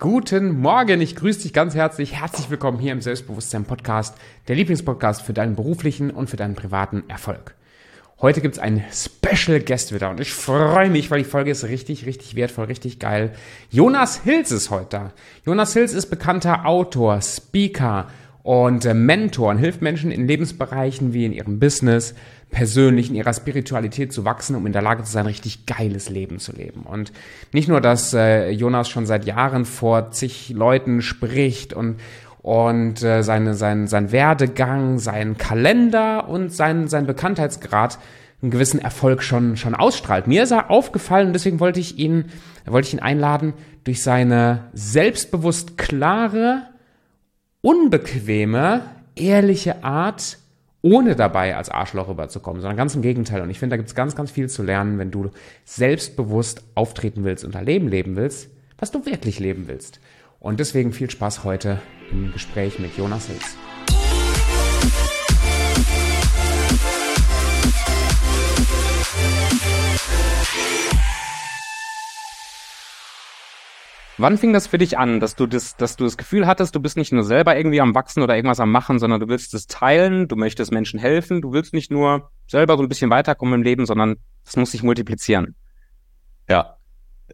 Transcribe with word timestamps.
Guten 0.00 0.60
Morgen, 0.60 1.00
ich 1.00 1.16
grüße 1.16 1.42
dich 1.42 1.52
ganz 1.52 1.74
herzlich. 1.74 2.20
Herzlich 2.20 2.50
willkommen 2.50 2.78
hier 2.78 2.92
im 2.92 3.00
Selbstbewusstsein 3.00 3.64
Podcast, 3.64 4.16
der 4.46 4.54
Lieblingspodcast 4.54 5.22
für 5.22 5.32
deinen 5.32 5.56
beruflichen 5.56 6.12
und 6.12 6.30
für 6.30 6.36
deinen 6.36 6.54
privaten 6.54 7.02
Erfolg. 7.08 7.56
Heute 8.20 8.40
gibt's 8.40 8.60
einen 8.60 8.84
Special 8.92 9.58
Guest 9.58 9.92
wieder 9.92 10.10
und 10.10 10.20
ich 10.20 10.32
freue 10.32 10.88
mich, 10.88 11.10
weil 11.10 11.18
die 11.18 11.28
Folge 11.28 11.50
ist 11.50 11.64
richtig, 11.64 12.06
richtig 12.06 12.36
wertvoll, 12.36 12.66
richtig 12.66 13.00
geil. 13.00 13.32
Jonas 13.70 14.22
Hills 14.22 14.52
ist 14.52 14.70
heute 14.70 14.86
da. 14.88 15.12
Jonas 15.44 15.72
Hills 15.72 15.92
ist 15.92 16.06
bekannter 16.06 16.64
Autor, 16.64 17.20
Speaker 17.20 18.06
und 18.44 18.84
Mentor 18.94 19.50
und 19.50 19.58
hilft 19.58 19.82
Menschen 19.82 20.12
in 20.12 20.28
Lebensbereichen 20.28 21.12
wie 21.12 21.24
in 21.24 21.32
ihrem 21.32 21.58
Business, 21.58 22.14
persönlich 22.50 23.10
in 23.10 23.14
ihrer 23.14 23.32
Spiritualität 23.32 24.12
zu 24.12 24.24
wachsen, 24.24 24.56
um 24.56 24.66
in 24.66 24.72
der 24.72 24.82
Lage 24.82 25.04
zu 25.04 25.12
sein, 25.12 25.26
richtig 25.26 25.66
geiles 25.66 26.08
Leben 26.08 26.38
zu 26.38 26.52
leben. 26.52 26.82
Und 26.82 27.12
nicht 27.52 27.68
nur, 27.68 27.80
dass 27.80 28.14
äh, 28.14 28.50
Jonas 28.50 28.88
schon 28.88 29.06
seit 29.06 29.26
Jahren 29.26 29.64
vor 29.64 30.10
zig 30.10 30.50
Leuten 30.50 31.02
spricht 31.02 31.72
und 31.72 31.96
und 32.40 33.02
äh, 33.02 33.22
seine, 33.22 33.54
sein, 33.54 33.88
sein 33.88 34.10
Werdegang, 34.10 34.98
sein 34.98 35.36
Kalender 35.36 36.28
und 36.28 36.50
sein, 36.50 36.88
sein 36.88 37.04
Bekanntheitsgrad 37.04 37.98
einen 38.40 38.50
gewissen 38.50 38.80
Erfolg 38.80 39.22
schon, 39.22 39.56
schon 39.56 39.74
ausstrahlt. 39.74 40.26
Mir 40.26 40.44
ist 40.44 40.52
er 40.52 40.70
aufgefallen 40.70 41.28
und 41.28 41.32
deswegen 41.32 41.60
wollte 41.60 41.80
ich 41.80 41.98
ihn, 41.98 42.26
wollte 42.64 42.88
ich 42.88 42.94
ihn 42.94 43.00
einladen, 43.00 43.54
durch 43.84 44.02
seine 44.02 44.64
selbstbewusst 44.72 45.76
klare, 45.76 46.62
unbequeme, 47.60 48.82
ehrliche 49.16 49.82
Art 49.82 50.38
ohne 50.82 51.16
dabei 51.16 51.56
als 51.56 51.70
Arschloch 51.70 52.08
rüberzukommen, 52.08 52.60
sondern 52.60 52.76
ganz 52.76 52.94
im 52.94 53.02
Gegenteil. 53.02 53.42
Und 53.42 53.50
ich 53.50 53.58
finde, 53.58 53.74
da 53.74 53.76
gibt 53.78 53.88
es 53.88 53.94
ganz, 53.94 54.14
ganz 54.14 54.30
viel 54.30 54.48
zu 54.48 54.62
lernen, 54.62 54.98
wenn 54.98 55.10
du 55.10 55.30
selbstbewusst 55.64 56.62
auftreten 56.74 57.24
willst 57.24 57.44
und 57.44 57.54
dein 57.54 57.66
Leben 57.66 57.88
leben 57.88 58.16
willst, 58.16 58.50
was 58.78 58.90
du 58.90 59.04
wirklich 59.04 59.40
leben 59.40 59.66
willst. 59.66 60.00
Und 60.40 60.60
deswegen 60.60 60.92
viel 60.92 61.10
Spaß 61.10 61.42
heute 61.42 61.80
im 62.12 62.32
Gespräch 62.32 62.78
mit 62.78 62.96
Jonas 62.96 63.26
Hills. 63.26 63.56
Wann 74.18 74.36
fing 74.36 74.52
das 74.52 74.66
für 74.66 74.78
dich 74.78 74.98
an, 74.98 75.20
dass 75.20 75.36
du 75.36 75.46
das, 75.46 75.76
dass 75.76 75.96
du 75.96 76.02
das 76.02 76.16
Gefühl 76.16 76.46
hattest, 76.46 76.74
du 76.74 76.80
bist 76.80 76.96
nicht 76.96 77.12
nur 77.12 77.22
selber 77.22 77.56
irgendwie 77.56 77.80
am 77.80 77.94
Wachsen 77.94 78.20
oder 78.22 78.34
irgendwas 78.34 78.58
am 78.58 78.72
Machen, 78.72 78.98
sondern 78.98 79.20
du 79.20 79.28
willst 79.28 79.54
es 79.54 79.68
teilen, 79.68 80.26
du 80.26 80.34
möchtest 80.34 80.72
Menschen 80.72 80.98
helfen, 80.98 81.40
du 81.40 81.52
willst 81.52 81.72
nicht 81.72 81.92
nur 81.92 82.30
selber 82.48 82.76
so 82.76 82.82
ein 82.82 82.88
bisschen 82.88 83.10
weiterkommen 83.10 83.54
im 83.54 83.62
Leben, 83.62 83.86
sondern 83.86 84.16
es 84.44 84.56
muss 84.56 84.72
sich 84.72 84.82
multiplizieren. 84.82 85.54
Ja. 86.48 86.78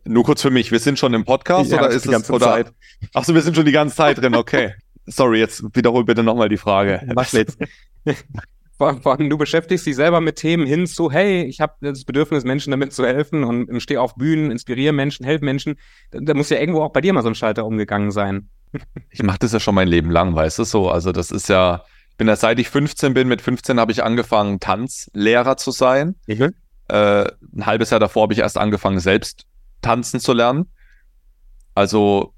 Nur 0.05 0.25
kurz 0.25 0.43
für 0.43 0.51
mich, 0.51 0.73
wir 0.73 0.79
sind 0.79 0.99
schon 0.99 1.15
im 1.15 1.25
Podcast 1.25 1.71
ja, 1.71 1.79
oder 1.79 1.89
ist 1.89 2.05
die 2.05 2.11
ganze 2.11 2.33
es 2.33 2.37
oder? 2.37 2.47
Zeit. 2.47 2.73
Ach 3.15 3.25
so, 3.25 3.35
wir 3.35 3.41
sind 3.41 3.57
schon 3.57 3.65
die 3.65 3.73
ganze 3.73 3.97
Zeit 3.97 4.19
drin, 4.19 4.35
okay. 4.35 4.75
Sorry, 5.07 5.39
jetzt 5.39 5.65
wiederhol 5.75 6.05
bitte 6.05 6.23
nochmal 6.23 6.51
die 6.51 6.57
Frage. 6.59 7.03
Was 7.15 7.33
jetzt? 7.33 7.59
du 8.79 9.39
beschäftigst 9.39 9.87
dich 9.87 9.97
selber 9.97 10.21
mit 10.21 10.37
Themen 10.37 10.67
hin 10.67 10.87
zu, 10.87 11.11
hey, 11.11 11.45
ich 11.45 11.61
habe 11.61 11.75
das 11.81 12.05
Bedürfnis, 12.05 12.45
Menschen 12.45 12.71
damit 12.71 12.93
zu 12.93 13.05
helfen 13.07 13.45
und 13.45 13.81
stehe 13.81 14.01
auf 14.01 14.17
Bühnen, 14.17 14.51
inspiriere 14.51 14.93
Menschen, 14.93 15.25
helfe 15.25 15.45
Menschen. 15.45 15.77
Da, 16.11 16.19
da, 16.21 16.35
muss 16.35 16.51
ja 16.51 16.59
irgendwo 16.59 16.83
auch 16.83 16.93
bei 16.93 17.01
dir 17.01 17.13
mal 17.13 17.23
so 17.23 17.29
ein 17.29 17.35
Schalter 17.35 17.65
umgegangen 17.65 18.11
sein. 18.11 18.49
Ich 19.11 19.23
mache 19.23 19.39
das 19.39 19.53
ja 19.53 19.61
schon 19.61 19.77
mein 19.77 19.87
Leben 19.87 20.11
lang, 20.11 20.35
weißt 20.35 20.59
du 20.59 20.65
so. 20.65 20.91
Also 20.91 21.13
das 21.13 21.31
ist 21.31 21.49
ja, 21.49 21.85
ich 22.11 22.17
bin 22.17 22.27
ja 22.27 22.35
seit 22.35 22.59
ich 22.59 22.69
15 22.69 23.15
bin, 23.15 23.29
mit 23.29 23.41
15 23.41 23.79
habe 23.79 23.93
ich 23.93 24.03
angefangen, 24.03 24.59
Tanzlehrer 24.59 25.57
zu 25.57 25.71
sein. 25.71 26.17
Mhm. 26.27 26.55
Äh, 26.89 27.27
ein 27.57 27.67
halbes 27.67 27.91
Jahr 27.91 28.01
davor 28.01 28.25
habe 28.25 28.33
ich 28.33 28.41
erst 28.41 28.59
angefangen, 28.59 28.99
selbst 28.99 29.45
tanzen 29.81 30.19
zu 30.19 30.33
lernen. 30.33 30.73
Also 31.77 32.34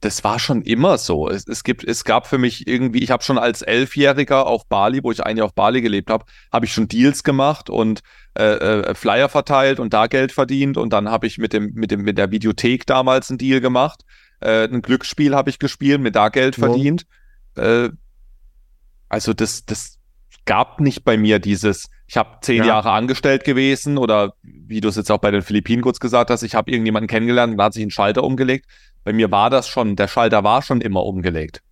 das 0.00 0.22
war 0.22 0.38
schon 0.38 0.62
immer 0.62 0.96
so. 0.96 1.28
Es, 1.28 1.46
es, 1.48 1.64
gibt, 1.64 1.82
es 1.82 2.04
gab 2.04 2.26
für 2.26 2.38
mich 2.38 2.68
irgendwie, 2.68 3.02
ich 3.02 3.10
habe 3.10 3.24
schon 3.24 3.38
als 3.38 3.62
Elfjähriger 3.62 4.46
auf 4.46 4.66
Bali, 4.66 5.02
wo 5.02 5.10
ich 5.10 5.24
ein 5.24 5.36
Jahr 5.36 5.46
auf 5.46 5.54
Bali 5.54 5.80
gelebt 5.80 6.10
habe, 6.10 6.24
habe 6.52 6.66
ich 6.66 6.72
schon 6.72 6.86
Deals 6.86 7.24
gemacht 7.24 7.68
und 7.68 8.00
äh, 8.38 8.44
äh, 8.44 8.94
Flyer 8.94 9.28
verteilt 9.28 9.80
und 9.80 9.92
da 9.92 10.06
Geld 10.06 10.30
verdient. 10.30 10.76
Und 10.76 10.92
dann 10.92 11.08
habe 11.08 11.26
ich 11.26 11.38
mit 11.38 11.52
dem, 11.52 11.72
mit 11.74 11.90
dem, 11.90 12.02
mit 12.02 12.16
der 12.16 12.30
Videothek 12.30 12.86
damals 12.86 13.28
einen 13.30 13.38
Deal 13.38 13.60
gemacht. 13.60 14.04
Äh, 14.40 14.68
ein 14.68 14.82
Glücksspiel 14.82 15.34
habe 15.34 15.50
ich 15.50 15.58
gespielt, 15.58 16.00
mir 16.00 16.12
da 16.12 16.28
Geld 16.28 16.54
verdient. 16.54 17.04
Äh, 17.56 17.88
also 19.08 19.34
das, 19.34 19.64
das 19.64 19.98
gab 20.44 20.80
nicht 20.80 21.04
bei 21.04 21.18
mir 21.18 21.40
dieses, 21.40 21.90
ich 22.06 22.16
habe 22.16 22.38
zehn 22.40 22.58
ja. 22.58 22.66
Jahre 22.66 22.92
angestellt 22.92 23.42
gewesen 23.44 23.98
oder 23.98 24.34
wie 24.42 24.80
du 24.80 24.88
es 24.88 24.96
jetzt 24.96 25.10
auch 25.10 25.18
bei 25.18 25.30
den 25.30 25.42
Philippinen 25.42 25.82
kurz 25.82 25.98
gesagt 25.98 26.30
hast, 26.30 26.42
ich 26.42 26.54
habe 26.54 26.70
irgendjemanden 26.70 27.08
kennengelernt 27.08 27.52
und 27.52 27.58
da 27.58 27.64
hat 27.64 27.74
sich 27.74 27.82
ein 27.82 27.90
Schalter 27.90 28.22
umgelegt 28.22 28.66
bei 29.04 29.12
mir 29.12 29.30
war 29.30 29.50
das 29.50 29.68
schon, 29.68 29.96
der 29.96 30.08
Schalter 30.08 30.44
war 30.44 30.62
schon 30.62 30.80
immer 30.80 31.04
umgelegt. 31.04 31.62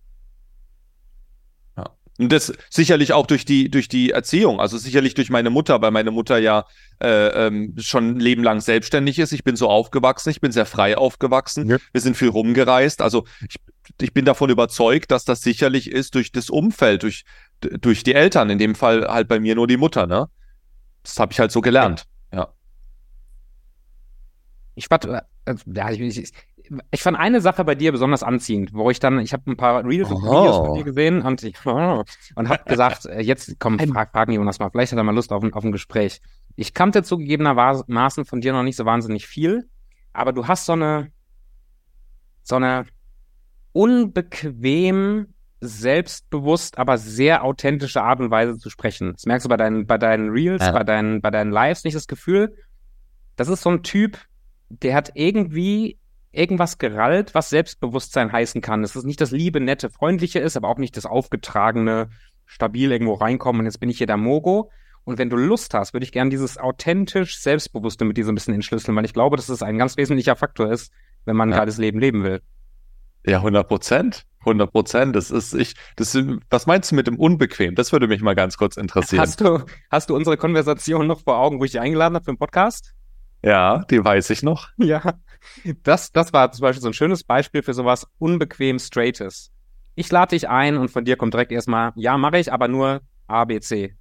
Ja. 1.75 1.89
Und 2.17 2.31
das 2.31 2.53
sicherlich 2.69 3.13
auch 3.13 3.27
durch 3.27 3.45
die, 3.45 3.69
durch 3.69 3.87
die 3.87 4.11
Erziehung, 4.11 4.59
also 4.59 4.77
sicherlich 4.77 5.13
durch 5.13 5.29
meine 5.29 5.49
Mutter, 5.49 5.81
weil 5.81 5.91
meine 5.91 6.11
Mutter 6.11 6.37
ja 6.37 6.65
äh, 7.01 7.47
ähm, 7.47 7.75
schon 7.77 8.11
ein 8.11 8.19
Leben 8.19 8.43
lang 8.43 8.59
selbstständig 8.59 9.19
ist. 9.19 9.31
Ich 9.31 9.43
bin 9.43 9.55
so 9.55 9.69
aufgewachsen, 9.69 10.29
ich 10.29 10.41
bin 10.41 10.51
sehr 10.51 10.65
frei 10.65 10.97
aufgewachsen. 10.97 11.69
Ja. 11.69 11.77
Wir 11.91 12.01
sind 12.01 12.17
viel 12.17 12.29
rumgereist. 12.29 13.01
Also 13.01 13.25
ich, 13.47 13.57
ich 14.01 14.13
bin 14.13 14.25
davon 14.25 14.49
überzeugt, 14.49 15.11
dass 15.11 15.25
das 15.25 15.41
sicherlich 15.41 15.91
ist 15.91 16.15
durch 16.15 16.31
das 16.31 16.49
Umfeld, 16.49 17.03
durch, 17.03 17.23
durch 17.61 18.03
die 18.03 18.13
Eltern, 18.13 18.49
in 18.49 18.57
dem 18.57 18.75
Fall 18.75 19.07
halt 19.07 19.27
bei 19.27 19.39
mir 19.39 19.55
nur 19.55 19.67
die 19.67 19.77
Mutter, 19.77 20.07
ne? 20.07 20.29
Das 21.03 21.19
habe 21.19 21.31
ich 21.31 21.39
halt 21.39 21.51
so 21.51 21.61
gelernt. 21.61 22.05
Ja. 22.33 22.53
Ich 24.75 24.89
warte, 24.91 25.25
äh, 25.45 25.55
ja, 25.73 25.89
ich, 25.89 25.99
ich, 25.99 26.31
ich 26.91 27.01
fand 27.01 27.17
eine 27.17 27.41
Sache 27.41 27.63
bei 27.63 27.75
dir 27.75 27.91
besonders 27.91 28.23
anziehend, 28.23 28.73
wo 28.73 28.89
ich 28.89 28.99
dann, 28.99 29.19
ich 29.19 29.33
habe 29.33 29.49
ein 29.51 29.57
paar 29.57 29.85
Reels 29.85 30.09
und 30.09 30.23
Videos 30.23 30.57
von 30.57 30.73
dir 30.75 30.83
gesehen 30.83 31.21
und, 31.21 31.43
ich, 31.43 31.65
und 31.65 32.49
habe 32.49 32.63
gesagt, 32.65 33.05
äh, 33.05 33.21
jetzt 33.21 33.59
komm, 33.59 33.79
frag, 33.79 34.11
fragen 34.11 34.33
Jonas 34.33 34.59
mal, 34.59 34.69
vielleicht 34.69 34.91
hat 34.91 34.99
er 34.99 35.03
mal 35.03 35.15
Lust 35.15 35.31
auf 35.31 35.43
ein, 35.43 35.53
auf 35.53 35.63
ein 35.63 35.71
Gespräch. 35.71 36.21
Ich 36.55 36.73
kannte 36.73 37.03
zugegebenermaßen 37.03 38.25
von 38.25 38.41
dir 38.41 38.53
noch 38.53 38.63
nicht 38.63 38.75
so 38.75 38.85
wahnsinnig 38.85 39.27
viel, 39.27 39.69
aber 40.13 40.33
du 40.33 40.47
hast 40.47 40.65
so 40.65 40.73
eine, 40.73 41.11
so 42.43 42.55
eine 42.55 42.85
unbequem, 43.73 45.33
selbstbewusst, 45.59 46.77
aber 46.77 46.97
sehr 46.97 47.43
authentische 47.43 48.03
Art 48.03 48.19
und 48.19 48.29
Weise 48.29 48.57
zu 48.57 48.69
sprechen. 48.69 49.13
Das 49.13 49.25
merkst 49.25 49.45
du 49.45 49.49
bei 49.49 49.57
deinen, 49.57 49.87
bei 49.87 49.97
deinen 49.97 50.29
Reels, 50.29 50.63
ja. 50.63 50.71
bei 50.71 50.83
deinen, 50.83 51.21
bei 51.21 51.31
deinen 51.31 51.51
Lives 51.51 51.83
nicht 51.83 51.95
das 51.95 52.07
Gefühl. 52.07 52.55
Das 53.35 53.47
ist 53.47 53.63
so 53.63 53.71
ein 53.71 53.83
Typ, 53.83 54.19
der 54.69 54.95
hat 54.95 55.11
irgendwie 55.15 55.97
irgendwas 56.31 56.77
gerallt, 56.77 57.33
was 57.33 57.49
Selbstbewusstsein 57.49 58.31
heißen 58.31 58.61
kann. 58.61 58.83
Es 58.83 58.95
ist 58.95 59.05
nicht 59.05 59.21
das 59.21 59.31
liebe, 59.31 59.59
nette, 59.59 59.89
freundliche 59.89 60.39
ist, 60.39 60.57
aber 60.57 60.67
auch 60.69 60.77
nicht 60.77 60.97
das 60.97 61.05
aufgetragene, 61.05 62.09
stabil 62.45 62.91
irgendwo 62.91 63.13
reinkommen 63.13 63.61
und 63.61 63.65
jetzt 63.65 63.79
bin 63.79 63.89
ich 63.89 63.97
hier 63.97 64.07
der 64.07 64.17
Mogo. 64.17 64.71
Und 65.03 65.17
wenn 65.17 65.29
du 65.29 65.37
Lust 65.37 65.73
hast, 65.73 65.93
würde 65.93 66.03
ich 66.03 66.11
gerne 66.11 66.29
dieses 66.29 66.57
authentisch 66.57 67.39
Selbstbewusste 67.39 68.03
mit 68.03 68.17
dir 68.17 68.25
so 68.25 68.31
ein 68.31 68.35
bisschen 68.35 68.53
entschlüsseln, 68.53 68.95
weil 68.95 69.05
ich 69.05 69.13
glaube, 69.13 69.37
dass 69.37 69.47
es 69.47 69.63
ein 69.63 69.77
ganz 69.77 69.95
wesentlicher 69.95 70.35
Faktor 70.35 70.69
ist, 70.69 70.91
wenn 71.25 71.37
man 71.37 71.49
ja. 71.49 71.57
geiles 71.57 71.77
Leben 71.77 71.99
leben 71.99 72.23
will. 72.23 72.41
Ja, 73.25 73.37
100 73.37 73.67
Prozent. 73.67 74.25
100 74.41 74.71
Prozent. 74.71 75.15
Das 75.15 75.31
ist, 75.31 75.53
ich, 75.53 75.75
das, 75.95 76.17
was 76.49 76.67
meinst 76.67 76.91
du 76.91 76.95
mit 76.95 77.07
dem 77.07 77.19
Unbequem? 77.19 77.75
Das 77.75 77.91
würde 77.91 78.07
mich 78.07 78.21
mal 78.21 78.35
ganz 78.35 78.57
kurz 78.57 78.77
interessieren. 78.77 79.21
Hast 79.21 79.41
du, 79.41 79.63
hast 79.89 80.09
du 80.09 80.15
unsere 80.15 80.37
Konversation 80.37 81.07
noch 81.07 81.21
vor 81.21 81.37
Augen, 81.37 81.59
wo 81.59 81.63
ich 81.63 81.71
dich 81.71 81.81
eingeladen 81.81 82.15
habe 82.15 82.25
für 82.25 82.31
den 82.31 82.37
Podcast? 82.37 82.93
Ja, 83.47 83.85
die 83.89 84.03
weiß 84.03 84.29
ich 84.31 84.43
noch. 84.43 84.67
Ja, 84.77 85.13
das, 85.83 86.11
das 86.11 86.33
war 86.33 86.51
zum 86.51 86.63
Beispiel 86.63 86.81
so 86.81 86.89
ein 86.89 86.93
schönes 86.93 87.23
Beispiel 87.23 87.63
für 87.63 87.73
sowas 87.73 88.05
unbequem 88.19 88.77
Straightes. 88.77 89.51
Ich 89.95 90.11
lade 90.11 90.35
dich 90.35 90.49
ein 90.49 90.75
und 90.75 90.91
von 90.91 91.05
dir 91.05 91.15
kommt 91.15 91.33
direkt 91.33 91.53
erstmal, 91.53 91.93
ja, 91.95 92.17
mache 92.17 92.39
ich, 92.39 92.51
aber 92.51 92.67
nur 92.67 93.01
A, 93.27 93.45
B, 93.45 93.61
C. 93.61 93.95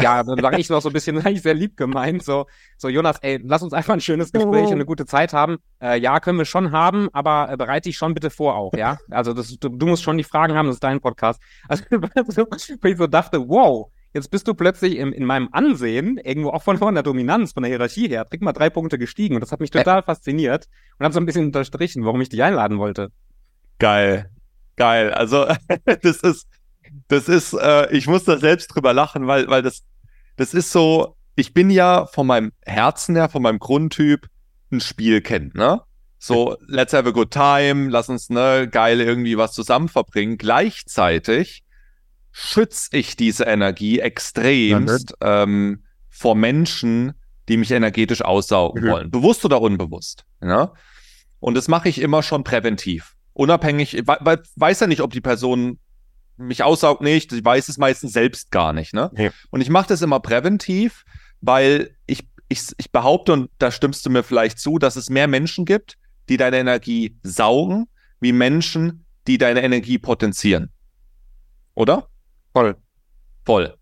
Ja, 0.00 0.22
dann 0.22 0.38
sage 0.40 0.58
ich 0.58 0.70
noch 0.70 0.80
so 0.80 0.88
ein 0.88 0.92
bisschen, 0.94 1.18
eigentlich 1.26 1.42
sehr 1.42 1.52
lieb 1.52 1.76
gemeint, 1.76 2.22
so, 2.24 2.46
so 2.78 2.88
Jonas, 2.88 3.18
ey, 3.20 3.38
lass 3.44 3.62
uns 3.62 3.74
einfach 3.74 3.92
ein 3.92 4.00
schönes 4.00 4.32
Gespräch 4.32 4.68
und 4.68 4.74
eine 4.74 4.86
gute 4.86 5.04
Zeit 5.04 5.34
haben. 5.34 5.58
Äh, 5.82 5.98
ja, 5.98 6.18
können 6.20 6.38
wir 6.38 6.46
schon 6.46 6.72
haben, 6.72 7.08
aber 7.12 7.50
äh, 7.50 7.56
bereite 7.58 7.90
dich 7.90 7.98
schon 7.98 8.14
bitte 8.14 8.30
vor 8.30 8.54
auch, 8.54 8.72
ja? 8.72 8.96
Also 9.10 9.34
das, 9.34 9.48
du, 9.58 9.68
du 9.68 9.86
musst 9.86 10.02
schon 10.02 10.16
die 10.16 10.24
Fragen 10.24 10.54
haben, 10.54 10.66
das 10.66 10.76
ist 10.76 10.84
dein 10.84 11.00
Podcast. 11.00 11.40
Also, 11.68 11.84
wo 12.80 12.88
ich 12.88 12.96
so 12.96 13.06
dachte, 13.06 13.46
wow, 13.48 13.90
Jetzt 14.14 14.30
bist 14.30 14.48
du 14.48 14.54
plötzlich 14.54 14.96
im, 14.96 15.12
in 15.12 15.24
meinem 15.24 15.48
Ansehen, 15.52 16.16
irgendwo 16.18 16.50
auch 16.50 16.62
von, 16.62 16.78
von 16.78 16.94
der 16.94 17.02
Dominanz, 17.02 17.52
von 17.52 17.62
der 17.62 17.70
Hierarchie 17.70 18.08
her, 18.08 18.24
direkt 18.24 18.42
mal 18.42 18.52
drei 18.52 18.70
Punkte 18.70 18.98
gestiegen. 18.98 19.34
Und 19.34 19.42
das 19.42 19.52
hat 19.52 19.60
mich 19.60 19.70
total 19.70 20.00
äh. 20.00 20.02
fasziniert 20.02 20.66
und 20.98 21.06
hat 21.06 21.12
so 21.12 21.20
ein 21.20 21.26
bisschen 21.26 21.46
unterstrichen, 21.46 22.04
warum 22.04 22.20
ich 22.20 22.28
dich 22.28 22.42
einladen 22.42 22.78
wollte. 22.78 23.10
Geil. 23.78 24.30
Geil. 24.76 25.12
Also, 25.12 25.46
das 26.02 26.18
ist, 26.18 26.46
das 27.08 27.28
ist, 27.28 27.52
äh, 27.52 27.92
ich 27.94 28.06
muss 28.06 28.24
da 28.24 28.38
selbst 28.38 28.68
drüber 28.68 28.92
lachen, 28.92 29.26
weil, 29.26 29.48
weil 29.48 29.62
das, 29.62 29.82
das 30.36 30.54
ist 30.54 30.72
so, 30.72 31.16
ich 31.36 31.52
bin 31.52 31.70
ja 31.70 32.06
von 32.06 32.26
meinem 32.26 32.52
Herzen 32.64 33.14
her, 33.14 33.28
von 33.28 33.42
meinem 33.42 33.58
Grundtyp 33.58 34.26
ein 34.72 34.80
Spielkind, 34.80 35.54
ne? 35.54 35.82
So, 36.18 36.56
let's 36.66 36.92
have 36.92 37.08
a 37.08 37.12
good 37.12 37.30
time, 37.30 37.90
lass 37.90 38.08
uns, 38.08 38.28
ne, 38.28 38.68
geil 38.68 39.00
irgendwie 39.00 39.38
was 39.38 39.52
zusammen 39.52 39.88
verbringen. 39.88 40.36
Gleichzeitig 40.36 41.62
schütze 42.40 42.96
ich 42.96 43.16
diese 43.16 43.44
Energie 43.44 43.98
extremst 43.98 45.12
ähm, 45.20 45.82
vor 46.08 46.36
Menschen, 46.36 47.14
die 47.48 47.56
mich 47.56 47.72
energetisch 47.72 48.22
aussaugen 48.22 48.84
mhm. 48.84 48.88
wollen, 48.88 49.10
bewusst 49.10 49.44
oder 49.44 49.60
unbewusst. 49.60 50.24
Ja? 50.40 50.72
Und 51.40 51.56
das 51.56 51.66
mache 51.66 51.88
ich 51.88 52.00
immer 52.00 52.22
schon 52.22 52.44
präventiv. 52.44 53.16
Unabhängig, 53.32 54.02
weil, 54.04 54.40
weiß 54.54 54.78
ja 54.78 54.86
nicht, 54.86 55.00
ob 55.00 55.12
die 55.12 55.20
Person 55.20 55.80
mich 56.36 56.62
aussaugt 56.62 57.00
nicht, 57.00 57.32
sie 57.32 57.44
weiß 57.44 57.68
es 57.68 57.76
meistens 57.76 58.12
selbst 58.12 58.52
gar 58.52 58.72
nicht. 58.72 58.94
Ne? 58.94 59.10
Ja. 59.16 59.30
Und 59.50 59.60
ich 59.60 59.68
mache 59.68 59.88
das 59.88 60.00
immer 60.00 60.20
präventiv, 60.20 61.04
weil 61.40 61.90
ich, 62.06 62.28
ich, 62.48 62.62
ich 62.76 62.92
behaupte, 62.92 63.32
und 63.32 63.50
da 63.58 63.72
stimmst 63.72 64.06
du 64.06 64.10
mir 64.10 64.22
vielleicht 64.22 64.60
zu, 64.60 64.78
dass 64.78 64.94
es 64.94 65.10
mehr 65.10 65.26
Menschen 65.26 65.64
gibt, 65.64 65.96
die 66.28 66.36
deine 66.36 66.58
Energie 66.58 67.18
saugen, 67.24 67.88
wie 68.20 68.32
Menschen, 68.32 69.06
die 69.26 69.38
deine 69.38 69.62
Energie 69.62 69.98
potenzieren. 69.98 70.70
Oder? 71.74 72.08
Voll. 72.58 72.76
Voll. 73.44 73.74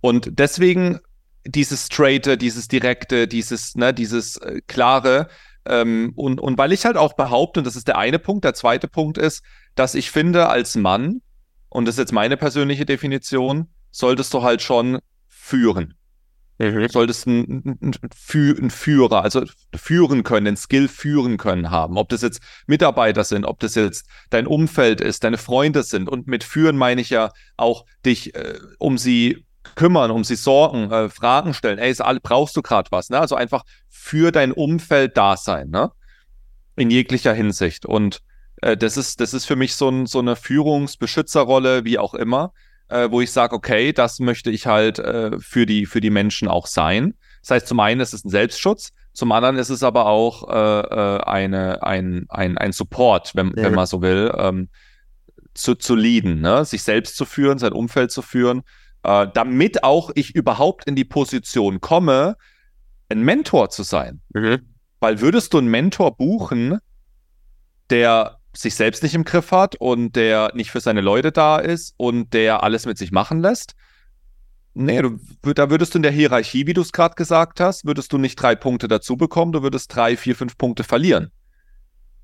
Und 0.00 0.38
deswegen 0.38 1.00
dieses 1.44 1.86
straighte, 1.86 2.36
dieses 2.38 2.68
direkte, 2.68 3.26
dieses, 3.26 3.74
ne, 3.74 3.92
dieses 3.92 4.36
äh, 4.36 4.60
klare. 4.66 5.28
Ähm, 5.66 6.12
und, 6.14 6.40
und 6.40 6.56
weil 6.58 6.72
ich 6.72 6.84
halt 6.84 6.96
auch 6.96 7.14
behaupte, 7.14 7.60
und 7.60 7.64
das 7.64 7.76
ist 7.76 7.88
der 7.88 7.98
eine 7.98 8.18
Punkt, 8.18 8.44
der 8.44 8.54
zweite 8.54 8.88
Punkt 8.88 9.18
ist, 9.18 9.42
dass 9.74 9.94
ich 9.94 10.10
finde, 10.10 10.48
als 10.48 10.76
Mann, 10.76 11.22
und 11.68 11.86
das 11.86 11.96
ist 11.96 11.98
jetzt 11.98 12.12
meine 12.12 12.36
persönliche 12.36 12.86
Definition, 12.86 13.68
solltest 13.90 14.32
du 14.32 14.42
halt 14.42 14.62
schon 14.62 15.00
führen. 15.28 15.94
Mhm. 16.60 16.88
Solltest 16.88 17.26
ein, 17.26 18.70
Führer, 18.70 19.22
also 19.22 19.44
führen 19.74 20.22
können, 20.24 20.46
ein 20.48 20.56
Skill 20.58 20.88
führen 20.88 21.38
können 21.38 21.70
haben. 21.70 21.96
Ob 21.96 22.10
das 22.10 22.20
jetzt 22.20 22.42
Mitarbeiter 22.66 23.24
sind, 23.24 23.46
ob 23.46 23.60
das 23.60 23.74
jetzt 23.74 24.06
dein 24.28 24.46
Umfeld 24.46 25.00
ist, 25.00 25.24
deine 25.24 25.38
Freunde 25.38 25.82
sind. 25.82 26.08
Und 26.08 26.26
mit 26.26 26.44
führen 26.44 26.76
meine 26.76 27.00
ich 27.00 27.08
ja 27.08 27.32
auch 27.56 27.86
dich 28.04 28.34
äh, 28.34 28.58
um 28.78 28.98
sie 28.98 29.46
kümmern, 29.74 30.10
um 30.10 30.22
sie 30.22 30.36
sorgen, 30.36 30.90
äh, 30.90 31.08
Fragen 31.08 31.54
stellen. 31.54 31.78
Ey, 31.78 31.90
ist 31.90 32.02
brauchst 32.22 32.56
du 32.58 32.62
gerade 32.62 32.90
was? 32.90 33.08
Ne? 33.08 33.18
Also 33.18 33.36
einfach 33.36 33.64
für 33.88 34.30
dein 34.30 34.52
Umfeld 34.52 35.16
da 35.16 35.38
sein, 35.38 35.70
ne? 35.70 35.92
In 36.76 36.90
jeglicher 36.90 37.32
Hinsicht. 37.32 37.86
Und 37.86 38.20
äh, 38.60 38.76
das 38.76 38.98
ist, 38.98 39.20
das 39.20 39.32
ist 39.32 39.46
für 39.46 39.56
mich 39.56 39.76
so, 39.76 39.88
ein, 39.88 40.04
so 40.04 40.18
eine 40.18 40.36
Führungsbeschützerrolle, 40.36 41.84
wie 41.86 41.98
auch 41.98 42.12
immer 42.12 42.52
äh, 42.90 43.10
wo 43.10 43.20
ich 43.20 43.30
sage, 43.32 43.54
okay, 43.54 43.92
das 43.92 44.18
möchte 44.18 44.50
ich 44.50 44.66
halt 44.66 44.98
äh, 44.98 45.38
für, 45.38 45.66
die, 45.66 45.86
für 45.86 46.00
die 46.00 46.10
Menschen 46.10 46.48
auch 46.48 46.66
sein. 46.66 47.14
Das 47.42 47.50
heißt, 47.50 47.68
zum 47.68 47.80
einen 47.80 48.00
ist 48.00 48.12
es 48.12 48.24
ein 48.24 48.30
Selbstschutz, 48.30 48.92
zum 49.12 49.32
anderen 49.32 49.56
ist 49.56 49.70
es 49.70 49.82
aber 49.82 50.06
auch 50.06 50.48
äh, 50.48 50.80
äh 50.80 51.20
eine, 51.22 51.82
ein, 51.82 52.26
ein, 52.28 52.58
ein 52.58 52.72
Support, 52.72 53.34
wenn, 53.34 53.48
ja. 53.56 53.64
wenn 53.64 53.74
man 53.74 53.86
so 53.86 54.02
will, 54.02 54.32
ähm, 54.36 54.68
zu, 55.54 55.74
zu 55.74 55.94
leaden, 55.94 56.40
ne? 56.40 56.64
sich 56.64 56.82
selbst 56.82 57.16
zu 57.16 57.24
führen, 57.24 57.58
sein 57.58 57.72
Umfeld 57.72 58.10
zu 58.10 58.22
führen, 58.22 58.62
äh, 59.02 59.26
damit 59.32 59.84
auch 59.84 60.10
ich 60.14 60.34
überhaupt 60.34 60.86
in 60.86 60.96
die 60.96 61.04
Position 61.04 61.80
komme, 61.80 62.36
ein 63.08 63.22
Mentor 63.22 63.70
zu 63.70 63.82
sein. 63.82 64.20
Mhm. 64.34 64.60
Weil 65.00 65.20
würdest 65.20 65.52
du 65.54 65.58
einen 65.58 65.68
Mentor 65.68 66.16
buchen, 66.16 66.78
der 67.88 68.39
sich 68.52 68.74
selbst 68.74 69.02
nicht 69.02 69.14
im 69.14 69.24
Griff 69.24 69.52
hat 69.52 69.76
und 69.76 70.16
der 70.16 70.50
nicht 70.54 70.70
für 70.70 70.80
seine 70.80 71.00
Leute 71.00 71.32
da 71.32 71.58
ist 71.58 71.94
und 71.96 72.32
der 72.32 72.62
alles 72.62 72.86
mit 72.86 72.98
sich 72.98 73.12
machen 73.12 73.40
lässt. 73.40 73.74
Nee, 74.74 75.02
du, 75.02 75.18
da 75.52 75.70
würdest 75.70 75.94
du 75.94 75.98
in 75.98 76.02
der 76.02 76.12
Hierarchie, 76.12 76.66
wie 76.66 76.74
du 76.74 76.80
es 76.80 76.92
gerade 76.92 77.14
gesagt 77.14 77.60
hast, 77.60 77.84
würdest 77.84 78.12
du 78.12 78.18
nicht 78.18 78.36
drei 78.36 78.54
Punkte 78.54 78.88
dazu 78.88 79.16
bekommen, 79.16 79.52
du 79.52 79.62
würdest 79.62 79.94
drei, 79.94 80.16
vier, 80.16 80.36
fünf 80.36 80.56
Punkte 80.56 80.84
verlieren. 80.84 81.30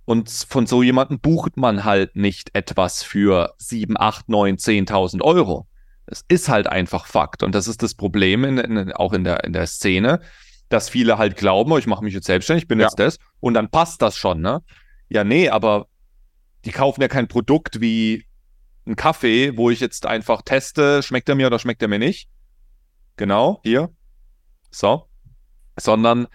Und 0.05 0.31
von 0.31 0.67
so 0.67 0.83
jemandem 0.85 1.19
bucht 1.19 1.57
man 1.57 1.85
halt 1.85 2.15
nicht 2.15 2.51
etwas 2.55 3.03
für 3.03 3.55
sieben, 3.59 3.97
acht, 3.99 4.29
neun, 4.29 4.59
zehntausend 4.59 5.23
Euro. 5.23 5.67
Es 6.07 6.25
ist 6.29 6.49
halt 6.49 6.69
einfach 6.69 7.07
Fakt. 7.07 7.43
Und 7.43 7.57
das 7.57 7.67
ist 7.67 7.83
das 7.83 7.95
Problem 7.95 8.45
in, 8.45 8.59
in, 8.59 8.93
auch 8.93 9.13
in 9.13 9.25
der, 9.25 9.43
in 9.43 9.53
der 9.53 9.67
Szene, 9.67 10.21
dass 10.69 10.89
viele 10.89 11.19
halt 11.19 11.37
glauben, 11.37 11.73
oh, 11.73 11.79
ich 11.79 11.89
mache 11.89 12.05
mich 12.05 12.15
jetzt 12.15 12.27
selbstständig, 12.27 12.65
ich 12.65 12.69
bin 12.69 12.79
ja. 12.79 12.87
jetzt 12.87 13.01
das 13.01 13.19
und 13.41 13.55
dann 13.55 13.69
passt 13.69 14.01
das 14.03 14.17
schon, 14.17 14.41
ne? 14.41 14.63
Ja, 15.09 15.25
nee, 15.25 15.49
aber 15.49 15.87
die 16.67 16.73
kaufen 16.73 17.01
ja 17.01 17.09
kein 17.09 17.29
Produkt 17.29 17.81
wie 17.81 18.27
ein 18.87 18.97
Kaffee, 18.97 19.57
wo 19.57 19.71
ich 19.71 19.81
jetzt 19.81 20.05
einfach 20.05 20.43
teste, 20.43 21.03
schmeckt 21.03 21.29
er 21.29 21.37
mir 21.37 21.47
oder 21.47 21.59
schmeckt 21.59 21.81
er 21.81 21.89
mir 21.89 21.99
nicht. 21.99 22.29
Genau, 23.17 23.61
hier. 23.63 23.91
So. 24.71 25.07
Sondern 25.79 26.27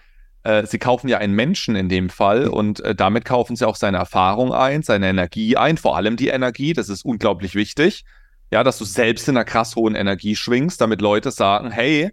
äh, 0.42 0.66
sie 0.66 0.78
kaufen 0.78 1.08
ja 1.08 1.18
einen 1.18 1.34
Menschen 1.34 1.76
in 1.76 1.88
dem 1.88 2.08
Fall 2.08 2.48
und 2.48 2.80
äh, 2.80 2.94
damit 2.94 3.24
kaufen 3.24 3.56
sie 3.56 3.66
auch 3.66 3.76
seine 3.76 3.98
Erfahrung 3.98 4.52
ein, 4.52 4.82
seine 4.82 5.08
Energie 5.08 5.56
ein, 5.56 5.76
vor 5.76 5.96
allem 5.96 6.16
die 6.16 6.28
Energie, 6.28 6.72
das 6.72 6.88
ist 6.88 7.04
unglaublich 7.04 7.54
wichtig. 7.54 8.04
Ja, 8.50 8.64
dass 8.64 8.78
du 8.78 8.84
selbst 8.84 9.28
in 9.28 9.36
einer 9.36 9.44
krass 9.44 9.76
hohen 9.76 9.94
Energie 9.94 10.36
schwingst, 10.36 10.80
damit 10.80 11.00
Leute 11.00 11.30
sagen, 11.30 11.70
hey, 11.70 12.10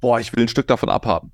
boah, 0.00 0.20
ich 0.20 0.34
will 0.34 0.44
ein 0.44 0.48
Stück 0.48 0.66
davon 0.66 0.88
abhaben. 0.88 1.32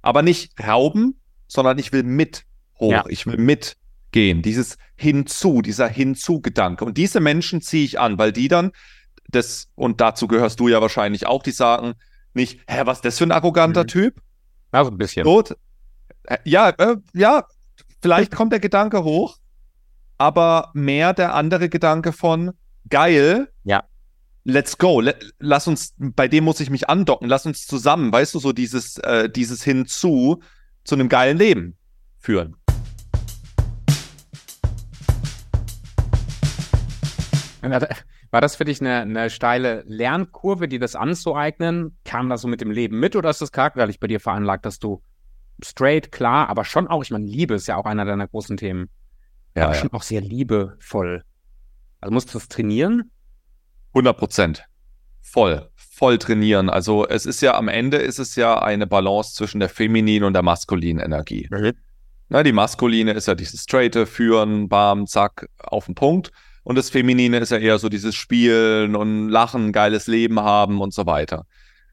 Aber 0.00 0.22
nicht 0.22 0.52
rauben, 0.64 1.20
sondern 1.48 1.78
ich 1.78 1.92
will 1.92 2.02
mit 2.02 2.44
hoch, 2.78 2.92
ja. 2.92 3.04
ich 3.08 3.26
will 3.26 3.36
mit 3.36 3.76
gehen, 4.12 4.42
dieses 4.42 4.78
Hinzu, 4.96 5.62
dieser 5.62 5.88
Hinzu-Gedanke. 5.88 6.84
Und 6.84 6.96
diese 6.96 7.20
Menschen 7.20 7.60
ziehe 7.60 7.84
ich 7.84 8.00
an, 8.00 8.18
weil 8.18 8.32
die 8.32 8.48
dann 8.48 8.72
das, 9.28 9.68
und 9.74 10.00
dazu 10.00 10.26
gehörst 10.26 10.60
du 10.60 10.68
ja 10.68 10.80
wahrscheinlich 10.80 11.26
auch, 11.26 11.42
die 11.42 11.50
sagen 11.50 11.94
nicht, 12.34 12.60
hä, 12.68 12.82
was 12.84 12.98
ist 12.98 13.04
das 13.04 13.18
für 13.18 13.24
ein 13.24 13.32
arroganter 13.32 13.82
mhm. 13.82 13.88
Typ? 13.88 14.20
Also 14.70 14.90
ein 14.90 14.98
bisschen. 14.98 15.24
Gut. 15.24 15.56
Ja, 16.44 16.70
äh, 16.70 16.96
ja, 17.14 17.44
vielleicht 18.00 18.32
kommt 18.34 18.52
der 18.52 18.60
Gedanke 18.60 19.04
hoch, 19.04 19.36
aber 20.16 20.70
mehr 20.74 21.14
der 21.14 21.34
andere 21.34 21.68
Gedanke 21.68 22.12
von 22.12 22.52
geil. 22.88 23.48
Ja. 23.64 23.84
Let's 24.44 24.78
go. 24.78 25.02
Lass 25.38 25.68
uns, 25.68 25.94
bei 25.98 26.26
dem 26.26 26.44
muss 26.44 26.60
ich 26.60 26.70
mich 26.70 26.88
andocken. 26.88 27.28
Lass 27.28 27.44
uns 27.44 27.66
zusammen, 27.66 28.10
weißt 28.10 28.34
du, 28.34 28.38
so 28.38 28.52
dieses, 28.52 28.96
äh, 28.98 29.28
dieses 29.28 29.62
Hinzu 29.62 30.40
zu 30.84 30.94
einem 30.94 31.10
geilen 31.10 31.36
Leben 31.36 31.76
führen. 32.18 32.56
War 38.30 38.40
das 38.40 38.56
für 38.56 38.64
dich 38.64 38.80
eine, 38.80 39.00
eine 39.00 39.30
steile 39.30 39.84
Lernkurve, 39.86 40.68
dir 40.68 40.78
das 40.78 40.94
anzueignen? 40.94 41.96
Kam 42.04 42.28
das 42.28 42.42
so 42.42 42.48
mit 42.48 42.60
dem 42.60 42.70
Leben 42.70 43.00
mit 43.00 43.16
oder 43.16 43.30
ist 43.30 43.40
das 43.40 43.52
charakterlich 43.52 44.00
bei 44.00 44.06
dir 44.06 44.20
veranlagt, 44.20 44.66
dass 44.66 44.78
du 44.78 45.02
straight, 45.62 46.12
klar, 46.12 46.48
aber 46.48 46.64
schon 46.64 46.86
auch, 46.88 47.02
ich 47.02 47.10
meine, 47.10 47.26
Liebe 47.26 47.54
ist 47.54 47.66
ja 47.66 47.76
auch 47.76 47.86
einer 47.86 48.04
deiner 48.04 48.28
großen 48.28 48.56
Themen. 48.56 48.90
Ja, 49.56 49.64
aber 49.64 49.74
ja. 49.74 49.80
schon 49.80 49.92
auch 49.92 50.02
sehr 50.02 50.20
liebevoll. 50.20 51.24
Also 52.00 52.12
musst 52.12 52.28
du 52.28 52.38
das 52.38 52.48
trainieren? 52.48 53.10
100 53.94 54.16
Prozent. 54.16 54.64
Voll. 55.20 55.68
Voll 55.74 56.18
trainieren. 56.18 56.70
Also 56.70 57.06
es 57.06 57.26
ist 57.26 57.40
ja 57.40 57.54
am 57.54 57.68
Ende 57.68 57.96
ist 57.96 58.18
es 58.18 58.36
ja 58.36 58.62
eine 58.62 58.86
Balance 58.86 59.34
zwischen 59.34 59.58
der 59.58 59.68
femininen 59.68 60.24
und 60.24 60.32
der 60.32 60.42
maskulinen 60.42 61.04
Energie. 61.04 61.48
Mhm. 61.50 61.72
Na, 62.28 62.42
die 62.42 62.52
maskuline 62.52 63.12
ist 63.12 63.26
ja 63.26 63.34
dieses 63.34 63.62
straighte, 63.62 64.06
führen, 64.06 64.68
bam, 64.68 65.06
zack, 65.06 65.48
auf 65.58 65.86
den 65.86 65.94
Punkt. 65.94 66.30
Und 66.68 66.76
das 66.76 66.90
Feminine 66.90 67.38
ist 67.38 67.50
ja 67.50 67.56
eher 67.56 67.78
so 67.78 67.88
dieses 67.88 68.14
Spielen 68.14 68.94
und 68.94 69.30
Lachen, 69.30 69.72
geiles 69.72 70.06
Leben 70.06 70.38
haben 70.38 70.82
und 70.82 70.92
so 70.92 71.06
weiter. 71.06 71.46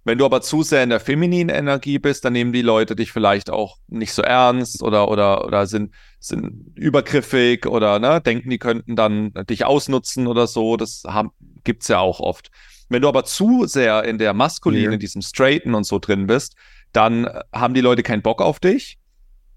Wenn 0.03 0.17
du 0.17 0.25
aber 0.25 0.41
zu 0.41 0.63
sehr 0.63 0.83
in 0.83 0.89
der 0.89 0.99
femininen 0.99 1.47
Energie 1.47 1.97
bist, 1.97 2.25
dann 2.25 2.33
nehmen 2.33 2.51
die 2.51 2.61
Leute 2.61 2.93
dich 2.93 3.13
vielleicht 3.13 3.49
auch 3.49 3.77
nicht 3.87 4.11
so 4.11 4.21
ernst 4.21 4.83
oder, 4.83 5.07
oder, 5.07 5.45
oder 5.45 5.65
sind, 5.65 5.93
sind 6.19 6.73
übergriffig 6.75 7.67
oder 7.67 7.99
ne, 7.99 8.19
denken, 8.19 8.49
die 8.49 8.57
könnten 8.57 8.97
dann 8.97 9.31
dich 9.49 9.63
ausnutzen 9.63 10.27
oder 10.27 10.45
so. 10.45 10.75
Das 10.75 11.03
haben, 11.07 11.31
gibt's 11.63 11.87
ja 11.87 11.99
auch 11.99 12.19
oft. 12.19 12.51
Wenn 12.89 13.01
du 13.01 13.07
aber 13.07 13.23
zu 13.23 13.67
sehr 13.67 14.03
in 14.03 14.17
der 14.17 14.33
maskulinen, 14.33 14.91
in 14.91 14.99
diesem 14.99 15.21
Straighten 15.21 15.73
und 15.73 15.85
so 15.85 15.99
drin 15.99 16.27
bist, 16.27 16.53
dann 16.91 17.29
haben 17.53 17.75
die 17.75 17.81
Leute 17.81 18.03
keinen 18.03 18.23
Bock 18.23 18.41
auf 18.41 18.59
dich, 18.59 18.97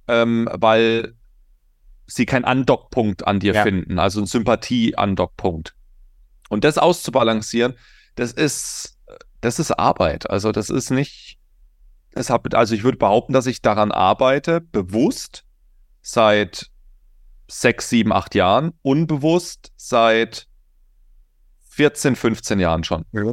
ähm, 0.07 0.49
weil 0.53 1.15
sie 2.09 2.27
keinen 2.27 2.45
Andockpunkt 2.45 3.27
an 3.27 3.39
dir 3.39 3.55
ja. 3.55 3.63
finden, 3.63 3.99
also 3.99 4.19
einen 4.19 4.27
Sympathie-Andockpunkt. 4.27 5.75
Und 6.49 6.65
das 6.65 6.79
auszubalancieren, 6.79 7.75
das 8.17 8.33
ist, 8.33 8.99
das 9.41 9.59
ist 9.59 9.73
Arbeit. 9.73 10.29
Also 10.29 10.51
das 10.51 10.71
ist 10.71 10.91
nicht, 10.91 11.39
das 12.13 12.31
hab, 12.31 12.53
also 12.55 12.75
ich 12.75 12.83
würde 12.83 12.99
behaupten, 12.99 13.35
dass 13.35 13.47
ich 13.47 13.63
daran 13.63 13.93
arbeite, 13.93 14.61
bewusst 14.61 15.45
seit 16.01 16.71
sechs, 17.47 17.91
sieben, 17.91 18.13
acht 18.13 18.35
Jahren, 18.35 18.73
unbewusst 18.83 19.73
seit 19.77 20.49
14, 21.69 22.17
15 22.17 22.59
Jahren 22.59 22.85
schon. 22.85 23.05
Ja. 23.13 23.33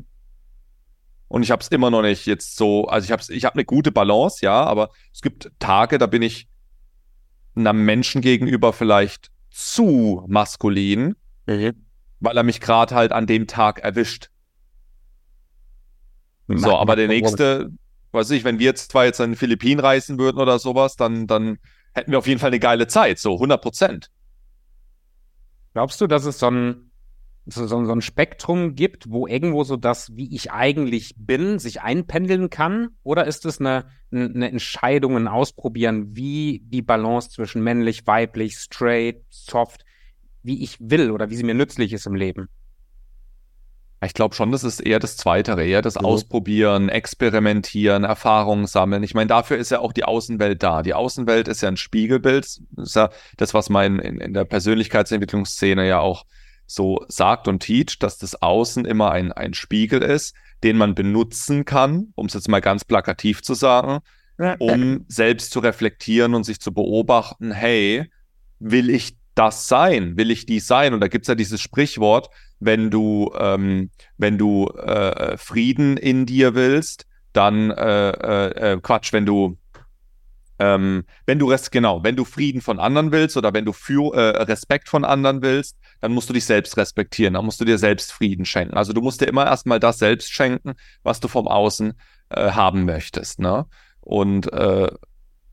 Und 1.29 1.43
ich 1.43 1.51
habe 1.51 1.61
es 1.61 1.69
immer 1.69 1.89
noch 1.89 2.01
nicht 2.01 2.25
jetzt 2.25 2.57
so, 2.57 2.85
also 2.85 3.05
ich 3.05 3.11
habe 3.11 3.23
ich 3.29 3.45
hab 3.45 3.55
eine 3.55 3.65
gute 3.65 3.91
Balance, 3.91 4.45
ja, 4.45 4.63
aber 4.63 4.89
es 5.13 5.21
gibt 5.21 5.51
Tage, 5.59 5.97
da 5.97 6.05
bin 6.05 6.21
ich 6.21 6.47
einem 7.55 7.85
Menschen 7.85 8.21
gegenüber 8.21 8.73
vielleicht 8.73 9.31
zu 9.49 10.23
maskulin, 10.27 11.15
mhm. 11.45 11.85
weil 12.19 12.37
er 12.37 12.43
mich 12.43 12.59
gerade 12.59 12.95
halt 12.95 13.11
an 13.11 13.27
dem 13.27 13.47
Tag 13.47 13.79
erwischt. 13.79 14.29
So, 16.47 16.77
aber 16.77 16.95
der 16.95 17.07
nächste, 17.07 17.71
weiß 18.11 18.29
ich, 18.31 18.43
wenn 18.43 18.59
wir 18.59 18.65
jetzt 18.65 18.91
zwar 18.91 19.05
jetzt 19.05 19.19
an 19.19 19.31
den 19.31 19.37
Philippinen 19.37 19.79
reisen 19.79 20.19
würden 20.19 20.37
oder 20.37 20.59
sowas, 20.59 20.95
dann, 20.95 21.27
dann 21.27 21.57
hätten 21.93 22.11
wir 22.11 22.19
auf 22.19 22.27
jeden 22.27 22.39
Fall 22.39 22.49
eine 22.49 22.59
geile 22.59 22.87
Zeit, 22.87 23.17
so 23.19 23.33
100 23.33 23.61
Prozent. 23.61 24.11
Glaubst 25.73 25.99
du, 26.01 26.07
dass 26.07 26.25
es 26.25 26.39
so 26.39 26.47
ein, 26.47 26.91
so, 27.45 27.67
so 27.67 27.77
ein 27.77 28.01
Spektrum 28.01 28.75
gibt, 28.75 29.09
wo 29.09 29.27
irgendwo 29.27 29.63
so 29.63 29.77
das, 29.77 30.15
wie 30.15 30.33
ich 30.35 30.51
eigentlich 30.51 31.13
bin, 31.17 31.59
sich 31.59 31.81
einpendeln 31.81 32.49
kann? 32.49 32.89
Oder 33.03 33.25
ist 33.25 33.45
es 33.45 33.59
eine, 33.59 33.85
eine 34.11 34.49
Entscheidung, 34.49 35.15
ein 35.15 35.27
Ausprobieren, 35.27 36.15
wie 36.15 36.63
die 36.65 36.81
Balance 36.81 37.29
zwischen 37.29 37.63
männlich, 37.63 38.07
weiblich, 38.07 38.57
straight, 38.57 39.23
soft, 39.29 39.85
wie 40.41 40.63
ich 40.63 40.77
will 40.79 41.11
oder 41.11 41.29
wie 41.29 41.35
sie 41.35 41.43
mir 41.43 41.53
nützlich 41.53 41.93
ist 41.93 42.07
im 42.07 42.15
Leben? 42.15 42.49
Ich 44.03 44.13
glaube 44.13 44.35
schon, 44.35 44.51
das 44.51 44.63
ist 44.63 44.81
eher 44.81 44.99
das 44.99 45.17
Zweite, 45.17 45.59
eher 45.61 45.81
das 45.81 45.95
mhm. 45.95 46.05
Ausprobieren, 46.05 46.89
Experimentieren, 46.89 48.03
Erfahrungen 48.03 48.67
sammeln. 48.67 49.03
Ich 49.03 49.13
meine, 49.13 49.27
dafür 49.27 49.57
ist 49.57 49.71
ja 49.71 49.79
auch 49.79 49.93
die 49.93 50.03
Außenwelt 50.03 50.61
da. 50.61 50.81
Die 50.81 50.93
Außenwelt 50.93 51.47
ist 51.47 51.61
ja 51.61 51.69
ein 51.69 51.77
Spiegelbild. 51.77 52.45
Das 52.71 52.87
ist 52.87 52.95
ja 52.95 53.09
das, 53.37 53.53
was 53.53 53.69
man 53.69 53.99
in, 53.99 54.19
in 54.19 54.33
der 54.33 54.45
Persönlichkeitsentwicklungsszene 54.45 55.87
ja 55.87 55.99
auch 55.99 56.25
so 56.67 57.05
sagt 57.07 57.47
und 57.47 57.59
teacht, 57.59 58.01
dass 58.03 58.17
das 58.17 58.41
Außen 58.41 58.85
immer 58.85 59.11
ein, 59.11 59.31
ein 59.31 59.53
Spiegel 59.53 60.01
ist, 60.01 60.35
den 60.63 60.77
man 60.77 60.95
benutzen 60.95 61.65
kann, 61.65 62.11
um 62.15 62.25
es 62.25 62.33
jetzt 62.33 62.49
mal 62.49 62.61
ganz 62.61 62.85
plakativ 62.85 63.41
zu 63.41 63.53
sagen, 63.53 63.99
um 64.59 65.05
selbst 65.07 65.51
zu 65.51 65.59
reflektieren 65.59 66.33
und 66.33 66.43
sich 66.43 66.59
zu 66.59 66.73
beobachten, 66.73 67.51
hey, 67.51 68.09
will 68.59 68.89
ich 68.89 69.17
das 69.35 69.67
sein? 69.67 70.17
Will 70.17 70.31
ich 70.31 70.45
dies 70.45 70.65
sein? 70.65 70.93
Und 70.93 71.01
da 71.01 71.07
gibt 71.07 71.25
es 71.25 71.27
ja 71.27 71.35
dieses 71.35 71.61
Sprichwort, 71.61 72.29
wenn 72.59 72.89
du, 72.89 73.31
ähm, 73.37 73.91
wenn 74.17 74.37
du 74.37 74.67
äh, 74.69 75.37
Frieden 75.37 75.97
in 75.97 76.25
dir 76.25 76.55
willst, 76.55 77.05
dann 77.33 77.69
äh, 77.69 78.09
äh, 78.09 78.73
äh 78.73 78.79
Quatsch, 78.81 79.11
wenn 79.13 79.25
du 79.25 79.57
ähm, 80.59 81.03
wenn 81.25 81.39
du 81.39 81.49
Rest, 81.49 81.71
genau, 81.71 82.03
wenn 82.03 82.15
du 82.15 82.25
Frieden 82.25 82.61
von 82.61 82.79
anderen 82.79 83.11
willst 83.11 83.35
oder 83.37 83.53
wenn 83.53 83.65
du 83.65 83.73
für, 83.73 84.15
äh, 84.15 84.43
Respekt 84.43 84.89
von 84.89 85.03
anderen 85.03 85.41
willst, 85.41 85.77
dann 86.01 86.13
musst 86.13 86.29
du 86.29 86.33
dich 86.33 86.45
selbst 86.45 86.77
respektieren, 86.77 87.33
dann 87.33 87.45
musst 87.45 87.59
du 87.59 87.65
dir 87.65 87.77
selbst 87.77 88.11
Frieden 88.11 88.45
schenken. 88.45 88.75
Also 88.75 88.93
du 88.93 89.01
musst 89.01 89.21
dir 89.21 89.27
immer 89.27 89.45
erstmal 89.45 89.79
das 89.79 89.99
selbst 89.99 90.31
schenken, 90.31 90.73
was 91.03 91.19
du 91.19 91.27
vom 91.27 91.47
Außen 91.47 91.93
äh, 92.29 92.51
haben 92.51 92.85
möchtest. 92.85 93.39
Ne? 93.39 93.65
Und 94.01 94.51
äh, 94.53 94.89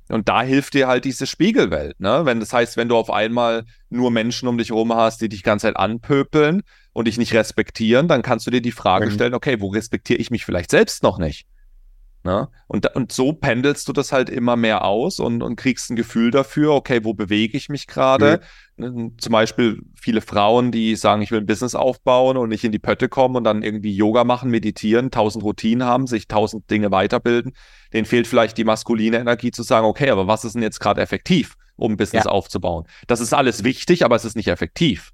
und 0.09 0.29
da 0.29 0.43
hilft 0.43 0.75
dir 0.75 0.89
halt 0.89 1.07
diese 1.07 1.27
Spiegelwelt, 1.27 1.99
ne? 1.99 2.23
Wenn 2.25 2.39
das 2.39 2.53
heißt, 2.53 2.77
wenn 2.77 2.89
du 2.89 2.97
auf 2.97 3.11
einmal 3.11 3.65
nur 3.89 4.11
Menschen 4.11 4.47
um 4.47 4.59
dich 4.59 4.69
herum 4.69 4.93
hast, 4.93 5.23
die 5.23 5.29
dich 5.31 5.43
ganze 5.43 5.69
Zeit 5.69 5.77
anpöpeln 5.77 6.63
und 6.93 7.09
dich 7.09 7.17
nicht 7.17 7.33
respektieren, 7.33 8.09
dann 8.09 8.21
kannst 8.21 8.47
du 8.47 8.51
dir 8.51 8.61
die 8.61 8.73
Frage 8.73 9.07
mhm. 9.07 9.13
stellen, 9.13 9.35
okay, 9.35 9.61
wo 9.61 9.69
respektiere 9.69 10.19
ich 10.19 10.31
mich 10.31 10.45
vielleicht 10.45 10.71
selbst 10.71 11.03
noch 11.03 11.19
nicht? 11.19 11.47
Ne? 12.25 12.49
Und, 12.69 12.95
und 12.95 13.11
so 13.11 13.33
pendelst 13.33 13.89
du 13.89 13.93
das 13.93 14.13
halt 14.13 14.31
immer 14.31 14.55
mehr 14.55 14.85
aus 14.85 15.19
und, 15.19 15.43
und 15.43 15.57
kriegst 15.57 15.91
ein 15.91 15.97
Gefühl 15.97 16.31
dafür, 16.31 16.73
okay, 16.73 17.01
wo 17.03 17.15
bewege 17.15 17.57
ich 17.57 17.69
mich 17.69 17.89
gerade? 17.89 18.41
Mhm. 18.77 19.19
Zum 19.19 19.33
Beispiel 19.33 19.83
viele 20.01 20.21
Frauen, 20.21 20.71
die 20.71 20.95
sagen, 20.95 21.23
ich 21.23 21.33
will 21.33 21.41
ein 21.41 21.47
Business 21.47 21.75
aufbauen 21.75 22.37
und 22.37 22.49
nicht 22.49 22.63
in 22.63 22.71
die 22.71 22.79
Pötte 22.79 23.09
kommen 23.09 23.35
und 23.35 23.45
dann 23.45 23.65
irgendwie 23.65 23.95
Yoga 23.95 24.23
machen, 24.23 24.51
meditieren, 24.51 25.11
tausend 25.11 25.43
Routinen 25.43 25.87
haben, 25.87 26.07
sich 26.07 26.29
tausend 26.29 26.71
Dinge 26.71 26.93
weiterbilden. 26.93 27.55
Denen 27.93 28.07
fehlt 28.07 28.29
vielleicht 28.29 28.57
die 28.57 28.65
maskuline 28.65 29.19
Energie 29.19 29.51
zu 29.51 29.65
sagen, 29.65 29.87
okay, 29.87 30.11
aber 30.11 30.29
was 30.29 30.45
ist 30.45 30.55
denn 30.55 30.63
jetzt 30.63 30.79
gerade 30.79 31.01
effektiv, 31.01 31.57
um 31.75 31.93
ein 31.93 31.97
Business 31.97 32.25
ja. 32.25 32.31
aufzubauen? 32.31 32.87
Das 33.09 33.19
ist 33.19 33.35
alles 33.35 33.65
wichtig, 33.65 34.05
aber 34.05 34.15
es 34.15 34.25
ist 34.25 34.37
nicht 34.37 34.49
effektiv. 34.49 35.11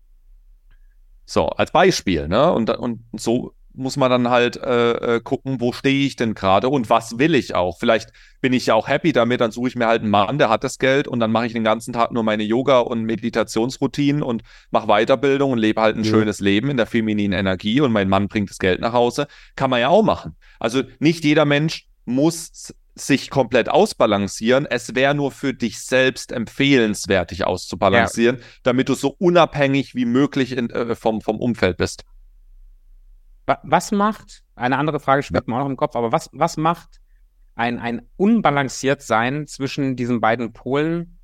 So, 1.24 1.48
als 1.48 1.72
Beispiel, 1.72 2.28
ne? 2.28 2.52
Und, 2.52 2.70
und 2.70 3.00
so 3.12 3.54
muss 3.78 3.96
man 3.96 4.10
dann 4.10 4.28
halt 4.28 4.56
äh, 4.56 5.16
äh, 5.16 5.20
gucken, 5.20 5.60
wo 5.60 5.72
stehe 5.72 6.06
ich 6.06 6.16
denn 6.16 6.34
gerade 6.34 6.68
und 6.68 6.90
was 6.90 7.18
will 7.18 7.34
ich 7.34 7.54
auch. 7.54 7.78
Vielleicht 7.78 8.12
bin 8.40 8.52
ich 8.52 8.66
ja 8.66 8.74
auch 8.74 8.88
happy 8.88 9.12
damit, 9.12 9.40
dann 9.40 9.50
suche 9.50 9.68
ich 9.68 9.76
mir 9.76 9.86
halt 9.86 10.02
einen 10.02 10.10
Mann, 10.10 10.38
der 10.38 10.50
hat 10.50 10.64
das 10.64 10.78
Geld 10.78 11.08
und 11.08 11.20
dann 11.20 11.32
mache 11.32 11.46
ich 11.46 11.52
den 11.52 11.64
ganzen 11.64 11.92
Tag 11.92 12.12
nur 12.12 12.22
meine 12.22 12.42
Yoga- 12.42 12.80
und 12.80 13.04
Meditationsroutinen 13.04 14.22
und 14.22 14.42
mache 14.70 14.86
Weiterbildung 14.86 15.52
und 15.52 15.58
lebe 15.58 15.80
halt 15.80 15.96
ein 15.96 16.04
ja. 16.04 16.10
schönes 16.10 16.40
Leben 16.40 16.70
in 16.70 16.76
der 16.76 16.86
femininen 16.86 17.38
Energie 17.38 17.80
und 17.80 17.92
mein 17.92 18.08
Mann 18.08 18.28
bringt 18.28 18.50
das 18.50 18.58
Geld 18.58 18.80
nach 18.80 18.92
Hause. 18.92 19.26
Kann 19.56 19.70
man 19.70 19.80
ja 19.80 19.88
auch 19.88 20.02
machen. 20.02 20.36
Also 20.58 20.82
nicht 20.98 21.24
jeder 21.24 21.44
Mensch 21.44 21.86
muss 22.04 22.74
sich 23.00 23.30
komplett 23.30 23.68
ausbalancieren. 23.68 24.66
Es 24.66 24.94
wäre 24.94 25.14
nur 25.14 25.30
für 25.30 25.54
dich 25.54 25.80
selbst 25.80 26.32
empfehlenswert, 26.32 27.30
dich 27.30 27.44
auszubalancieren, 27.44 28.36
ja. 28.38 28.42
damit 28.64 28.88
du 28.88 28.94
so 28.94 29.14
unabhängig 29.18 29.94
wie 29.94 30.04
möglich 30.04 30.52
in, 30.56 30.70
äh, 30.70 30.94
vom, 30.94 31.20
vom 31.20 31.38
Umfeld 31.38 31.76
bist. 31.76 32.04
Was 33.62 33.92
macht, 33.92 34.42
eine 34.56 34.76
andere 34.76 35.00
Frage 35.00 35.22
schwebt 35.22 35.48
ja. 35.48 35.54
mir 35.54 35.58
auch 35.58 35.64
noch 35.64 35.70
im 35.70 35.76
Kopf, 35.76 35.96
aber 35.96 36.12
was, 36.12 36.28
was 36.32 36.56
macht 36.56 37.00
ein, 37.54 37.78
ein 37.78 38.02
unbalanciert 38.16 39.02
sein 39.02 39.46
zwischen 39.46 39.96
diesen 39.96 40.20
beiden 40.20 40.52
Polen? 40.52 41.18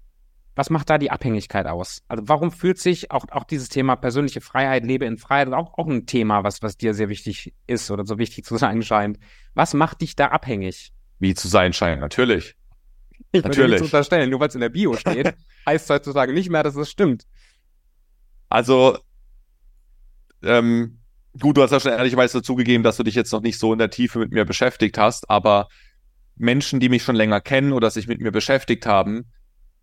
Was 0.57 0.71
macht 0.71 0.88
da 0.88 0.99
die 0.99 1.11
Abhängigkeit 1.11 1.66
aus? 1.66 2.02
Also 2.09 2.28
warum 2.28 2.50
fühlt 2.52 2.78
sich 2.78 3.11
auch, 3.11 3.26
auch 3.31 3.45
dieses 3.45 3.69
Thema 3.69 3.97
persönliche 3.97 4.40
Freiheit, 4.40 4.85
lebe 4.85 5.04
in 5.04 5.19
Freiheit, 5.19 5.52
auch, 5.52 5.76
auch 5.76 5.87
ein 5.87 6.07
Thema, 6.07 6.45
was, 6.45 6.62
was 6.62 6.76
dir 6.76 6.95
sehr 6.95 7.09
wichtig 7.09 7.52
ist 7.66 7.90
oder 7.90 8.04
so 8.07 8.19
wichtig 8.19 8.45
zu 8.45 8.57
sein 8.59 8.83
scheint. 8.83 9.19
Was 9.54 9.75
macht 9.75 10.00
dich 10.00 10.16
da 10.16 10.28
abhängig? 10.28 10.93
Wie 11.19 11.35
zu 11.35 11.49
sein 11.49 11.73
scheint, 11.73 12.00
natürlich. 12.00 12.57
Ich 13.33 13.45
natürlich. 13.45 13.78
Zu 13.78 13.85
unterstellen, 13.85 14.31
nur 14.31 14.40
weil 14.40 14.49
es 14.49 14.54
in 14.54 14.61
der 14.61 14.69
Bio 14.69 14.95
steht, 14.97 15.35
heißt 15.66 15.90
heutzutage 15.90 16.33
nicht 16.33 16.50
mehr, 16.50 16.62
dass 16.62 16.76
es 16.76 16.90
stimmt. 16.90 17.26
Also, 18.49 18.99
ähm, 20.43 21.00
Gut, 21.40 21.56
du 21.56 21.62
hast 21.62 21.72
ja 21.72 21.80
schon 21.80 21.92
ehrlicherweise 21.92 22.42
zugegeben, 22.42 22.84
dass 22.84 22.96
du 22.96 23.02
dich 23.02 23.14
jetzt 23.14 23.32
noch 23.32 23.42
nicht 23.42 23.58
so 23.58 23.72
in 23.72 23.78
der 23.78 23.90
Tiefe 23.90 24.18
mit 24.18 24.32
mir 24.32 24.44
beschäftigt 24.44 24.98
hast, 24.98 25.28
aber 25.28 25.68
Menschen, 26.36 26.80
die 26.80 26.88
mich 26.88 27.02
schon 27.02 27.16
länger 27.16 27.40
kennen 27.40 27.72
oder 27.72 27.90
sich 27.90 28.06
mit 28.06 28.20
mir 28.20 28.30
beschäftigt 28.30 28.86
haben, 28.86 29.26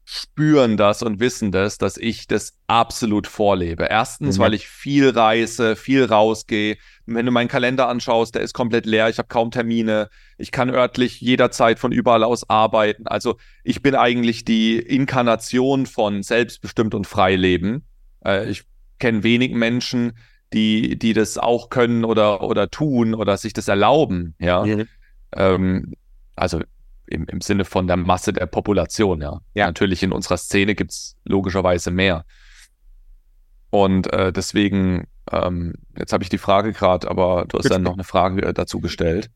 spüren 0.03 0.77
das 0.77 1.03
und 1.03 1.19
wissen 1.19 1.51
das, 1.51 1.77
dass 1.77 1.97
ich 1.97 2.27
das 2.27 2.57
absolut 2.67 3.27
vorlebe. 3.27 3.85
Erstens, 3.85 4.37
mhm. 4.37 4.41
weil 4.41 4.53
ich 4.53 4.67
viel 4.67 5.09
reise, 5.09 5.75
viel 5.75 6.05
rausgehe. 6.05 6.77
Wenn 7.05 7.25
du 7.25 7.31
meinen 7.31 7.47
Kalender 7.47 7.87
anschaust, 7.87 8.35
der 8.35 8.41
ist 8.41 8.53
komplett 8.53 8.85
leer, 8.85 9.09
ich 9.09 9.19
habe 9.19 9.27
kaum 9.27 9.51
Termine, 9.51 10.09
ich 10.37 10.51
kann 10.51 10.69
örtlich 10.69 11.21
jederzeit 11.21 11.79
von 11.79 11.91
überall 11.91 12.23
aus 12.23 12.49
arbeiten. 12.49 13.07
Also 13.07 13.37
ich 13.63 13.81
bin 13.81 13.95
eigentlich 13.95 14.43
die 14.43 14.79
Inkarnation 14.79 15.85
von 15.85 16.23
selbstbestimmt 16.23 16.95
und 16.95 17.07
frei 17.07 17.35
leben. 17.35 17.85
Äh, 18.25 18.49
ich 18.49 18.63
kenne 18.99 19.23
wenig 19.23 19.51
Menschen, 19.51 20.13
die, 20.53 20.97
die 20.97 21.13
das 21.13 21.37
auch 21.37 21.69
können 21.69 22.03
oder, 22.03 22.41
oder 22.41 22.69
tun 22.69 23.13
oder 23.13 23.37
sich 23.37 23.53
das 23.53 23.67
erlauben, 23.67 24.35
ja. 24.39 24.65
Mhm. 24.65 24.87
Ähm, 25.33 25.93
also 26.35 26.61
im, 27.07 27.25
im 27.25 27.41
Sinne 27.41 27.65
von 27.65 27.87
der 27.87 27.97
Masse 27.97 28.33
der 28.33 28.45
Population, 28.45 29.21
ja. 29.21 29.41
ja. 29.53 29.67
Natürlich 29.67 30.03
in 30.03 30.11
unserer 30.11 30.37
Szene 30.37 30.75
gibt 30.75 30.91
es 30.91 31.15
logischerweise 31.25 31.91
mehr. 31.91 32.25
Und 33.69 34.11
äh, 34.11 34.33
deswegen, 34.33 35.07
ähm, 35.31 35.75
jetzt 35.97 36.11
habe 36.11 36.23
ich 36.23 36.29
die 36.29 36.37
Frage 36.37 36.73
gerade, 36.73 37.09
aber 37.09 37.45
du 37.47 37.57
hast 37.57 37.69
dann 37.69 37.83
noch 37.83 37.93
eine 37.93 38.03
Frage 38.03 38.43
äh, 38.43 38.53
dazu 38.53 38.81
gestellt. 38.81 39.29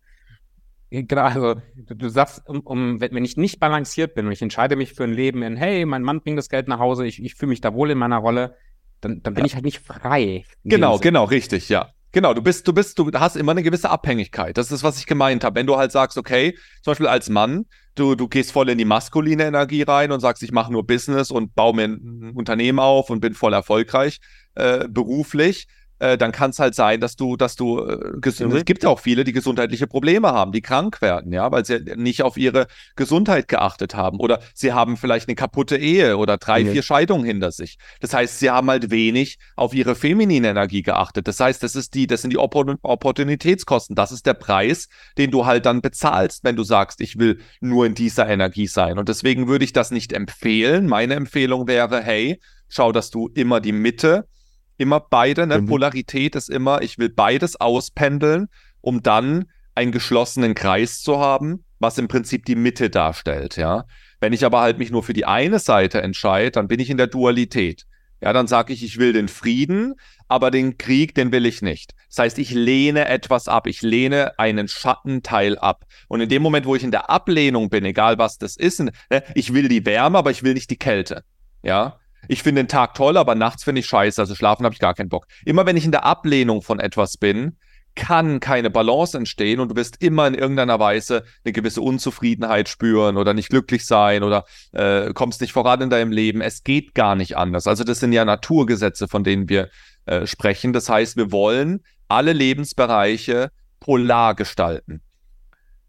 Genau, 0.90 1.24
also 1.24 1.56
du, 1.76 1.96
du 1.96 2.10
sagst, 2.10 2.48
um, 2.48 2.60
um, 2.62 3.02
wenn 3.02 3.26
ich 3.26 3.38
nicht 3.38 3.60
balanciert 3.60 4.14
bin 4.14 4.28
und 4.28 4.32
ich 4.32 4.42
entscheide 4.42 4.76
mich 4.76 4.94
für 4.94 5.04
ein 5.04 5.14
Leben 5.14 5.42
in, 5.42 5.58
hey, 5.58 5.86
mein 5.86 6.04
Mann 6.04 6.22
bringt 6.22 6.38
das 6.38 6.50
Geld 6.50 6.68
nach 6.68 6.80
Hause, 6.80 7.06
ich, 7.06 7.24
ich 7.24 7.36
fühle 7.36 7.50
mich 7.50 7.62
da 7.62 7.74
wohl 7.74 7.92
in 7.92 7.98
meiner 7.98 8.18
Rolle, 8.18 8.56
dann, 9.02 9.22
dann 9.22 9.34
bin 9.34 9.44
ja. 9.44 9.48
ich 9.48 9.56
halt 9.56 9.66
nicht 9.66 9.80
frei. 9.80 10.46
Genau, 10.64 10.98
genau, 10.98 11.26
richtig, 11.26 11.70
ja. 11.70 11.90
Genau, 12.12 12.34
du 12.34 12.42
bist, 12.42 12.66
du 12.66 12.72
bist, 12.72 12.98
du 12.98 13.12
hast 13.14 13.36
immer 13.36 13.52
eine 13.52 13.62
gewisse 13.62 13.90
Abhängigkeit. 13.90 14.58
Das 14.58 14.72
ist, 14.72 14.84
was 14.84 14.98
ich 14.98 15.06
gemeint 15.06 15.44
habe. 15.44 15.60
Wenn 15.60 15.68
du 15.68 15.76
halt 15.76 15.92
sagst, 15.92 16.18
okay, 16.18 16.58
zum 16.82 16.92
Beispiel 16.92 17.08
als 17.08 17.30
Mann, 17.30 17.66
du, 17.96 18.16
du 18.16 18.30
gehst 18.30 18.54
voll 18.54 18.70
in 18.70 18.78
die 18.78 18.86
maskuline 18.86 19.44
Energie 19.44 19.82
rein 19.82 20.14
und 20.14 20.22
sagst, 20.22 20.42
ich 20.42 20.54
mache 20.54 20.72
nur 20.72 20.88
Business 20.88 21.30
und 21.30 21.56
baue 21.56 21.76
mir 21.76 21.84
ein 21.84 22.32
Unternehmen 22.34 22.80
auf 22.80 23.10
und 23.10 23.20
bin 23.20 23.34
voll 23.34 23.52
erfolgreich 23.52 24.20
äh, 24.56 24.88
beruflich, 24.88 25.68
äh, 26.00 26.18
dann 26.18 26.32
kann 26.32 26.52
es 26.52 26.60
halt 26.60 26.76
sein, 26.76 27.00
dass 27.00 27.16
du, 27.16 27.38
dass 27.38 27.56
du, 27.56 27.80
äh, 27.80 28.20
es 28.24 28.66
gibt 28.66 28.84
ja 28.84 28.90
auch 28.90 29.00
viele, 29.00 29.24
die 29.24 29.32
gesundheitliche 29.32 29.88
Probleme 29.88 30.32
haben, 30.32 30.52
die 30.52 30.62
krank 30.62 31.02
werden, 31.02 31.32
ja, 31.32 31.52
weil 31.52 31.66
sie 31.66 31.80
nicht 31.96 32.22
auf 32.22 32.38
ihre 32.38 32.68
Gesundheit 32.96 33.48
geachtet 33.48 33.96
haben 33.96 34.20
oder 34.20 34.40
sie 34.54 34.74
haben 34.74 34.98
vielleicht 34.98 35.28
eine 35.28 35.36
kaputte 35.36 35.78
Ehe 35.78 36.18
oder 36.18 36.38
drei, 36.38 36.64
mhm. 36.64 36.72
vier 36.72 36.84
Scheidungen 36.84 37.26
hinter 37.26 37.52
sich. 37.52 37.78
Das 38.02 38.14
heißt, 38.14 38.40
sie 38.40 38.50
haben 38.50 38.70
halt 38.70 38.92
wenig 38.92 39.38
auf 39.56 39.74
ihre 39.74 39.96
feminine 39.96 40.50
Energie 40.50 40.82
geachtet. 40.82 41.28
Das 41.28 41.40
heißt, 41.40 41.64
das 41.64 41.76
ist 41.76 41.94
die, 41.94 42.08
das 42.08 42.22
sind 42.22 42.32
die 42.32 42.38
Opportunitätskosten. 42.38 43.96
Das 43.96 44.12
ist 44.12 44.26
der 44.26 44.34
Preis, 44.34 44.88
den 45.18 45.32
du 45.32 45.46
halt 45.46 45.66
dann 45.66 45.82
bezahlst, 45.82 46.44
wenn 46.44 46.56
du 46.56 46.64
sagst, 46.64 47.02
ich 47.02 47.18
will 47.18 47.40
nur 47.62 47.86
in 47.86 47.96
dieser 47.96 48.28
Energie 48.28 48.68
sein. 48.68 49.00
Und 49.00 49.10
deswegen 49.10 49.48
würde 49.48 49.66
ich 49.66 49.74
das 49.74 49.92
nicht 49.92 50.14
empfehlen. 50.14 50.88
Meine 50.88 51.16
Empfehlung 51.16 51.68
wäre, 51.68 52.02
hey, 52.02 52.40
schau, 52.68 52.92
dass 52.92 53.10
du 53.10 53.30
immer 53.34 53.62
die 53.62 53.72
Mitte 53.72 54.28
Immer 54.78 55.00
beide, 55.00 55.48
ne? 55.48 55.62
Mhm. 55.62 55.68
Polarität 55.68 56.36
ist 56.36 56.50
immer, 56.50 56.82
ich 56.82 56.98
will 56.98 57.10
beides 57.10 57.56
auspendeln, 57.56 58.48
um 58.82 59.02
dann 59.02 59.46
einen 59.74 59.92
geschlossenen 59.92 60.56
Kreis 60.56 61.02
zu 61.02 61.20
haben, 61.20 61.66
was 61.80 61.98
im 61.98 62.08
Prinzip 62.08 62.46
die 62.46 62.56
Mitte 62.56 62.90
darstellt, 62.90 63.58
ja. 63.58 63.86
Wenn 64.20 64.34
ich 64.34 64.46
aber 64.46 64.62
halt 64.62 64.78
mich 64.78 64.92
nur 64.92 65.04
für 65.04 65.14
die 65.14 65.26
eine 65.26 65.60
Seite 65.60 66.02
entscheide, 66.02 66.52
dann 66.52 66.68
bin 66.68 66.80
ich 66.80 66.90
in 66.90 66.98
der 66.98 67.08
Dualität. 67.08 67.86
Ja, 68.22 68.34
dann 68.34 68.48
sage 68.48 68.74
ich, 68.74 68.84
ich 68.84 68.98
will 68.98 69.14
den 69.14 69.28
Frieden, 69.28 69.96
aber 70.28 70.50
den 70.50 70.78
Krieg, 70.78 71.14
den 71.16 71.32
will 71.32 71.46
ich 71.46 71.62
nicht. 71.62 71.94
Das 72.08 72.20
heißt, 72.20 72.40
ich 72.40 72.52
lehne 72.52 73.08
etwas 73.08 73.48
ab, 73.48 73.68
ich 73.68 73.82
lehne 73.82 74.40
einen 74.40 74.68
Schattenteil 74.68 75.58
ab. 75.60 75.86
Und 76.08 76.22
in 76.22 76.30
dem 76.30 76.42
Moment, 76.42 76.66
wo 76.66 76.76
ich 76.76 76.84
in 76.84 76.92
der 76.92 77.10
Ablehnung 77.10 77.70
bin, 77.70 77.84
egal 77.86 78.18
was 78.18 78.38
das 78.38 78.56
ist, 78.56 78.80
ne, 78.80 78.92
ich 79.36 79.54
will 79.54 79.68
die 79.68 79.86
Wärme, 79.86 80.18
aber 80.18 80.32
ich 80.32 80.44
will 80.44 80.54
nicht 80.54 80.70
die 80.72 80.78
Kälte. 80.78 81.24
Ja, 81.62 82.00
ich 82.28 82.44
finde 82.44 82.64
den 82.64 82.68
Tag 82.68 82.94
toll, 82.94 83.18
aber 83.18 83.36
nachts 83.36 83.64
finde 83.64 83.80
ich 83.80 83.88
scheiße. 83.88 84.22
Also 84.22 84.36
schlafen 84.36 84.66
habe 84.66 84.74
ich 84.74 84.80
gar 84.80 84.94
keinen 84.94 85.10
Bock. 85.10 85.28
Immer 85.46 85.66
wenn 85.66 85.78
ich 85.78 85.86
in 85.86 85.92
der 85.92 86.06
Ablehnung 86.06 86.62
von 86.62 86.80
etwas 86.80 87.18
bin, 87.18 87.58
kann 87.96 88.42
keine 88.42 88.70
Balance 88.70 89.18
entstehen 89.18 89.60
und 89.60 89.70
du 89.70 89.76
wirst 89.76 90.02
immer 90.02 90.28
in 90.28 90.34
irgendeiner 90.34 90.80
Weise 90.80 91.24
eine 91.44 91.54
gewisse 91.54 91.82
Unzufriedenheit 91.82 92.68
spüren 92.68 93.18
oder 93.18 93.34
nicht 93.34 93.50
glücklich 93.50 93.86
sein 93.86 94.24
oder 94.24 94.44
äh, 94.74 95.14
kommst 95.14 95.42
nicht 95.42 95.54
voran 95.54 95.82
in 95.82 95.90
deinem 95.90 96.12
Leben. 96.12 96.42
Es 96.42 96.64
geht 96.64 96.94
gar 96.94 97.16
nicht 97.16 97.38
anders. 97.38 97.68
Also 97.68 97.84
das 97.84 98.02
sind 98.02 98.12
ja 98.12 98.26
Naturgesetze, 98.26 99.08
von 99.08 99.24
denen 99.24 99.48
wir 99.50 99.70
äh, 100.06 100.28
sprechen. 100.28 100.74
Das 100.74 100.90
heißt, 100.90 101.16
wir 101.16 101.32
wollen 101.32 101.84
alle 102.10 102.34
Lebensbereiche 102.34 103.50
polar 103.80 104.36
gestalten. 104.36 105.02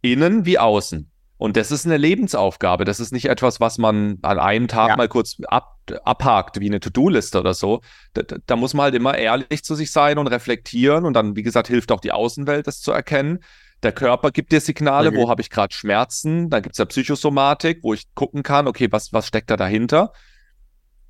Innen 0.01 0.47
wie 0.47 0.59
außen. 0.59 1.11
Und 1.39 1.57
das 1.57 1.71
ist 1.71 1.85
eine 1.85 1.99
Lebensaufgabe. 1.99 2.85
Das 2.85 2.99
ist 2.99 3.13
nicht 3.13 3.27
etwas, 3.27 3.61
was 3.61 3.77
man 3.77 4.19
an 4.23 4.39
einem 4.39 4.69
Tag 4.69 4.91
ja. 4.91 4.97
mal 4.97 5.09
kurz 5.09 5.37
ab, 5.49 5.77
abhakt, 6.05 6.61
wie 6.61 6.67
eine 6.67 6.81
To-Do-Liste 6.81 7.39
oder 7.39 7.53
so. 7.53 7.83
Da, 8.15 8.23
da, 8.23 8.57
muss 8.57 8.73
man 8.73 8.85
halt 8.85 8.95
immer 8.95 9.19
ehrlich 9.19 9.63
zu 9.63 9.75
sich 9.75 9.91
sein 9.91 10.17
und 10.17 10.29
reflektieren. 10.29 11.05
Und 11.05 11.13
dann, 11.13 11.37
wie 11.37 11.43
gesagt, 11.43 11.69
hilft 11.69 11.93
auch 11.93 12.01
die 12.01 12.13
Außenwelt, 12.13 12.67
das 12.67 12.81
zu 12.81 12.91
erkennen. 12.91 13.41
Der 13.83 13.93
Körper 13.93 14.31
gibt 14.31 14.53
dir 14.53 14.61
Signale, 14.61 15.11
okay. 15.11 15.19
wo 15.19 15.29
habe 15.29 15.43
ich 15.43 15.51
gerade 15.51 15.75
Schmerzen. 15.75 16.49
Dann 16.49 16.63
gibt 16.63 16.75
es 16.75 16.79
ja 16.79 16.87
Psychosomatik, 16.87 17.81
wo 17.83 17.93
ich 17.93 18.15
gucken 18.15 18.43
kann, 18.43 18.67
okay, 18.67 18.89
was, 18.91 19.13
was 19.13 19.27
steckt 19.27 19.51
da 19.51 19.59
dahinter? 19.59 20.13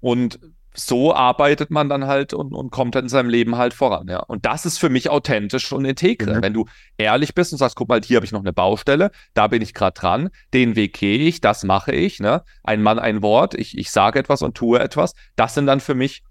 Und 0.00 0.40
so 0.76 1.14
arbeitet 1.14 1.70
man 1.70 1.88
dann 1.88 2.06
halt 2.06 2.34
und, 2.34 2.52
und 2.52 2.70
kommt 2.70 2.94
dann 2.94 3.04
in 3.04 3.08
seinem 3.08 3.30
Leben 3.30 3.56
halt 3.56 3.74
voran. 3.74 4.08
Ja. 4.08 4.20
Und 4.20 4.44
das 4.44 4.66
ist 4.66 4.78
für 4.78 4.90
mich 4.90 5.08
authentisch 5.08 5.72
und 5.72 5.84
integre. 5.84 6.36
Mhm. 6.36 6.42
Wenn 6.42 6.52
du 6.52 6.66
ehrlich 6.98 7.34
bist 7.34 7.52
und 7.52 7.58
sagst, 7.58 7.76
guck 7.76 7.88
mal, 7.88 8.00
hier 8.02 8.16
habe 8.16 8.26
ich 8.26 8.32
noch 8.32 8.40
eine 8.40 8.52
Baustelle, 8.52 9.10
da 9.34 9.46
bin 9.46 9.62
ich 9.62 9.74
gerade 9.74 9.98
dran, 9.98 10.30
den 10.52 10.76
Weg 10.76 10.98
gehe 10.98 11.18
ich, 11.18 11.40
das 11.40 11.64
mache 11.64 11.92
ich. 11.92 12.20
Ne? 12.20 12.42
Ein 12.62 12.82
Mann, 12.82 12.98
ein 12.98 13.22
Wort, 13.22 13.54
ich, 13.54 13.76
ich 13.76 13.90
sage 13.90 14.18
etwas 14.18 14.42
und 14.42 14.54
tue 14.54 14.78
etwas. 14.78 15.14
Das 15.34 15.54
sind 15.54 15.66
dann 15.66 15.80
für 15.80 15.94
mich 15.94 16.22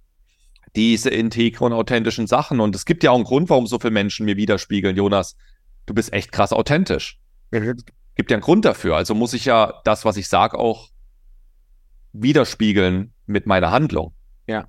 diese 0.75 1.09
integren 1.09 1.71
und 1.71 1.73
authentischen 1.73 2.27
Sachen. 2.27 2.59
Und 2.59 2.75
es 2.75 2.85
gibt 2.85 3.03
ja 3.03 3.11
auch 3.11 3.15
einen 3.15 3.23
Grund, 3.23 3.49
warum 3.49 3.65
so 3.65 3.79
viele 3.79 3.91
Menschen 3.91 4.25
mir 4.25 4.37
widerspiegeln, 4.37 4.95
Jonas, 4.95 5.35
du 5.85 5.93
bist 5.93 6.13
echt 6.13 6.31
krass 6.31 6.53
authentisch. 6.53 7.19
Mhm. 7.51 7.77
Gibt 8.15 8.31
ja 8.31 8.35
einen 8.35 8.43
Grund 8.43 8.65
dafür. 8.65 8.95
Also 8.95 9.15
muss 9.15 9.33
ich 9.33 9.45
ja 9.45 9.81
das, 9.83 10.05
was 10.05 10.17
ich 10.17 10.27
sage, 10.27 10.57
auch 10.57 10.89
widerspiegeln 12.13 13.13
mit 13.25 13.45
meiner 13.45 13.71
Handlung. 13.71 14.13
Ja. 14.47 14.67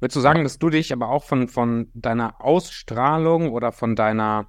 Würdest 0.00 0.16
du 0.16 0.20
sagen, 0.20 0.42
dass 0.42 0.58
du 0.58 0.68
dich 0.68 0.92
aber 0.92 1.08
auch 1.08 1.24
von, 1.24 1.48
von 1.48 1.90
deiner 1.94 2.40
Ausstrahlung 2.44 3.50
oder 3.50 3.72
von 3.72 3.96
deiner, 3.96 4.48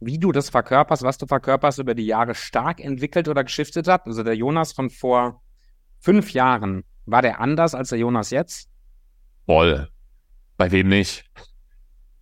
wie 0.00 0.18
du 0.18 0.32
das 0.32 0.48
verkörperst, 0.48 1.02
was 1.02 1.18
du 1.18 1.26
verkörperst, 1.26 1.78
über 1.78 1.94
die 1.94 2.06
Jahre 2.06 2.34
stark 2.34 2.80
entwickelt 2.80 3.28
oder 3.28 3.44
geschiftet 3.44 3.86
hat? 3.86 4.06
Also 4.06 4.22
der 4.22 4.34
Jonas 4.34 4.72
von 4.72 4.88
vor 4.88 5.42
fünf 6.00 6.32
Jahren, 6.32 6.84
war 7.04 7.22
der 7.22 7.40
anders 7.40 7.74
als 7.74 7.90
der 7.90 7.98
Jonas 7.98 8.30
jetzt? 8.30 8.68
Voll. 9.46 9.88
Bei 10.56 10.70
wem 10.70 10.88
nicht? 10.88 11.24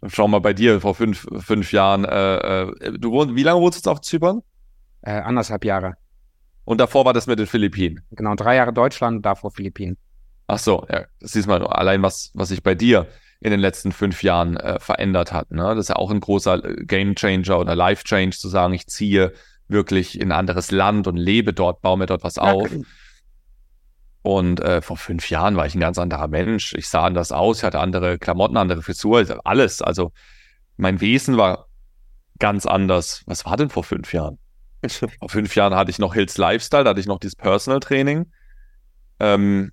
Schau 0.09 0.28
mal 0.28 0.40
bei 0.40 0.52
dir 0.52 0.80
vor 0.80 0.95
fünf, 0.95 1.26
fünf 1.38 1.73
Jahren. 1.73 2.04
Äh, 2.04 2.62
äh, 2.62 2.99
du 2.99 3.11
wohnt, 3.12 3.35
wie 3.35 3.42
lange 3.42 3.61
wohnst 3.61 3.87
du 3.87 3.90
auf 3.90 4.00
Zypern? 4.00 4.42
Äh, 5.02 5.12
anderthalb 5.12 5.64
Jahre. 5.64 5.95
Und 6.64 6.80
davor 6.80 7.04
war 7.04 7.12
das 7.12 7.26
mit 7.26 7.38
den 7.38 7.47
Philippinen? 7.47 8.02
Genau, 8.11 8.35
drei 8.35 8.56
Jahre 8.56 8.73
Deutschland, 8.73 9.25
davor 9.25 9.50
Philippinen. 9.50 9.97
Ach 10.47 10.59
so, 10.59 10.87
ja, 10.91 11.07
das 11.21 11.33
siehst 11.33 11.49
mal 11.49 11.67
allein, 11.67 12.03
was, 12.03 12.31
was 12.35 12.49
sich 12.49 12.62
bei 12.62 12.75
dir 12.75 13.07
in 13.41 13.50
den 13.50 13.61
letzten 13.61 13.93
fünf 13.93 14.23
Jahren 14.23 14.57
äh, 14.57 14.79
verändert 14.81 15.33
hat. 15.33 15.50
Ne? 15.50 15.62
Das 15.75 15.79
ist 15.79 15.88
ja 15.88 15.97
auch 15.97 16.11
ein 16.11 16.21
großer 16.21 16.65
äh, 16.65 16.85
Game 16.85 17.15
Changer 17.15 17.59
oder 17.59 17.75
Life 17.75 18.05
Change, 18.05 18.37
zu 18.37 18.49
sagen, 18.49 18.73
ich 18.75 18.87
ziehe 18.87 19.33
wirklich 19.69 20.21
in 20.21 20.33
ein 20.33 20.38
anderes 20.38 20.71
Land 20.71 21.07
und 21.07 21.17
lebe 21.17 21.53
dort, 21.53 21.83
baue 21.83 21.99
mir 21.99 22.07
dort 22.07 22.23
was 22.23 22.38
auf. 22.38 22.71
Ja, 22.71 22.79
und 24.26 24.59
äh, 24.59 24.83
vor 24.83 24.97
fünf 24.97 25.31
Jahren 25.31 25.55
war 25.55 25.67
ich 25.67 25.76
ein 25.76 25.81
ganz 25.81 25.99
anderer 25.99 26.26
Mensch. 26.26 26.75
Ich 26.75 26.88
sah 26.88 27.05
anders 27.05 27.31
aus, 27.31 27.59
ich 27.59 27.62
hatte 27.62 27.79
andere 27.79 28.19
Klamotten, 28.19 28.57
andere 28.57 28.83
Frisur, 28.83 29.25
alles. 29.45 29.83
Also 29.83 30.11
mein 30.76 31.00
Wesen 31.00 31.37
war 31.37 31.69
ganz 32.41 32.67
anders. 32.67 33.23
Was 33.26 33.45
war 33.45 33.57
denn 33.57 33.71
vor 33.71 33.85
fünf 33.85 34.12
Jahren? 34.12 34.38
vor 34.88 35.29
fünf 35.29 35.55
Jahren 35.55 35.76
hatte 35.76 35.93
ich 35.93 36.00
noch 36.00 36.15
Hills 36.15 36.38
Lifestyle, 36.38 36.83
da 36.83 36.91
hatte 36.91 36.99
ich 36.99 37.07
noch 37.07 37.21
dieses 37.21 37.37
Personal 37.37 37.79
Training. 37.79 38.33
Ähm, 39.21 39.71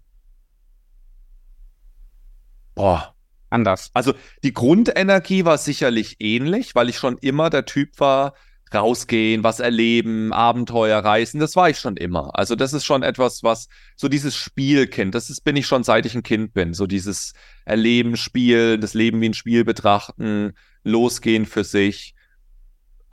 Boah. 2.75 3.13
Anders. 3.50 3.92
Also 3.94 4.13
die 4.44 4.51
Grundenergie 4.51 5.46
war 5.46 5.60
sicherlich 5.60 6.15
ähnlich, 6.20 6.74
weil 6.74 6.89
ich 6.89 6.97
schon 6.97 7.19
immer 7.19 7.52
der 7.52 7.65
Typ 7.65 8.00
war, 8.00 8.34
rausgehen, 8.74 9.43
was 9.43 9.60
erleben, 9.60 10.34
Abenteuer 10.34 11.00
reisen, 11.00 11.39
das 11.39 11.56
war 11.56 11.69
ich 11.69 11.78
schon 11.80 11.95
immer. 11.95 12.32
Also 12.34 12.56
das 12.56 12.74
ist 12.74 12.86
schon 12.86 13.04
etwas, 13.04 13.43
was 13.43 13.67
so 13.95 14.08
dieses 14.08 14.36
Spielkind, 14.36 15.13
das 15.13 15.30
ist, 15.30 15.43
bin 15.43 15.56
ich 15.56 15.67
schon 15.67 15.84
seit 15.84 16.06
ich 16.06 16.15
ein 16.15 16.24
Kind 16.24 16.54
bin, 16.54 16.74
so 16.74 16.88
dieses 16.88 17.34
Erleben, 17.65 18.17
Spielen, 18.17 18.82
das 18.82 18.93
Leben 18.95 19.21
wie 19.21 19.30
ein 19.30 19.34
Spiel 19.34 19.63
betrachten, 19.63 20.54
losgehen 20.84 21.45
für 21.45 21.63
sich. 21.63 22.12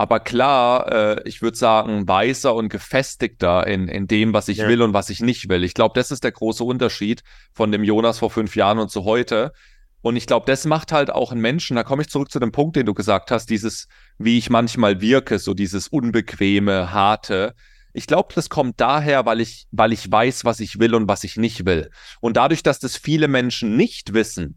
Aber 0.01 0.19
klar, 0.19 0.91
äh, 0.91 1.29
ich 1.29 1.43
würde 1.43 1.59
sagen, 1.59 2.09
weiser 2.09 2.55
und 2.55 2.71
gefestigter 2.71 3.67
in, 3.67 3.87
in 3.87 4.07
dem, 4.07 4.33
was 4.33 4.49
ich 4.49 4.57
ja. 4.57 4.67
will 4.67 4.81
und 4.81 4.95
was 4.95 5.11
ich 5.11 5.21
nicht 5.21 5.51
will. 5.51 5.63
Ich 5.63 5.75
glaube, 5.75 5.93
das 5.95 6.11
ist 6.11 6.25
der 6.25 6.33
große 6.33 6.65
Unterschied 6.65 7.23
von 7.53 7.71
dem 7.71 7.85
Jonas 7.85 8.21
vor 8.21 8.31
fünf 8.31 8.57
Jahren 8.57 8.79
und 8.79 8.91
zu 8.91 9.05
heute. 9.05 9.53
Und 10.01 10.17
ich 10.17 10.27
glaube, 10.27 10.47
das 10.47 10.65
macht 10.65 10.93
halt 10.93 11.11
auch 11.11 11.33
einen 11.33 11.43
Menschen, 11.43 11.77
da 11.77 11.83
komme 11.83 12.01
ich 12.01 12.09
zurück 12.09 12.33
zu 12.33 12.39
dem 12.39 12.51
Punkt, 12.51 12.77
den 12.77 12.87
du 12.87 12.95
gesagt 12.95 13.31
hast, 13.31 13.51
dieses, 13.51 13.89
wie 14.17 14.39
ich 14.39 14.49
manchmal 14.49 15.03
wirke, 15.03 15.39
so 15.39 15.53
dieses 15.53 15.89
unbequeme, 15.89 16.95
harte. 16.95 17.55
Ich 17.93 18.07
glaube, 18.07 18.33
das 18.35 18.49
kommt 18.49 18.81
daher, 18.81 19.27
weil 19.27 19.43
ich, 19.43 19.67
weil 19.71 19.93
ich 19.93 20.11
weiß, 20.11 20.47
was 20.47 20.61
ich 20.61 20.79
will 20.79 20.95
und 20.95 21.09
was 21.09 21.25
ich 21.25 21.37
nicht 21.37 21.67
will. 21.67 21.91
Und 22.23 22.39
dadurch, 22.39 22.63
dass 22.63 22.79
das 22.79 22.97
viele 22.97 23.29
Menschen 23.29 23.77
nicht 23.77 24.15
wissen, 24.15 24.57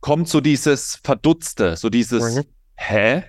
kommt 0.00 0.26
so 0.26 0.40
dieses 0.40 0.98
Verdutzte, 1.04 1.76
so 1.76 1.90
dieses, 1.90 2.36
mhm. 2.36 2.44
hä? 2.76 3.24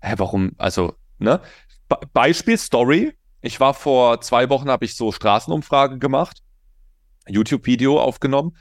Hä, 0.00 0.14
warum, 0.16 0.52
also, 0.58 0.94
ne? 1.18 1.40
Be 1.88 1.98
Beispiel 2.12 2.58
Story. 2.58 3.16
Ich 3.42 3.58
war 3.58 3.74
vor 3.74 4.20
zwei 4.20 4.48
Wochen, 4.50 4.70
habe 4.70 4.84
ich 4.84 4.94
so 4.96 5.12
Straßenumfrage 5.12 5.98
gemacht, 5.98 6.42
YouTube-Video 7.26 8.00
aufgenommen. 8.00 8.56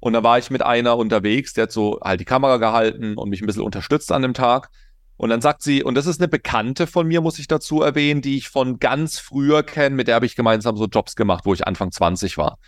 Und 0.00 0.12
da 0.12 0.22
war 0.22 0.38
ich 0.38 0.50
mit 0.50 0.62
einer 0.62 0.98
unterwegs, 0.98 1.54
der 1.54 1.62
hat 1.62 1.72
so 1.72 1.98
halt 2.02 2.20
die 2.20 2.26
Kamera 2.26 2.58
gehalten 2.58 3.16
und 3.16 3.30
mich 3.30 3.40
ein 3.40 3.46
bisschen 3.46 3.62
unterstützt 3.62 4.12
an 4.12 4.22
dem 4.22 4.34
Tag. 4.34 4.70
Und 5.16 5.30
dann 5.30 5.40
sagt 5.40 5.62
sie, 5.62 5.82
und 5.82 5.94
das 5.94 6.06
ist 6.06 6.20
eine 6.20 6.28
Bekannte 6.28 6.86
von 6.86 7.06
mir, 7.06 7.20
muss 7.20 7.38
ich 7.38 7.46
dazu 7.46 7.82
erwähnen, 7.82 8.20
die 8.20 8.36
ich 8.36 8.48
von 8.48 8.80
ganz 8.80 9.18
früher 9.18 9.62
kenne, 9.62 9.94
mit 9.94 10.08
der 10.08 10.16
habe 10.16 10.26
ich 10.26 10.34
gemeinsam 10.34 10.76
so 10.76 10.86
Jobs 10.86 11.14
gemacht, 11.14 11.46
wo 11.46 11.54
ich 11.54 11.66
Anfang 11.66 11.92
20 11.92 12.36
war. 12.36 12.58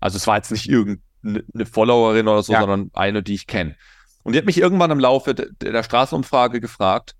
Also 0.00 0.16
es 0.16 0.26
war 0.26 0.36
jetzt 0.36 0.50
nicht 0.50 0.68
irgendeine 0.68 1.64
Followerin 1.64 2.26
oder 2.26 2.42
so, 2.42 2.52
ja. 2.52 2.60
sondern 2.60 2.90
eine, 2.92 3.22
die 3.22 3.34
ich 3.34 3.46
kenne. 3.46 3.76
Und 4.24 4.32
die 4.32 4.38
hat 4.38 4.46
mich 4.46 4.58
irgendwann 4.58 4.90
im 4.90 4.98
Laufe 4.98 5.34
der 5.34 5.82
Straßenumfrage 5.82 6.60
gefragt, 6.60 7.14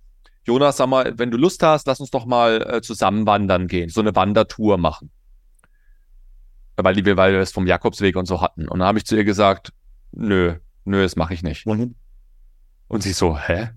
Jonas, 0.45 0.77
sag 0.77 0.89
mal, 0.89 1.19
wenn 1.19 1.31
du 1.31 1.37
Lust 1.37 1.63
hast, 1.63 1.87
lass 1.87 2.01
uns 2.01 2.11
doch 2.11 2.27
mal 2.27 2.63
äh, 2.63 2.83
zusammen 2.83 3.27
wandern 3.27 3.67
gehen, 3.67 3.89
so 3.89 4.01
eine 4.01 4.15
Wandertour 4.15 4.77
machen. 4.79 5.11
Weil, 6.77 6.95
die, 6.95 7.17
weil 7.17 7.33
wir 7.33 7.41
es 7.41 7.53
vom 7.53 7.67
Jakobsweg 7.67 8.17
und 8.17 8.27
so 8.27 8.41
hatten. 8.41 8.69
Und 8.69 8.81
dann 8.81 8.89
habe 8.89 8.99
ich 8.99 9.07
zu 9.07 9.17
ihr 9.17 9.25
gesagt, 9.25 9.73
nö, 10.13 10.57
nö, 10.85 11.03
das 11.03 11.17
mache 11.17 11.35
ich 11.35 11.43
nicht. 11.43 11.67
Mhm. 11.67 11.95
Und 12.89 13.03
sie 13.03 13.13
so, 13.13 13.39
hä? 13.39 13.71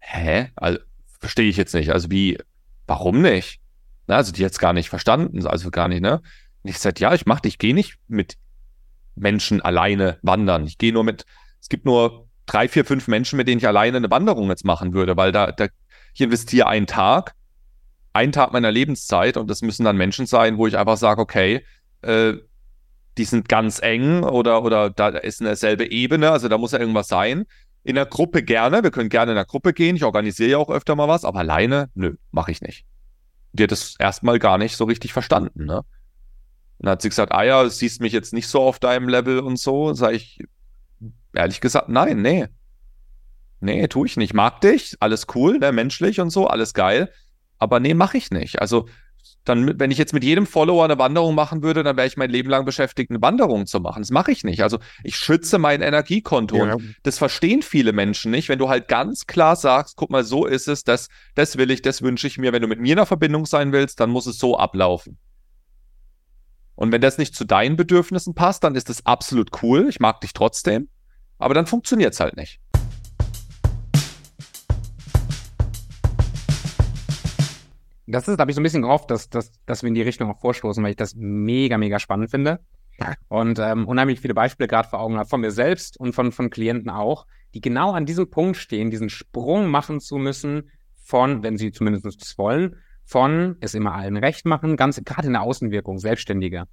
Hä? 0.00 0.50
Also, 0.56 0.78
verstehe 1.20 1.48
ich 1.48 1.56
jetzt 1.56 1.74
nicht. 1.74 1.90
Also 1.90 2.10
wie, 2.10 2.38
warum 2.86 3.22
nicht? 3.22 3.60
Na, 4.06 4.16
also 4.16 4.32
die 4.32 4.42
jetzt 4.42 4.58
gar 4.58 4.72
nicht 4.72 4.88
verstanden, 4.88 5.46
also 5.46 5.70
gar 5.70 5.88
nicht, 5.88 6.00
ne? 6.00 6.20
Und 6.62 6.70
ich 6.70 6.78
sagte, 6.78 7.02
ja, 7.02 7.14
ich 7.14 7.26
mach, 7.26 7.40
ich 7.44 7.58
gehe 7.58 7.74
nicht 7.74 7.98
mit 8.08 8.36
Menschen 9.14 9.60
alleine 9.60 10.18
wandern. 10.22 10.66
Ich 10.66 10.78
gehe 10.78 10.92
nur 10.92 11.04
mit, 11.04 11.24
es 11.60 11.68
gibt 11.68 11.84
nur 11.84 12.27
drei, 12.48 12.68
vier, 12.68 12.84
fünf 12.84 13.06
Menschen, 13.06 13.36
mit 13.36 13.46
denen 13.46 13.58
ich 13.58 13.66
alleine 13.66 13.98
eine 13.98 14.10
Wanderung 14.10 14.48
jetzt 14.48 14.64
machen 14.64 14.92
würde, 14.92 15.16
weil 15.16 15.30
da, 15.30 15.52
da 15.52 15.68
ich 16.14 16.20
investiere 16.20 16.66
einen 16.66 16.86
Tag, 16.86 17.34
einen 18.12 18.32
Tag 18.32 18.52
meiner 18.52 18.72
Lebenszeit 18.72 19.36
und 19.36 19.48
das 19.48 19.62
müssen 19.62 19.84
dann 19.84 19.96
Menschen 19.96 20.26
sein, 20.26 20.58
wo 20.58 20.66
ich 20.66 20.76
einfach 20.76 20.96
sage, 20.96 21.20
okay, 21.20 21.64
äh, 22.02 22.34
die 23.16 23.24
sind 23.24 23.48
ganz 23.48 23.80
eng 23.80 24.22
oder, 24.24 24.64
oder 24.64 24.90
da 24.90 25.08
ist 25.08 25.40
eine 25.40 25.56
selbe 25.56 25.90
Ebene, 25.90 26.30
also 26.30 26.48
da 26.48 26.58
muss 26.58 26.72
ja 26.72 26.78
irgendwas 26.80 27.08
sein. 27.08 27.44
In 27.84 27.94
der 27.94 28.06
Gruppe 28.06 28.42
gerne, 28.42 28.82
wir 28.82 28.90
können 28.90 29.08
gerne 29.08 29.32
in 29.32 29.36
der 29.36 29.44
Gruppe 29.44 29.72
gehen, 29.72 29.96
ich 29.96 30.04
organisiere 30.04 30.50
ja 30.50 30.58
auch 30.58 30.70
öfter 30.70 30.96
mal 30.96 31.08
was, 31.08 31.24
aber 31.24 31.40
alleine, 31.40 31.90
nö, 31.94 32.16
mache 32.30 32.50
ich 32.50 32.60
nicht. 32.60 32.84
Die 33.52 33.62
hat 33.62 33.72
das 33.72 33.94
erstmal 33.98 34.38
gar 34.38 34.58
nicht 34.58 34.76
so 34.76 34.84
richtig 34.84 35.12
verstanden, 35.12 35.64
ne? 35.64 35.84
Dann 36.80 36.92
hat 36.92 37.02
sie 37.02 37.08
gesagt, 37.08 37.32
ah 37.32 37.42
ja, 37.42 37.68
siehst 37.68 38.00
mich 38.00 38.12
jetzt 38.12 38.32
nicht 38.32 38.46
so 38.46 38.60
auf 38.62 38.78
deinem 38.78 39.08
Level 39.08 39.40
und 39.40 39.58
so. 39.58 39.94
Sag 39.94 40.12
ich, 40.12 40.38
Ehrlich 41.38 41.60
gesagt, 41.60 41.88
nein, 41.88 42.20
nee. 42.20 42.48
Nee, 43.60 43.86
tue 43.86 44.08
ich 44.08 44.16
nicht. 44.16 44.34
Mag 44.34 44.60
dich, 44.60 44.96
alles 44.98 45.28
cool, 45.36 45.60
ne, 45.60 45.70
menschlich 45.70 46.20
und 46.20 46.30
so, 46.30 46.48
alles 46.48 46.74
geil. 46.74 47.12
Aber 47.58 47.78
nee, 47.78 47.94
mache 47.94 48.18
ich 48.18 48.32
nicht. 48.32 48.60
Also, 48.60 48.88
dann, 49.44 49.78
wenn 49.78 49.92
ich 49.92 49.98
jetzt 49.98 50.12
mit 50.12 50.24
jedem 50.24 50.46
Follower 50.46 50.84
eine 50.84 50.98
Wanderung 50.98 51.36
machen 51.36 51.62
würde, 51.62 51.84
dann 51.84 51.96
wäre 51.96 52.08
ich 52.08 52.16
mein 52.16 52.30
Leben 52.30 52.50
lang 52.50 52.64
beschäftigt, 52.64 53.12
eine 53.12 53.22
Wanderung 53.22 53.66
zu 53.66 53.78
machen. 53.78 54.02
Das 54.02 54.10
mache 54.10 54.32
ich 54.32 54.42
nicht. 54.42 54.64
Also, 54.64 54.80
ich 55.04 55.14
schütze 55.14 55.58
mein 55.58 55.80
Energiekonto. 55.80 56.56
Ja. 56.56 56.76
Das 57.04 57.18
verstehen 57.18 57.62
viele 57.62 57.92
Menschen 57.92 58.32
nicht. 58.32 58.48
Wenn 58.48 58.58
du 58.58 58.68
halt 58.68 58.88
ganz 58.88 59.28
klar 59.28 59.54
sagst, 59.54 59.94
guck 59.94 60.10
mal, 60.10 60.24
so 60.24 60.44
ist 60.44 60.66
es, 60.66 60.82
das, 60.82 61.06
das 61.36 61.56
will 61.56 61.70
ich, 61.70 61.82
das 61.82 62.02
wünsche 62.02 62.26
ich 62.26 62.38
mir. 62.38 62.52
Wenn 62.52 62.62
du 62.62 62.68
mit 62.68 62.80
mir 62.80 62.94
in 62.94 62.98
einer 62.98 63.06
Verbindung 63.06 63.46
sein 63.46 63.70
willst, 63.70 64.00
dann 64.00 64.10
muss 64.10 64.26
es 64.26 64.38
so 64.38 64.58
ablaufen. 64.58 65.18
Und 66.74 66.90
wenn 66.90 67.00
das 67.00 67.16
nicht 67.16 67.36
zu 67.36 67.44
deinen 67.44 67.76
Bedürfnissen 67.76 68.34
passt, 68.34 68.64
dann 68.64 68.74
ist 68.74 68.88
das 68.88 69.06
absolut 69.06 69.62
cool. 69.62 69.86
Ich 69.88 70.00
mag 70.00 70.20
dich 70.20 70.32
trotzdem. 70.32 70.88
Aber 71.38 71.54
dann 71.54 71.66
funktioniert 71.66 72.14
es 72.14 72.20
halt 72.20 72.36
nicht. 72.36 72.60
Das 78.06 78.26
ist, 78.26 78.38
da 78.38 78.42
habe 78.42 78.50
ich 78.50 78.54
so 78.54 78.60
ein 78.60 78.64
bisschen 78.64 78.82
gehofft, 78.82 79.10
dass, 79.10 79.28
dass, 79.28 79.52
dass 79.66 79.82
wir 79.82 79.88
in 79.88 79.94
die 79.94 80.02
Richtung 80.02 80.30
auch 80.30 80.40
vorstoßen, 80.40 80.82
weil 80.82 80.90
ich 80.90 80.96
das 80.96 81.14
mega, 81.14 81.76
mega 81.76 81.98
spannend 81.98 82.30
finde. 82.30 82.60
Und 83.28 83.58
ähm, 83.58 83.86
unheimlich 83.86 84.20
viele 84.20 84.34
Beispiele 84.34 84.66
gerade 84.66 84.88
vor 84.88 85.00
Augen 85.00 85.18
habe, 85.18 85.28
von 85.28 85.40
mir 85.40 85.50
selbst 85.50 86.00
und 86.00 86.14
von, 86.14 86.32
von 86.32 86.50
Klienten 86.50 86.90
auch, 86.90 87.26
die 87.54 87.60
genau 87.60 87.92
an 87.92 88.06
diesem 88.06 88.28
Punkt 88.30 88.56
stehen, 88.56 88.90
diesen 88.90 89.10
Sprung 89.10 89.68
machen 89.68 90.00
zu 90.00 90.16
müssen 90.16 90.70
von, 90.96 91.42
wenn 91.42 91.56
sie 91.56 91.70
zumindest 91.70 92.20
das 92.20 92.36
wollen, 92.38 92.76
von 93.04 93.56
es 93.60 93.74
immer 93.74 93.94
allen 93.94 94.16
recht 94.16 94.46
machen, 94.46 94.76
ganz 94.76 95.00
gerade 95.04 95.28
in 95.28 95.34
der 95.34 95.42
Außenwirkung, 95.42 95.98
Selbstständige. 95.98 96.64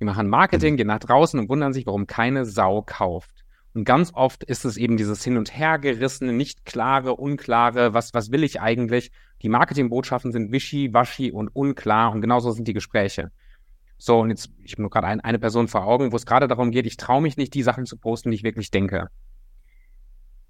Die 0.00 0.04
machen 0.04 0.28
Marketing, 0.28 0.74
mhm. 0.74 0.76
gehen 0.78 0.86
nach 0.86 1.00
draußen 1.00 1.38
und 1.38 1.48
wundern 1.48 1.72
sich, 1.72 1.86
warum 1.86 2.06
keine 2.06 2.46
Sau 2.46 2.82
kauft. 2.82 3.43
Und 3.74 3.84
ganz 3.84 4.12
oft 4.14 4.44
ist 4.44 4.64
es 4.64 4.76
eben 4.76 4.96
dieses 4.96 5.24
Hin- 5.24 5.36
und 5.36 5.56
Hergerissene, 5.56 6.32
nicht 6.32 6.64
klare, 6.64 7.16
unklare, 7.16 7.92
was, 7.92 8.14
was 8.14 8.30
will 8.30 8.44
ich 8.44 8.60
eigentlich? 8.60 9.10
Die 9.42 9.48
Marketingbotschaften 9.48 10.30
sind 10.30 10.52
wischi-waschi 10.52 11.32
und 11.32 11.48
unklar 11.48 12.12
und 12.12 12.20
genauso 12.20 12.52
sind 12.52 12.68
die 12.68 12.72
Gespräche. 12.72 13.32
So, 13.98 14.20
und 14.20 14.30
jetzt, 14.30 14.50
ich 14.62 14.72
habe 14.72 14.82
nur 14.82 14.90
gerade 14.90 15.08
ein, 15.08 15.20
eine 15.20 15.40
Person 15.40 15.66
vor 15.66 15.84
Augen, 15.84 16.12
wo 16.12 16.16
es 16.16 16.24
gerade 16.24 16.46
darum 16.46 16.70
geht, 16.70 16.86
ich 16.86 16.96
traue 16.96 17.20
mich 17.20 17.36
nicht, 17.36 17.52
die 17.52 17.62
Sachen 17.62 17.84
zu 17.84 17.96
posten, 17.96 18.30
die 18.30 18.36
ich 18.36 18.44
wirklich 18.44 18.70
denke. 18.70 19.08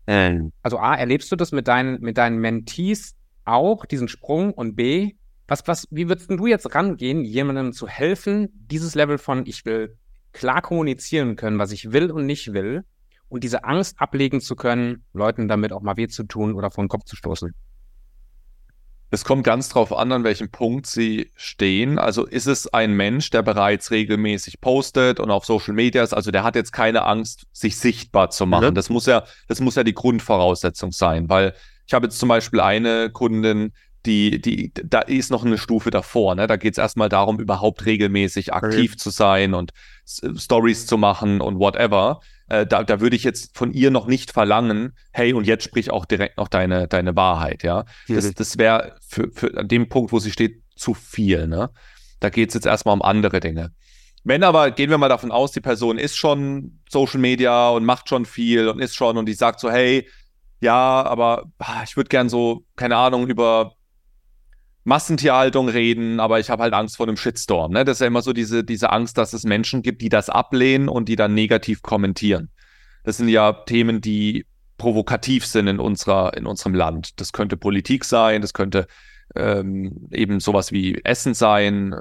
Ähm. 0.07 0.53
Also 0.63 0.79
A, 0.79 0.95
erlebst 0.95 1.33
du 1.33 1.37
das 1.37 1.51
mit 1.51 1.67
deinen, 1.67 2.01
mit 2.03 2.19
deinen 2.19 2.39
Mentees 2.39 3.17
auch, 3.47 3.87
diesen 3.87 4.09
Sprung? 4.09 4.53
Und 4.53 4.77
B, 4.77 5.15
was, 5.49 5.67
was, 5.67 5.89
wie 5.91 6.09
würdest 6.09 6.31
du 6.31 6.47
jetzt 6.47 6.75
rangehen, 6.75 7.25
jemandem 7.25 7.73
zu 7.73 7.89
helfen, 7.89 8.49
dieses 8.53 8.95
Level 8.95 9.17
von 9.17 9.47
ich 9.47 9.65
will 9.65 9.97
klar 10.33 10.61
kommunizieren 10.61 11.37
können, 11.37 11.59
was 11.59 11.73
ich 11.73 11.93
will 11.93 12.11
und 12.11 12.27
nicht 12.27 12.53
will, 12.53 12.85
und 13.35 13.43
diese 13.43 13.65
Angst 13.65 14.01
ablegen 14.01 14.41
zu 14.41 14.55
können, 14.55 15.03
Leuten 15.13 15.49
damit 15.49 15.73
auch 15.73 15.83
mal 15.83 15.97
weh 15.97 16.07
zu 16.07 16.23
tun 16.23 16.55
oder 16.55 16.71
vor 16.71 16.85
den 16.85 16.89
Kopf 16.89 17.03
zu 17.05 17.17
stoßen? 17.17 17.53
Es 19.11 19.25
kommt 19.25 19.43
ganz 19.43 19.69
drauf 19.69 19.93
an, 19.93 20.13
an 20.13 20.23
welchem 20.23 20.53
Punkt 20.53 20.87
sie 20.87 21.33
stehen. 21.35 21.99
Also 21.99 22.27
ist 22.27 22.47
es 22.47 22.73
ein 22.73 22.93
Mensch, 22.93 23.31
der 23.31 23.43
bereits 23.43 23.91
regelmäßig 23.91 24.61
postet 24.61 25.19
und 25.19 25.33
auf 25.33 25.47
Social 25.47 25.75
Media 25.75 26.05
ist, 26.05 26.15
also 26.15 26.31
der 26.31 26.45
hat 26.45 26.55
jetzt 26.55 26.73
keine 26.73 27.05
Angst, 27.07 27.47
sich 27.53 27.77
sichtbar 27.77 28.31
zu 28.31 28.47
machen. 28.47 28.71
Mhm. 28.71 28.75
Das 28.77 28.89
muss 28.89 29.07
ja, 29.07 29.25
das 29.49 29.59
muss 29.59 29.75
ja 29.75 29.83
die 29.83 29.95
Grundvoraussetzung 29.95 30.93
sein, 30.93 31.29
weil 31.29 31.55
ich 31.89 31.93
habe 31.93 32.07
jetzt 32.07 32.21
zum 32.21 32.29
Beispiel 32.29 32.61
eine 32.61 33.11
Kundin, 33.11 33.73
die, 34.07 34.41
die, 34.41 34.73
da 34.75 35.01
ist 35.01 35.33
noch 35.33 35.45
eine 35.45 35.59
Stufe 35.59 35.91
davor. 35.91 36.37
Ne? 36.37 36.47
Da 36.47 36.55
geht 36.55 36.75
es 36.75 36.79
erstmal 36.79 37.09
darum, 37.09 37.41
überhaupt 37.41 37.85
regelmäßig 37.85 38.55
aktiv 38.55 38.93
okay. 38.93 38.97
zu 38.97 39.11
sein 39.11 39.55
und 39.55 39.73
Stories 40.05 40.87
zu 40.87 40.99
machen 40.99 41.41
und 41.41 41.59
whatever. 41.59 42.21
Äh, 42.49 42.67
da, 42.67 42.85
da 42.85 43.01
würde 43.01 43.17
ich 43.17 43.25
jetzt 43.25 43.57
von 43.57 43.73
ihr 43.73 43.91
noch 43.91 44.07
nicht 44.07 44.33
verlangen, 44.33 44.93
hey, 45.13 45.33
und 45.33 45.47
jetzt 45.47 45.65
sprich 45.65 45.91
auch 45.91 46.05
direkt 46.05 46.37
noch 46.37 46.49
deine, 46.49 46.89
deine 46.89 47.17
Wahrheit, 47.17 47.63
ja. 47.63 47.85
Das, 48.09 48.33
das 48.35 48.59
wäre 48.59 48.97
für, 49.07 49.31
für 49.33 49.57
an 49.57 49.69
dem 49.69 49.89
Punkt, 49.89 50.13
wo 50.13 50.19
sie 50.19 50.31
steht, 50.31 50.63
zu 50.77 50.95
viel, 50.95 51.47
ne? 51.47 51.71
Da 52.21 52.31
geht 52.31 52.51
es 52.51 52.55
jetzt 52.55 52.67
erstmal 52.67 52.95
um 52.95 53.03
andere 53.03 53.41
Dinge. 53.41 53.73
Wenn 54.25 54.43
aber, 54.43 54.71
gehen 54.71 54.91
wir 54.91 54.99
mal 54.99 55.09
davon 55.09 55.31
aus, 55.31 55.53
die 55.53 55.61
Person 55.61 55.99
ist 55.99 56.17
schon 56.17 56.81
Social 56.89 57.21
Media 57.21 57.69
und 57.69 57.85
macht 57.85 58.09
schon 58.09 58.25
viel 58.25 58.69
und 58.69 58.81
ist 58.81 58.95
schon 58.95 59.19
und 59.19 59.27
die 59.27 59.35
sagt 59.35 59.61
so, 59.61 59.71
hey, 59.71 60.09
ja, 60.61 61.03
aber 61.05 61.45
ah, 61.59 61.83
ich 61.85 61.97
würde 61.97 62.09
gern 62.09 62.31
so, 62.31 62.65
keine 62.75 62.97
Ahnung, 62.97 63.29
über 63.29 63.74
Massentierhaltung 64.85 65.69
reden, 65.69 66.21
aber 66.21 66.41
ich 66.41 66.51
habe 66.51 66.63
halt 66.63 66.75
Angst 66.75 66.97
vor 66.97 67.07
einem 67.07 67.17
Shitstorm. 67.17 67.73
Ne? 67.73 67.85
Das 67.85 67.97
ist 67.97 68.01
ja 68.01 68.07
immer 68.07 68.23
so 68.23 68.33
diese, 68.33 68.65
diese 68.65 68.91
Angst, 68.91 69.17
dass 69.17 69.33
es 69.33 69.45
Menschen 69.45 69.83
gibt, 69.83 70.03
die 70.03 70.11
das 70.11 70.29
ablehnen 70.29 70.89
und 70.89 71.09
die 71.09 71.17
dann 71.17 71.35
negativ 71.35 71.83
kommentieren. 71.83 72.51
Das 73.03 73.17
sind 73.17 73.29
ja 73.29 73.53
Themen, 73.53 74.01
die 74.01 74.47
provokativ 74.77 75.47
sind 75.47 75.69
in 75.69 75.81
unserer, 75.81 76.37
in 76.37 76.47
unserem 76.47 76.75
Land. 76.75 77.21
Das 77.21 77.33
könnte 77.33 77.57
Politik 77.57 78.05
sein, 78.05 78.43
das 78.43 78.53
könnte 78.53 78.87
ähm, 79.35 80.09
eben 80.11 80.41
sowas 80.41 80.73
wie 80.73 81.01
Essen 81.05 81.33
sein, 81.35 81.95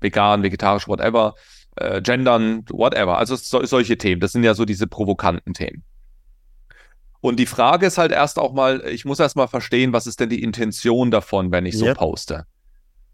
vegan, 0.00 0.42
vegetarisch, 0.42 0.88
whatever, 0.88 1.34
äh, 1.76 2.02
gendern, 2.02 2.64
whatever. 2.70 3.18
Also 3.18 3.36
so, 3.36 3.64
solche 3.64 3.96
Themen. 3.96 4.20
Das 4.20 4.32
sind 4.32 4.42
ja 4.42 4.54
so 4.54 4.64
diese 4.64 4.86
provokanten 4.86 5.54
Themen. 5.54 5.84
Und 7.24 7.36
die 7.36 7.46
Frage 7.46 7.86
ist 7.86 7.96
halt 7.96 8.12
erst 8.12 8.38
auch 8.38 8.52
mal, 8.52 8.86
ich 8.86 9.06
muss 9.06 9.18
erst 9.18 9.34
mal 9.34 9.46
verstehen, 9.46 9.94
was 9.94 10.06
ist 10.06 10.20
denn 10.20 10.28
die 10.28 10.42
Intention 10.42 11.10
davon, 11.10 11.52
wenn 11.52 11.64
ich 11.64 11.78
so 11.78 11.86
yep. 11.86 11.96
poste? 11.96 12.44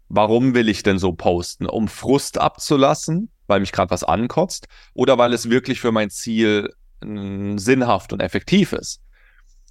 Warum 0.09 0.53
will 0.53 0.67
ich 0.67 0.83
denn 0.83 0.99
so 0.99 1.13
posten? 1.13 1.65
Um 1.65 1.87
Frust 1.87 2.37
abzulassen, 2.37 3.31
weil 3.47 3.61
mich 3.61 3.71
gerade 3.71 3.89
was 3.89 4.03
ankotzt, 4.03 4.67
oder 4.93 5.17
weil 5.17 5.31
es 5.31 5.49
wirklich 5.49 5.79
für 5.79 5.93
mein 5.93 6.09
Ziel 6.09 6.73
sinnhaft 6.99 8.11
und 8.11 8.19
effektiv 8.19 8.73
ist? 8.73 8.99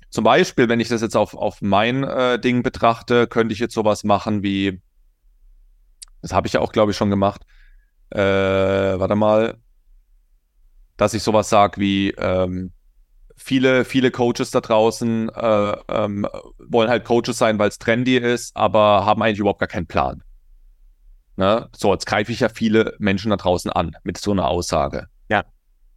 Zum 0.09 0.25
Beispiel, 0.25 0.71
wenn 0.71 0.81
ich 0.81 0.89
das 0.89 1.03
jetzt 1.03 1.19
auf, 1.19 1.35
auf 1.35 1.61
mein 1.61 2.03
äh, 2.03 2.41
Ding 2.41 2.63
betrachte, 2.63 3.27
könnte 3.27 3.53
ich 3.53 3.59
jetzt 3.59 3.75
sowas 3.75 4.05
machen 4.05 4.43
wie, 4.43 4.81
das 6.23 6.33
habe 6.33 6.47
ich 6.47 6.55
ja 6.55 6.61
auch, 6.61 6.73
glaube 6.73 6.93
ich, 6.93 6.97
schon 6.97 7.11
gemacht. 7.11 7.43
Äh, 8.09 8.19
warte 8.19 9.17
mal, 9.17 9.59
dass 10.97 11.13
ich 11.13 11.23
sowas 11.23 11.51
sage 11.51 11.79
wie, 11.79 12.13
ähm, 12.13 12.73
viele, 13.43 13.85
viele 13.85 14.11
Coaches 14.11 14.51
da 14.51 14.61
draußen 14.61 15.31
äh, 15.31 15.77
ähm, 15.89 16.27
wollen 16.59 16.91
halt 16.91 17.05
Coaches 17.05 17.39
sein, 17.39 17.59
weil 17.59 17.69
es 17.69 17.79
trendy 17.79 18.17
ist, 18.17 18.55
aber 18.55 19.07
haben 19.07 19.23
eigentlich 19.23 19.39
überhaupt 19.39 19.61
gar 19.61 19.69
keinen 19.69 19.87
Plan. 19.87 20.23
Ne? 21.37 21.69
So, 21.75 21.93
jetzt 21.93 22.07
greife 22.07 22.31
ich 22.33 22.41
ja 22.41 22.51
viele 22.51 22.95
Menschen 22.99 23.31
da 23.31 23.37
draußen 23.37 23.71
an 23.71 23.97
mit 24.05 24.19
so 24.19 24.33
einer 24.33 24.49
Aussage. 24.49 25.07
Ja. 25.29 25.45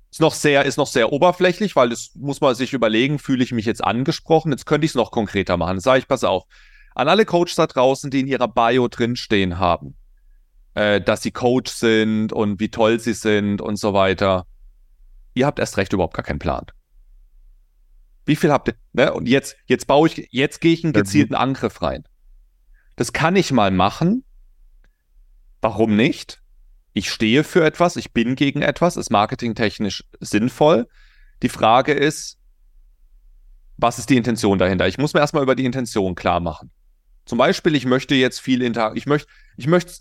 Ist 0.10 0.22
noch 0.22 0.34
sehr, 0.34 0.64
ist 0.64 0.78
noch 0.78 0.88
sehr 0.88 1.12
oberflächlich, 1.12 1.76
weil 1.76 1.90
das 1.90 2.12
muss 2.16 2.40
man 2.40 2.56
sich 2.56 2.72
überlegen, 2.72 3.20
fühle 3.20 3.44
ich 3.44 3.52
mich 3.52 3.66
jetzt 3.66 3.84
angesprochen? 3.84 4.52
Jetzt 4.52 4.66
könnte 4.66 4.86
ich 4.86 4.92
es 4.92 4.96
noch 4.96 5.12
konkreter 5.12 5.58
machen. 5.58 5.80
Sage 5.80 6.00
ich, 6.00 6.08
pass 6.08 6.24
auf. 6.24 6.46
An 6.96 7.10
alle 7.10 7.26
Coaches 7.26 7.56
da 7.56 7.68
draußen, 7.68 8.10
die 8.10 8.22
in 8.22 8.28
ihrer 8.28 8.48
Bio 8.48 8.88
drinstehen 8.88 9.60
haben, 9.60 9.96
äh, 10.76 11.02
dass 11.02 11.24
sie 11.24 11.32
Coach 11.32 11.72
sind 11.72 12.32
und 12.32 12.60
wie 12.60 12.70
toll 12.70 13.00
sie 13.00 13.14
sind 13.14 13.62
und 13.62 13.76
so 13.76 13.94
weiter. 13.94 14.46
Ihr 15.34 15.46
habt 15.46 15.60
erst 15.60 15.78
recht 15.78 15.92
überhaupt 15.92 16.14
gar 16.14 16.24
keinen 16.24 16.40
Plan. 16.40 16.68
Wie 18.26 18.36
viel 18.36 18.52
habt 18.52 18.70
ihr? 18.70 18.76
Ne? 18.94 19.14
Und 19.14 19.28
jetzt, 19.28 19.58
jetzt 19.66 19.88
baue 19.88 20.08
ich, 20.08 20.28
jetzt 20.32 20.62
gehe 20.62 20.74
ich 20.74 20.84
einen 20.84 20.94
gezielten 20.94 21.36
Angriff 21.36 21.82
rein. 21.82 22.04
Das 22.96 23.14
kann 23.14 23.36
ich 23.36 23.52
mal 23.52 23.72
machen. 23.72 24.24
Warum 25.62 25.96
nicht? 25.96 26.42
Ich 26.94 27.10
stehe 27.10 27.44
für 27.44 27.66
etwas, 27.66 27.96
ich 27.96 28.14
bin 28.14 28.36
gegen 28.36 28.62
etwas, 28.62 28.98
ist 28.98 29.10
marketingtechnisch 29.10 30.04
sinnvoll. 30.20 30.88
Die 31.42 31.50
Frage 31.50 31.94
ist, 31.94 32.38
was 33.78 33.98
ist 33.98 34.10
die 34.10 34.18
Intention 34.18 34.60
dahinter? 34.60 34.88
Ich 34.88 34.98
muss 34.98 35.14
mir 35.14 35.20
erstmal 35.20 35.44
über 35.44 35.56
die 35.56 35.66
Intention 35.66 36.16
klar 36.16 36.40
machen. 36.40 36.72
Zum 37.26 37.38
Beispiel, 37.38 37.76
ich 37.76 37.86
möchte 37.86 38.16
jetzt 38.16 38.40
viel 38.40 38.62
Inter, 38.62 38.94
ich 38.96 39.06
möchte, 39.06 39.28
ich 39.58 39.68
möchte, 39.68 39.94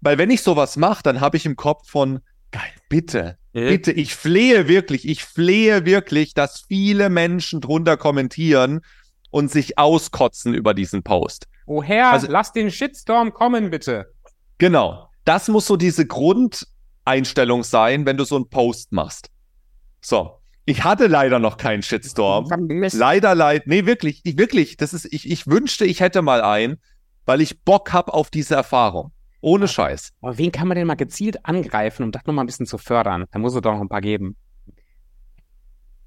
weil 0.00 0.18
wenn 0.18 0.30
ich 0.30 0.42
sowas 0.42 0.76
mache, 0.76 1.02
dann 1.02 1.20
habe 1.20 1.36
ich 1.36 1.46
im 1.46 1.56
Kopf 1.56 1.88
von, 1.88 2.20
geil, 2.52 2.72
bitte, 2.88 3.38
Mhm. 3.52 3.68
Bitte, 3.68 3.92
ich 3.92 4.14
flehe 4.14 4.66
wirklich, 4.66 5.06
ich 5.06 5.24
flehe 5.24 5.84
wirklich, 5.84 6.34
dass 6.34 6.64
viele 6.68 7.10
Menschen 7.10 7.60
drunter 7.60 7.96
kommentieren 7.96 8.80
und 9.30 9.50
sich 9.50 9.78
auskotzen 9.78 10.54
über 10.54 10.74
diesen 10.74 11.02
Post. 11.02 11.48
Oh 11.66 11.82
Herr, 11.82 12.12
also, 12.12 12.26
lass 12.28 12.52
den 12.52 12.70
Shitstorm 12.70 13.32
kommen, 13.32 13.70
bitte. 13.70 14.12
Genau. 14.58 15.08
Das 15.24 15.48
muss 15.48 15.66
so 15.66 15.76
diese 15.76 16.06
Grundeinstellung 16.06 17.62
sein, 17.62 18.06
wenn 18.06 18.16
du 18.16 18.24
so 18.24 18.36
einen 18.36 18.48
Post 18.48 18.92
machst. 18.92 19.28
So. 20.00 20.38
Ich 20.64 20.84
hatte 20.84 21.08
leider 21.08 21.38
noch 21.38 21.56
keinen 21.56 21.82
Shitstorm. 21.82 22.48
Leider, 22.92 23.34
leid. 23.34 23.66
Nee, 23.66 23.84
wirklich, 23.84 24.20
ich, 24.24 24.38
wirklich. 24.38 24.76
Das 24.76 24.94
ist, 24.94 25.12
ich, 25.12 25.28
ich 25.28 25.46
wünschte, 25.48 25.84
ich 25.84 26.00
hätte 26.00 26.22
mal 26.22 26.40
einen, 26.40 26.78
weil 27.26 27.40
ich 27.40 27.62
Bock 27.62 27.92
habe 27.92 28.14
auf 28.14 28.30
diese 28.30 28.54
Erfahrung. 28.54 29.12
Ohne 29.42 29.68
Scheiß. 29.68 30.12
Aber 30.22 30.38
wen 30.38 30.52
kann 30.52 30.68
man 30.68 30.76
denn 30.76 30.86
mal 30.86 30.94
gezielt 30.94 31.44
angreifen, 31.44 32.04
um 32.04 32.12
das 32.12 32.24
nochmal 32.24 32.44
ein 32.44 32.46
bisschen 32.46 32.64
zu 32.64 32.78
fördern? 32.78 33.26
Da 33.32 33.38
muss 33.38 33.54
es 33.54 33.60
doch 33.60 33.72
noch 33.72 33.80
ein 33.80 33.88
paar 33.88 34.00
geben. 34.00 34.36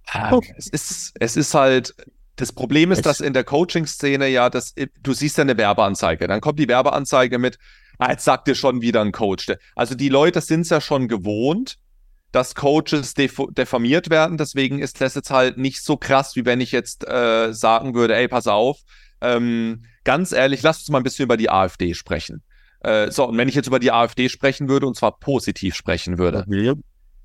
Ah, 0.08 0.39
es, 0.56 0.67
ist, 0.67 1.13
es 1.19 1.36
ist 1.36 1.54
halt, 1.54 1.93
das 2.38 2.54
Problem 2.54 2.91
ist, 2.91 3.06
dass 3.06 3.19
in 3.19 3.34
der 3.34 3.43
Coaching-Szene 3.43 4.28
ja, 4.30 4.50
das, 4.50 4.74
du 5.02 5.13
siehst 5.13 5.38
ja 5.38 5.41
eine 5.43 5.58
Werbeanzeige. 5.58 6.28
Dann 6.28 6.39
kommt 6.39 6.60
die 6.60 6.69
Werbeanzeige 6.69 7.38
mit, 7.38 7.58
ah, 7.98 8.12
jetzt 8.12 8.24
sagt 8.24 8.48
dir 8.48 8.56
schon 8.56 8.82
wieder 8.82 9.02
ein 9.02 9.12
Coach. 9.12 9.52
Also 9.76 9.95
die 9.95 10.10
Leute 10.10 10.39
sind 10.39 10.62
es 10.62 10.69
ja 10.69 10.80
schon 10.80 11.10
gewohnt, 11.10 11.78
dass 12.32 12.56
Coaches 12.56 13.15
deformiert 13.15 14.10
werden. 14.10 14.38
Deswegen 14.38 14.80
ist 14.80 15.02
das 15.02 15.15
jetzt 15.15 15.32
halt 15.32 15.58
nicht 15.58 15.84
so 15.84 15.98
krass, 15.98 16.38
wie 16.38 16.45
wenn 16.45 16.62
ich 16.62 16.71
jetzt 16.71 17.06
äh, 17.06 17.54
sagen 17.54 17.95
würde, 17.95 18.15
ey, 18.15 18.30
pass 18.30 18.48
auf, 18.48 18.80
ähm, 19.19 19.84
ganz 20.06 20.32
ehrlich, 20.32 20.62
lass 20.62 20.80
uns 20.80 20.89
mal 20.89 21.00
ein 21.00 21.04
bisschen 21.04 21.24
über 21.24 21.36
die 21.36 21.50
AfD 21.50 21.93
sprechen. 21.93 22.43
Äh, 22.86 23.12
so, 23.12 23.28
und 23.28 23.38
wenn 23.38 23.50
ich 23.50 23.56
jetzt 23.56 23.67
über 23.67 23.80
die 23.80 23.91
AfD 23.91 24.30
sprechen 24.30 24.69
würde, 24.69 24.86
und 24.86 24.95
zwar 24.95 25.19
positiv 25.19 25.74
sprechen 25.76 26.19
würde, 26.19 26.45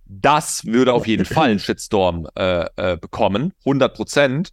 das 0.06 0.64
würde 0.64 0.94
auf 0.94 1.06
jeden 1.06 1.26
Fall 1.26 1.50
einen 1.50 1.58
Shitstorm 1.58 2.26
äh, 2.34 2.64
äh, 2.76 2.96
bekommen, 2.96 3.52
100 3.60 3.94
Prozent. 3.94 4.50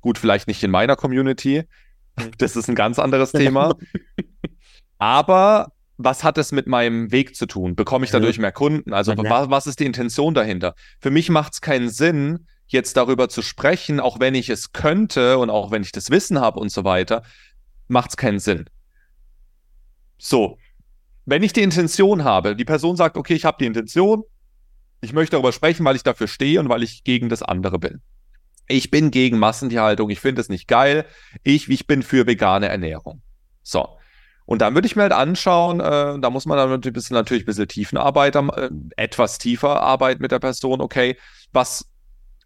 Gut, 0.00 0.18
vielleicht 0.18 0.48
nicht 0.48 0.62
in 0.64 0.72
meiner 0.72 0.96
Community. 0.96 1.62
Das 2.38 2.56
ist 2.56 2.68
ein 2.68 2.74
ganz 2.74 2.98
anderes 2.98 3.30
Thema. 3.32 3.76
Aber 4.98 5.72
was 5.96 6.24
hat 6.24 6.38
es 6.38 6.50
mit 6.50 6.66
meinem 6.66 7.12
Weg 7.12 7.36
zu 7.36 7.46
tun? 7.46 7.76
Bekomme 7.76 8.04
ich 8.04 8.10
dadurch 8.10 8.38
mehr 8.38 8.50
Kunden? 8.50 8.92
Also 8.92 9.16
was, 9.16 9.48
was 9.48 9.66
ist 9.68 9.78
die 9.78 9.86
Intention 9.86 10.34
dahinter? 10.34 10.74
Für 10.98 11.10
mich 11.12 11.30
macht 11.30 11.52
es 11.52 11.60
keinen 11.60 11.88
Sinn, 11.88 12.48
jetzt 12.66 12.96
darüber 12.96 13.28
zu 13.28 13.42
sprechen, 13.42 14.00
auch 14.00 14.18
wenn 14.18 14.34
ich 14.34 14.48
es 14.48 14.72
könnte 14.72 15.38
und 15.38 15.50
auch 15.50 15.70
wenn 15.70 15.82
ich 15.82 15.92
das 15.92 16.10
Wissen 16.10 16.40
habe 16.40 16.58
und 16.58 16.70
so 16.72 16.82
weiter, 16.82 17.22
macht 17.86 18.10
es 18.10 18.16
keinen 18.16 18.40
Sinn 18.40 18.66
So, 20.24 20.56
wenn 21.26 21.42
ich 21.42 21.52
die 21.52 21.62
Intention 21.62 22.22
habe, 22.22 22.54
die 22.54 22.64
Person 22.64 22.94
sagt, 22.96 23.16
okay, 23.16 23.34
ich 23.34 23.44
habe 23.44 23.56
die 23.58 23.66
Intention, 23.66 24.22
ich 25.00 25.12
möchte 25.12 25.32
darüber 25.32 25.50
sprechen, 25.50 25.84
weil 25.84 25.96
ich 25.96 26.04
dafür 26.04 26.28
stehe 26.28 26.60
und 26.60 26.68
weil 26.68 26.84
ich 26.84 27.02
gegen 27.02 27.28
das 27.28 27.42
andere 27.42 27.80
bin. 27.80 28.00
Ich 28.68 28.92
bin 28.92 29.10
gegen 29.10 29.40
Massentierhaltung, 29.40 30.10
ich 30.10 30.20
finde 30.20 30.40
es 30.40 30.48
nicht 30.48 30.68
geil. 30.68 31.06
Ich, 31.42 31.68
ich 31.68 31.88
bin 31.88 32.04
für 32.04 32.24
vegane 32.24 32.68
Ernährung. 32.68 33.20
So. 33.64 33.98
Und 34.46 34.62
dann 34.62 34.74
würde 34.74 34.86
ich 34.86 34.94
mir 34.94 35.02
halt 35.02 35.12
anschauen, 35.12 35.80
äh, 35.80 36.20
da 36.20 36.30
muss 36.30 36.46
man 36.46 36.56
dann 36.56 36.70
natürlich, 36.70 36.94
bisschen, 36.94 37.14
natürlich 37.14 37.42
ein 37.42 37.46
bisschen 37.46 37.66
Tiefenarbeit, 37.66 38.36
äh, 38.36 38.70
etwas 38.96 39.38
tiefer 39.38 39.82
arbeiten 39.82 40.22
mit 40.22 40.30
der 40.30 40.38
Person, 40.38 40.80
okay, 40.80 41.16
was, 41.52 41.90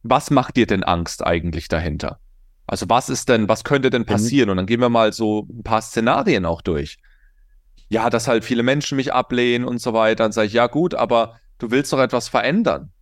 was 0.03 0.31
macht 0.31 0.57
dir 0.57 0.67
denn 0.67 0.83
Angst 0.83 1.27
eigentlich 1.27 1.69
dahinter? 1.69 2.21
Also 2.67 2.89
was 2.89 3.11
ist 3.11 3.29
denn, 3.29 3.51
was 3.51 3.65
könnte 3.65 3.91
denn 3.91 4.03
mhm. 4.03 4.07
passieren? 4.07 4.49
Und 4.49 4.57
dann 4.57 4.67
gehen 4.67 4.81
wir 4.81 4.89
mal 4.89 5.13
so 5.13 5.47
ein 5.51 5.63
paar 5.63 5.83
Szenarien 5.83 6.47
auch 6.47 6.63
durch. 6.63 6.97
Ja, 7.89 8.11
dass 8.11 8.29
halt 8.29 8.45
viele 8.45 8.63
Menschen 8.63 8.97
mich 8.97 9.13
ablehnen 9.13 9.67
und 9.67 9.79
so 9.79 9.93
weiter. 9.93 10.25
Dann 10.25 10.33
sage 10.33 10.49
ich, 10.49 10.53
ja 10.53 10.67
gut, 10.67 10.95
aber 10.95 11.41
du 11.59 11.71
willst 11.71 11.93
doch 11.93 12.01
etwas 12.01 12.29
verändern. 12.29 12.93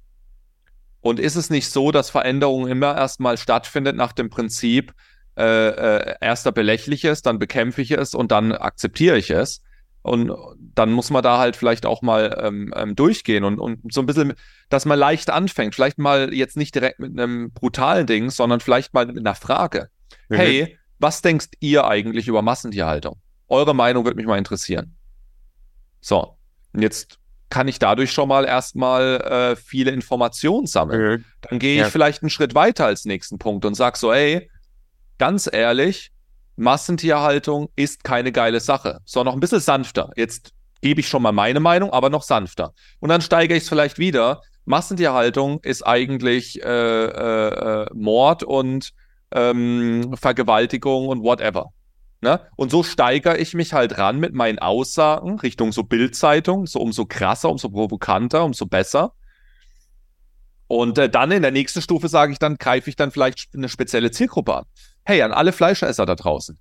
Und 1.01 1.21
ist 1.21 1.37
es 1.37 1.51
nicht 1.51 1.69
so, 1.69 1.91
dass 1.91 2.11
Veränderung 2.11 2.67
immer 2.67 2.97
erstmal 2.97 3.37
stattfindet 3.37 3.97
nach 3.97 4.13
dem 4.13 4.31
Prinzip, 4.31 4.95
äh, 5.37 5.69
äh, 5.69 6.15
erster 6.21 6.53
belächliche 6.53 7.11
es, 7.11 7.23
dann 7.23 7.39
bekämpfe 7.39 7.83
ich 7.83 7.91
es 7.91 8.15
und 8.15 8.31
dann 8.31 8.53
akzeptiere 8.53 9.19
ich 9.19 9.31
es? 9.31 9.61
Und 10.01 10.33
dann 10.59 10.93
muss 10.93 11.11
man 11.11 11.23
da 11.23 11.39
halt 11.39 11.57
vielleicht 11.57 11.87
auch 11.87 12.03
mal 12.03 12.39
ähm, 12.43 12.75
ähm, 12.77 12.95
durchgehen 12.95 13.43
und, 13.43 13.59
und 13.59 13.81
so 13.93 14.01
ein 14.01 14.07
bisschen, 14.07 14.35
dass 14.69 14.85
man 14.85 14.99
leicht 14.99 15.31
anfängt. 15.31 15.75
Vielleicht 15.75 15.97
mal 15.97 16.33
jetzt 16.35 16.59
nicht 16.59 16.75
direkt 16.75 17.01
mit 17.01 17.19
einem 17.19 17.53
brutalen 17.53 18.07
Ding, 18.07 18.29
sondern 18.29 18.61
vielleicht 18.61 18.93
mal 18.93 19.07
mit 19.07 19.19
einer 19.19 19.35
Frage. 19.35 19.89
Mhm. 20.29 20.35
Hey, 20.37 20.79
was 20.99 21.23
denkst 21.23 21.49
ihr 21.61 21.87
eigentlich 21.87 22.29
über 22.29 22.43
Massentierhaltung? 22.43 23.21
Eure 23.49 23.75
Meinung 23.75 24.05
würde 24.05 24.17
mich 24.17 24.27
mal 24.27 24.39
interessieren. 24.39 24.97
So, 26.01 26.37
und 26.73 26.83
jetzt 26.83 27.19
kann 27.51 27.69
ich 27.69 27.79
dadurch 27.79 28.11
schon 28.11 28.29
mal 28.29 28.45
erstmal 28.45 29.21
äh, 29.21 29.57
viele 29.57 29.93
Informationen 29.93 30.67
sammeln. 30.67 31.21
Mhm. 31.21 31.25
Dann 31.43 31.59
gehe 31.59 31.75
ich 31.77 31.81
ja. 31.83 31.91
vielleicht 31.91 32.23
einen 32.23 32.31
Schritt 32.31 32.55
weiter 32.55 32.87
als 32.87 33.05
nächsten 33.05 33.39
Punkt 33.39 33.65
und 33.65 33.75
sage 33.75 33.97
so, 33.97 34.13
ey, 34.13 34.51
ganz 35.19 35.49
ehrlich, 35.51 36.11
Massentierhaltung 36.57 37.69
ist 37.77 38.05
keine 38.05 38.33
geile 38.33 38.61
Sache. 38.61 39.01
So 39.05 39.23
noch 39.25 39.35
ein 39.35 39.41
bisschen 39.41 39.61
sanfter. 39.61 40.11
Jetzt 40.17 40.53
gebe 40.81 41.01
ich 41.01 41.09
schon 41.09 41.23
mal 41.23 41.33
meine 41.33 41.61
Meinung, 41.61 41.91
aber 41.91 42.11
noch 42.11 42.23
sanfter. 42.23 42.75
Und 43.01 43.09
dann 43.09 43.21
steige 43.21 43.55
ich 43.55 43.63
es 43.63 43.69
vielleicht 43.69 43.99
wieder. 43.99 44.43
Massentierhaltung 44.65 45.61
ist 45.63 45.83
eigentlich 45.83 46.63
äh, 46.63 46.67
äh, 46.67 47.83
äh, 47.85 47.87
Mord 47.95 48.43
und 48.43 48.91
ähm, 49.33 50.17
Vergewaltigung 50.17 51.09
und 51.09 51.23
whatever. 51.23 51.73
Ne? 52.25 52.41
Und 52.57 52.71
so 52.71 52.83
steigere 52.83 53.37
ich 53.37 53.53
mich 53.53 53.75
halt 53.75 53.99
ran 53.99 54.19
mit 54.19 54.33
meinen 54.33 54.59
Aussagen 54.59 55.39
Richtung 55.41 55.73
so 55.73 55.83
Bildzeitung, 55.83 56.67
so 56.67 56.81
umso 56.81 57.05
krasser, 57.05 57.51
umso 57.51 57.69
provokanter, 57.69 58.45
umso 58.45 58.65
besser. 58.65 59.13
Und 60.69 60.97
äh, 60.97 61.11
dann 61.11 61.31
in 61.33 61.43
der 61.43 61.51
nächsten 61.51 61.83
Stufe 61.83 62.09
sage 62.09 62.33
ich 62.33 62.39
dann, 62.39 62.57
greife 62.57 62.89
ich 62.89 62.97
dann 62.97 63.11
vielleicht 63.11 63.55
eine 63.55 63.69
spezielle 63.69 64.11
Zielgruppe 64.11 64.57
an. 64.57 64.65
Hey, 65.05 65.21
an 65.21 65.33
alle 65.33 65.53
Fleischesser 65.53 66.07
da 66.07 66.15
draußen. 66.15 66.59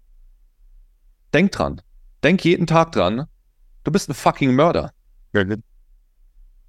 Denk 1.33 1.53
dran. 1.53 1.81
Denk 2.23 2.43
jeden 2.43 2.67
Tag 2.67 2.91
dran. 2.91 3.27
Du 3.85 3.91
bist 3.91 4.09
ein 4.09 4.13
fucking 4.13 4.53
Mörder. 4.53 4.91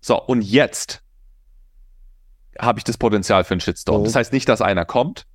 So, 0.01 0.23
und 0.23 0.43
jetzt 0.43 1.03
habe 2.61 2.79
ich 2.79 2.85
das 2.85 2.97
Potenzial 2.97 3.43
für 3.43 3.55
einen 3.55 3.61
Shitstorm. 3.61 4.03
Oh. 4.03 4.05
Das 4.05 4.15
heißt 4.15 4.33
nicht, 4.33 4.49
dass 4.49 4.63
einer 4.63 4.85
kommt, 4.85 5.27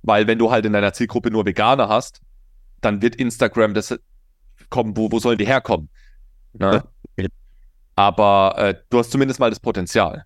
weil 0.00 0.26
wenn 0.26 0.38
du 0.38 0.50
halt 0.50 0.64
in 0.64 0.72
deiner 0.72 0.94
Zielgruppe 0.94 1.30
nur 1.30 1.44
Veganer 1.44 1.90
hast, 1.90 2.22
dann 2.80 3.02
wird 3.02 3.16
Instagram 3.16 3.74
das 3.74 3.98
kommen, 4.70 4.96
wo, 4.96 5.10
wo 5.10 5.18
sollen 5.18 5.38
die 5.38 5.46
herkommen? 5.46 5.88
Ne? 6.52 6.82
Aber 7.94 8.54
äh, 8.58 8.74
du 8.90 8.98
hast 8.98 9.10
zumindest 9.10 9.40
mal 9.40 9.50
das 9.50 9.60
Potenzial. 9.60 10.24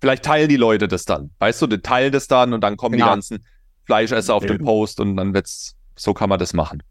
Vielleicht 0.00 0.24
teilen 0.24 0.48
die 0.48 0.56
Leute 0.56 0.86
das 0.86 1.04
dann. 1.04 1.30
Weißt 1.38 1.60
du, 1.60 1.66
die 1.66 1.80
teilen 1.80 2.12
das 2.12 2.28
dann 2.28 2.52
und 2.52 2.62
dann 2.62 2.76
kommen 2.76 2.92
genau. 2.92 3.06
die 3.06 3.10
ganzen 3.10 3.46
Fleischesser 3.84 4.34
auf 4.34 4.44
den 4.44 4.62
Post 4.62 5.00
und 5.00 5.16
dann 5.16 5.34
wird's, 5.34 5.76
so 5.96 6.14
kann 6.14 6.28
man 6.28 6.38
das 6.38 6.52
machen. 6.52 6.82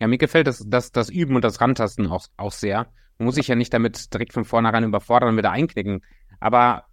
Ja, 0.00 0.08
mir 0.08 0.18
gefällt 0.18 0.46
das, 0.46 0.64
das, 0.66 0.90
das 0.90 1.08
Üben 1.10 1.36
und 1.36 1.44
das 1.44 1.60
Rantasten 1.60 2.08
auch, 2.08 2.26
auch 2.36 2.52
sehr. 2.52 2.86
Man 3.18 3.26
muss 3.26 3.36
sich 3.36 3.48
ja 3.48 3.54
nicht 3.54 3.72
damit 3.72 4.12
direkt 4.12 4.32
von 4.32 4.44
vornherein 4.44 4.84
überfordern 4.84 5.30
und 5.30 5.36
wieder 5.36 5.52
einknicken. 5.52 6.02
Aber 6.40 6.86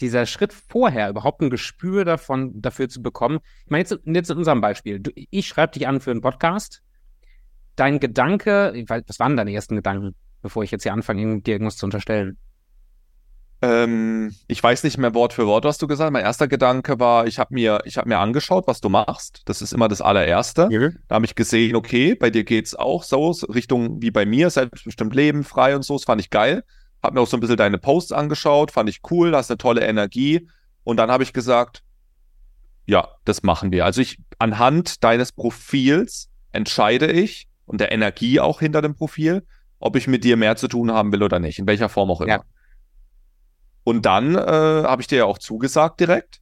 dieser 0.00 0.26
Schritt 0.26 0.52
vorher, 0.52 1.10
überhaupt 1.10 1.42
ein 1.42 1.50
Gespür 1.50 2.04
davon, 2.04 2.60
dafür 2.60 2.88
zu 2.88 3.02
bekommen. 3.02 3.40
Ich 3.64 3.70
meine, 3.70 3.82
jetzt, 3.82 3.98
jetzt 4.04 4.30
in 4.30 4.38
unserem 4.38 4.60
Beispiel. 4.60 5.00
Du, 5.00 5.10
ich 5.14 5.46
schreibe 5.46 5.72
dich 5.72 5.86
an 5.86 6.00
für 6.00 6.10
einen 6.10 6.20
Podcast. 6.20 6.82
Dein 7.76 8.00
Gedanke, 8.00 8.84
was 8.88 9.18
waren 9.18 9.36
deine 9.36 9.52
ersten 9.52 9.76
Gedanken, 9.76 10.14
bevor 10.42 10.64
ich 10.64 10.70
jetzt 10.70 10.82
hier 10.82 10.92
anfange, 10.92 11.40
dir 11.40 11.52
irgendwas 11.52 11.76
zu 11.76 11.86
unterstellen? 11.86 12.38
Ähm, 13.60 14.34
ich 14.46 14.62
weiß 14.62 14.84
nicht 14.84 14.98
mehr 14.98 15.14
Wort 15.14 15.32
für 15.32 15.46
Wort, 15.46 15.64
was 15.64 15.78
du 15.78 15.88
gesagt 15.88 16.06
hast. 16.06 16.12
Mein 16.12 16.24
erster 16.24 16.46
Gedanke 16.46 17.00
war, 17.00 17.26
ich 17.26 17.38
habe 17.40 17.54
mir, 17.54 17.80
ich 17.84 17.98
habe 17.98 18.08
mir 18.08 18.18
angeschaut, 18.18 18.68
was 18.68 18.80
du 18.80 18.88
machst. 18.88 19.42
Das 19.46 19.62
ist 19.62 19.72
immer 19.72 19.88
das 19.88 20.00
allererste. 20.00 20.68
Ja. 20.70 20.90
Da 21.08 21.16
habe 21.16 21.26
ich 21.26 21.34
gesehen, 21.34 21.74
okay, 21.74 22.14
bei 22.14 22.30
dir 22.30 22.44
geht's 22.44 22.76
auch 22.76 23.02
so 23.02 23.30
Richtung 23.52 24.00
wie 24.00 24.12
bei 24.12 24.26
mir, 24.26 24.50
selbstbestimmt 24.50 25.14
Leben, 25.14 25.42
frei 25.42 25.74
und 25.74 25.84
so. 25.84 25.94
Das 25.94 26.04
fand 26.04 26.20
ich 26.20 26.30
geil. 26.30 26.62
Hab 27.02 27.14
mir 27.14 27.20
auch 27.20 27.26
so 27.26 27.36
ein 27.36 27.40
bisschen 27.40 27.56
deine 27.56 27.78
Posts 27.78 28.12
angeschaut, 28.12 28.70
fand 28.70 28.88
ich 28.88 29.00
cool, 29.10 29.34
hast 29.34 29.50
eine 29.50 29.58
tolle 29.58 29.86
Energie. 29.86 30.48
Und 30.84 30.96
dann 30.96 31.10
habe 31.10 31.22
ich 31.22 31.32
gesagt, 31.32 31.82
ja, 32.86 33.08
das 33.24 33.42
machen 33.42 33.70
wir. 33.70 33.84
Also 33.84 34.00
ich 34.00 34.18
anhand 34.38 35.04
deines 35.04 35.32
Profils 35.32 36.30
entscheide 36.52 37.10
ich 37.10 37.46
und 37.66 37.80
der 37.80 37.92
Energie 37.92 38.40
auch 38.40 38.60
hinter 38.60 38.80
dem 38.80 38.94
Profil, 38.94 39.46
ob 39.78 39.96
ich 39.96 40.08
mit 40.08 40.24
dir 40.24 40.36
mehr 40.36 40.56
zu 40.56 40.68
tun 40.68 40.90
haben 40.90 41.12
will 41.12 41.22
oder 41.22 41.38
nicht, 41.38 41.58
in 41.58 41.66
welcher 41.66 41.88
Form 41.88 42.10
auch 42.10 42.22
immer. 42.22 42.30
Ja. 42.30 42.44
Und 43.84 44.06
dann 44.06 44.34
äh, 44.34 44.38
habe 44.38 45.02
ich 45.02 45.08
dir 45.08 45.18
ja 45.18 45.24
auch 45.24 45.38
zugesagt 45.38 46.00
direkt. 46.00 46.40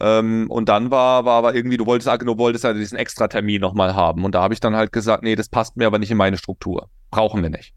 Ähm, 0.00 0.50
und 0.50 0.68
dann 0.68 0.90
war, 0.90 1.24
war, 1.24 1.42
war 1.42 1.54
irgendwie, 1.54 1.76
du 1.76 1.86
wolltest, 1.86 2.22
du 2.22 2.38
wolltest 2.38 2.64
ja 2.64 2.72
diesen 2.72 2.98
Extra-Termin 2.98 3.60
nochmal 3.60 3.94
haben. 3.94 4.24
Und 4.24 4.34
da 4.34 4.42
habe 4.42 4.54
ich 4.54 4.60
dann 4.60 4.76
halt 4.76 4.92
gesagt, 4.92 5.22
nee, 5.22 5.36
das 5.36 5.48
passt 5.48 5.76
mir 5.76 5.86
aber 5.86 5.98
nicht 5.98 6.10
in 6.10 6.16
meine 6.16 6.36
Struktur. 6.36 6.90
Brauchen 7.10 7.42
wir 7.42 7.50
nicht. 7.50 7.72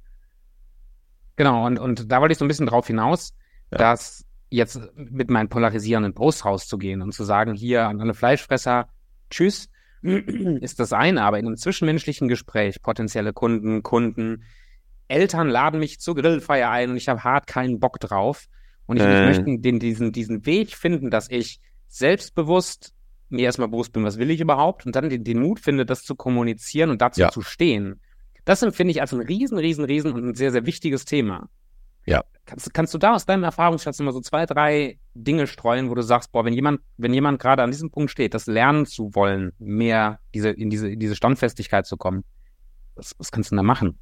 Genau, 1.37 1.65
und, 1.65 1.79
und 1.79 2.11
da 2.11 2.19
wollte 2.19 2.33
ich 2.33 2.37
so 2.37 2.45
ein 2.45 2.49
bisschen 2.49 2.65
drauf 2.65 2.87
hinaus, 2.87 3.33
ja. 3.71 3.77
dass 3.77 4.25
jetzt 4.49 4.79
mit 4.95 5.29
meinen 5.29 5.49
polarisierenden 5.49 6.13
Posts 6.13 6.45
rauszugehen 6.45 7.01
und 7.01 7.13
zu 7.13 7.23
sagen, 7.23 7.53
hier 7.53 7.87
an 7.87 8.01
alle 8.01 8.13
Fleischfresser, 8.13 8.89
tschüss, 9.29 9.69
ist 10.01 10.79
das 10.79 10.93
eine, 10.93 11.23
aber 11.23 11.39
in 11.39 11.47
einem 11.47 11.57
zwischenmenschlichen 11.57 12.27
Gespräch, 12.27 12.81
potenzielle 12.81 13.33
Kunden, 13.33 13.83
Kunden, 13.83 14.43
Eltern 15.07 15.47
laden 15.47 15.79
mich 15.79 15.99
zur 15.99 16.15
Grillfeier 16.15 16.69
ein 16.69 16.91
und 16.91 16.97
ich 16.97 17.07
habe 17.07 17.23
hart 17.23 17.47
keinen 17.47 17.79
Bock 17.79 17.99
drauf. 17.99 18.47
Und 18.87 18.97
ich, 18.97 19.03
äh. 19.03 19.29
ich 19.31 19.37
möchte 19.37 19.61
den, 19.61 19.79
diesen, 19.79 20.11
diesen 20.11 20.45
Weg 20.45 20.75
finden, 20.75 21.09
dass 21.09 21.29
ich 21.29 21.59
selbstbewusst 21.87 22.93
mir 23.29 23.45
erstmal 23.45 23.67
bewusst 23.67 23.93
bin, 23.93 24.03
was 24.03 24.17
will 24.17 24.31
ich 24.31 24.39
überhaupt 24.39 24.85
und 24.85 24.95
dann 24.95 25.09
den, 25.09 25.23
den 25.23 25.39
Mut 25.39 25.59
finde, 25.59 25.85
das 25.85 26.03
zu 26.03 26.15
kommunizieren 26.15 26.89
und 26.89 27.01
dazu 27.01 27.21
ja. 27.21 27.29
zu 27.29 27.41
stehen. 27.41 27.99
Das 28.47 28.61
empfinde 28.61 28.91
ich 28.91 29.01
als 29.01 29.11
ein 29.11 29.19
riesen, 29.19 29.57
riesen, 29.57 29.83
riesen 29.83 30.13
und 30.13 30.25
ein 30.25 30.33
sehr, 30.33 30.53
sehr 30.53 30.65
wichtiges 30.65 31.03
Thema. 31.03 31.49
Ja. 32.05 32.23
Kannst, 32.45 32.73
kannst 32.73 32.93
du 32.93 32.97
da 32.97 33.13
aus 33.13 33.25
deinem 33.25 33.43
Erfahrungsschatz 33.43 33.99
immer 33.99 34.13
so 34.13 34.21
zwei, 34.21 34.45
drei 34.45 34.99
Dinge 35.13 35.47
streuen, 35.47 35.89
wo 35.89 35.95
du 35.95 36.01
sagst, 36.01 36.31
boah, 36.31 36.45
wenn 36.45 36.53
jemand, 36.53 36.79
wenn 36.95 37.13
jemand 37.13 37.41
gerade 37.41 37.61
an 37.61 37.71
diesem 37.71 37.91
Punkt 37.91 38.09
steht, 38.09 38.33
das 38.33 38.45
lernen 38.45 38.85
zu 38.85 39.13
wollen, 39.15 39.51
mehr 39.59 40.21
diese, 40.33 40.47
in 40.51 40.69
diese, 40.69 40.89
in 40.89 40.97
diese 40.97 41.17
Standfestigkeit 41.17 41.85
zu 41.85 41.97
kommen, 41.97 42.23
was, 42.95 43.15
was 43.17 43.33
kannst 43.33 43.51
du 43.51 43.55
denn 43.55 43.57
da 43.57 43.63
machen? 43.63 43.99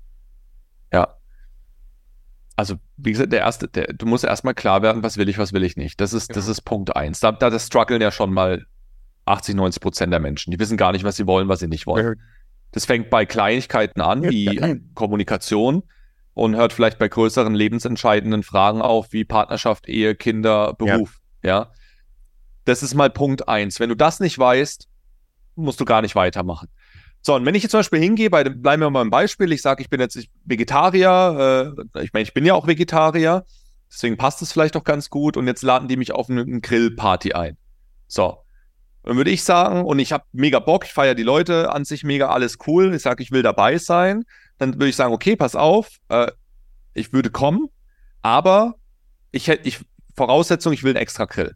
Ja. 0.94 1.16
Also, 2.56 2.76
wie 2.98 3.14
gesagt, 3.14 3.34
der 3.34 3.40
erste, 3.40 3.68
der, 3.68 3.94
du 3.94 4.06
musst 4.06 4.26
erstmal 4.26 4.54
klar 4.54 4.84
werden, 4.84 5.02
was 5.02 5.18
will 5.18 5.28
ich, 5.28 5.40
was 5.40 5.54
will 5.54 5.64
ich 5.64 5.76
nicht. 5.76 6.00
Das 6.00 6.14
ist, 6.14 6.30
ja. 6.30 6.36
das 6.36 6.48
ist 6.48 6.62
Punkt 6.62 6.96
eins. 6.96 7.20
Da, 7.20 7.32
da 7.32 7.50
das 7.50 7.66
strugglen 7.66 8.00
ja 8.00 8.12
schon 8.12 8.32
mal 8.32 8.68
80, 9.26 9.56
90 9.56 9.82
Prozent 9.82 10.14
der 10.14 10.20
Menschen. 10.20 10.52
Die 10.52 10.60
wissen 10.60 10.78
gar 10.78 10.92
nicht, 10.92 11.04
was 11.04 11.16
sie 11.16 11.26
wollen, 11.26 11.50
was 11.50 11.62
sie 11.62 11.68
nicht 11.68 11.88
wollen. 11.88 12.22
Das 12.76 12.86
fängt 12.86 13.10
bei 13.10 13.26
Kleinigkeiten 13.26 14.02
an, 14.02 14.22
wie 14.30 14.82
Kommunikation 14.96 15.84
und 16.34 16.58
hört 16.58 16.74
vielleicht 16.74 17.00
bei 17.00 17.08
größeren 17.08 17.56
lebensentscheidenden 17.56 18.44
Fragen 18.44 18.82
auf, 18.82 19.14
wie 19.14 19.24
Partnerschaft, 19.24 19.88
Ehe, 19.88 20.14
Kinder, 20.14 20.74
Beruf. 20.74 21.22
Ja. 21.42 21.50
ja. 21.50 21.72
Das 22.66 22.84
ist 22.84 22.94
mal 22.94 23.10
Punkt 23.10 23.48
eins. 23.48 23.80
Wenn 23.80 23.88
du 23.88 23.96
das 23.96 24.20
nicht 24.20 24.38
weißt, 24.38 24.90
musst 25.56 25.80
du 25.80 25.86
gar 25.86 26.02
nicht 26.02 26.16
weitermachen. 26.16 26.68
So, 27.22 27.34
und 27.36 27.46
wenn 27.46 27.56
ich 27.56 27.64
jetzt 27.64 27.72
zum 27.72 27.80
Beispiel 27.80 28.00
hingehe, 28.00 28.30
bei 28.30 28.44
dem, 28.44 28.62
bleiben 28.62 28.82
wir 28.82 28.90
mal 28.90 29.04
im 29.04 29.10
Beispiel, 29.10 29.54
ich 29.54 29.62
sage, 29.62 29.82
ich 29.82 29.90
bin 29.90 30.02
jetzt 30.02 30.28
Vegetarier, 30.44 31.74
äh, 31.96 32.04
ich 32.04 32.12
meine, 32.12 32.24
ich 32.24 32.34
bin 32.34 32.46
ja 32.46 32.56
auch 32.56 32.68
Vegetarier, 32.68 33.46
deswegen 33.90 34.18
passt 34.18 34.42
es 34.42 34.52
vielleicht 34.52 34.76
auch 34.76 34.84
ganz 34.84 35.10
gut 35.10 35.38
und 35.38 35.48
jetzt 35.48 35.64
laden 35.64 35.88
die 35.88 35.96
mich 35.96 36.12
auf 36.12 36.30
eine, 36.30 36.42
eine 36.42 36.60
Grillparty 36.60 37.32
ein. 37.32 37.56
So. 38.08 38.45
Dann 39.06 39.18
würde 39.18 39.30
ich 39.30 39.44
sagen, 39.44 39.86
und 39.86 40.00
ich 40.00 40.12
habe 40.12 40.26
mega 40.32 40.60
Bock, 40.60 40.84
ich 40.86 40.92
feiere 40.92 41.14
die 41.14 41.24
Leute 41.24 41.72
an 41.72 41.86
sich 41.86 42.04
mega, 42.04 42.30
alles 42.30 42.58
cool, 42.66 42.96
ich 42.96 43.04
sage, 43.04 43.22
ich 43.22 43.32
will 43.32 43.44
dabei 43.44 43.78
sein, 43.78 44.26
dann 44.58 44.74
würde 44.74 44.88
ich 44.88 44.96
sagen, 44.96 45.14
okay, 45.14 45.36
pass 45.36 45.56
auf, 45.56 45.90
äh, 46.10 46.32
ich 46.96 47.14
würde 47.14 47.30
kommen, 47.30 47.70
aber 48.24 48.74
ich 49.32 49.48
hätte, 49.48 49.68
ich, 49.68 49.80
Voraussetzung, 50.16 50.74
ich 50.74 50.84
will 50.84 50.92
einen 50.92 51.02
extra 51.02 51.26
Grill. 51.26 51.56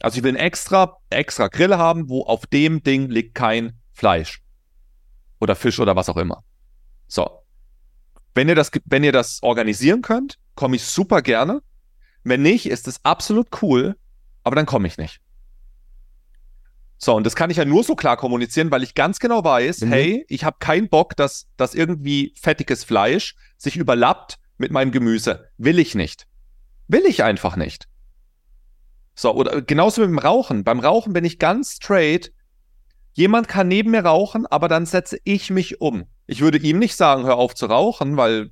Also 0.00 0.16
ich 0.18 0.24
will 0.24 0.30
einen 0.30 0.44
extra, 0.44 0.96
extra 1.10 1.46
Grill 1.46 1.76
haben, 1.76 2.08
wo 2.08 2.24
auf 2.24 2.46
dem 2.46 2.82
Ding 2.82 3.08
liegt 3.08 3.36
kein 3.36 3.74
Fleisch. 3.92 4.42
oder 5.38 5.54
Fisch 5.54 5.78
oder 5.78 5.94
was 5.94 6.08
auch 6.08 6.16
immer. 6.16 6.42
So. 7.06 7.44
Wenn 8.34 8.48
ihr 8.48 8.54
das, 8.54 8.70
wenn 8.84 9.04
ihr 9.04 9.12
das 9.12 9.42
organisieren 9.42 10.02
könnt, 10.02 10.38
komme 10.54 10.76
ich 10.76 10.84
super 10.84 11.22
gerne. 11.22 11.62
Wenn 12.24 12.42
nicht, 12.42 12.66
ist 12.66 12.88
es 12.88 13.04
absolut 13.04 13.62
cool, 13.62 13.96
aber 14.42 14.56
dann 14.56 14.66
komme 14.66 14.88
ich 14.88 14.98
nicht. 14.98 15.20
So, 17.02 17.14
und 17.16 17.24
das 17.24 17.34
kann 17.34 17.48
ich 17.48 17.56
ja 17.56 17.64
nur 17.64 17.82
so 17.82 17.96
klar 17.96 18.18
kommunizieren, 18.18 18.70
weil 18.70 18.82
ich 18.82 18.94
ganz 18.94 19.20
genau 19.20 19.42
weiß, 19.42 19.80
mhm. 19.80 19.88
hey, 19.88 20.26
ich 20.28 20.44
habe 20.44 20.58
keinen 20.60 20.90
Bock, 20.90 21.16
dass, 21.16 21.48
dass 21.56 21.74
irgendwie 21.74 22.34
fettiges 22.38 22.84
Fleisch 22.84 23.36
sich 23.56 23.76
überlappt 23.76 24.38
mit 24.58 24.70
meinem 24.70 24.92
Gemüse. 24.92 25.48
Will 25.56 25.78
ich 25.78 25.94
nicht. 25.94 26.26
Will 26.88 27.06
ich 27.06 27.24
einfach 27.24 27.56
nicht. 27.56 27.88
So, 29.14 29.34
oder 29.34 29.62
genauso 29.62 30.02
mit 30.02 30.10
dem 30.10 30.18
Rauchen. 30.18 30.62
Beim 30.62 30.78
Rauchen 30.78 31.14
bin 31.14 31.24
ich 31.24 31.38
ganz 31.38 31.76
straight. 31.76 32.32
Jemand 33.12 33.48
kann 33.48 33.68
neben 33.68 33.92
mir 33.92 34.04
rauchen, 34.04 34.46
aber 34.46 34.68
dann 34.68 34.84
setze 34.84 35.18
ich 35.24 35.48
mich 35.48 35.80
um. 35.80 36.04
Ich 36.26 36.42
würde 36.42 36.58
ihm 36.58 36.78
nicht 36.78 36.96
sagen, 36.96 37.24
hör 37.24 37.36
auf 37.36 37.54
zu 37.54 37.64
rauchen, 37.64 38.18
weil 38.18 38.50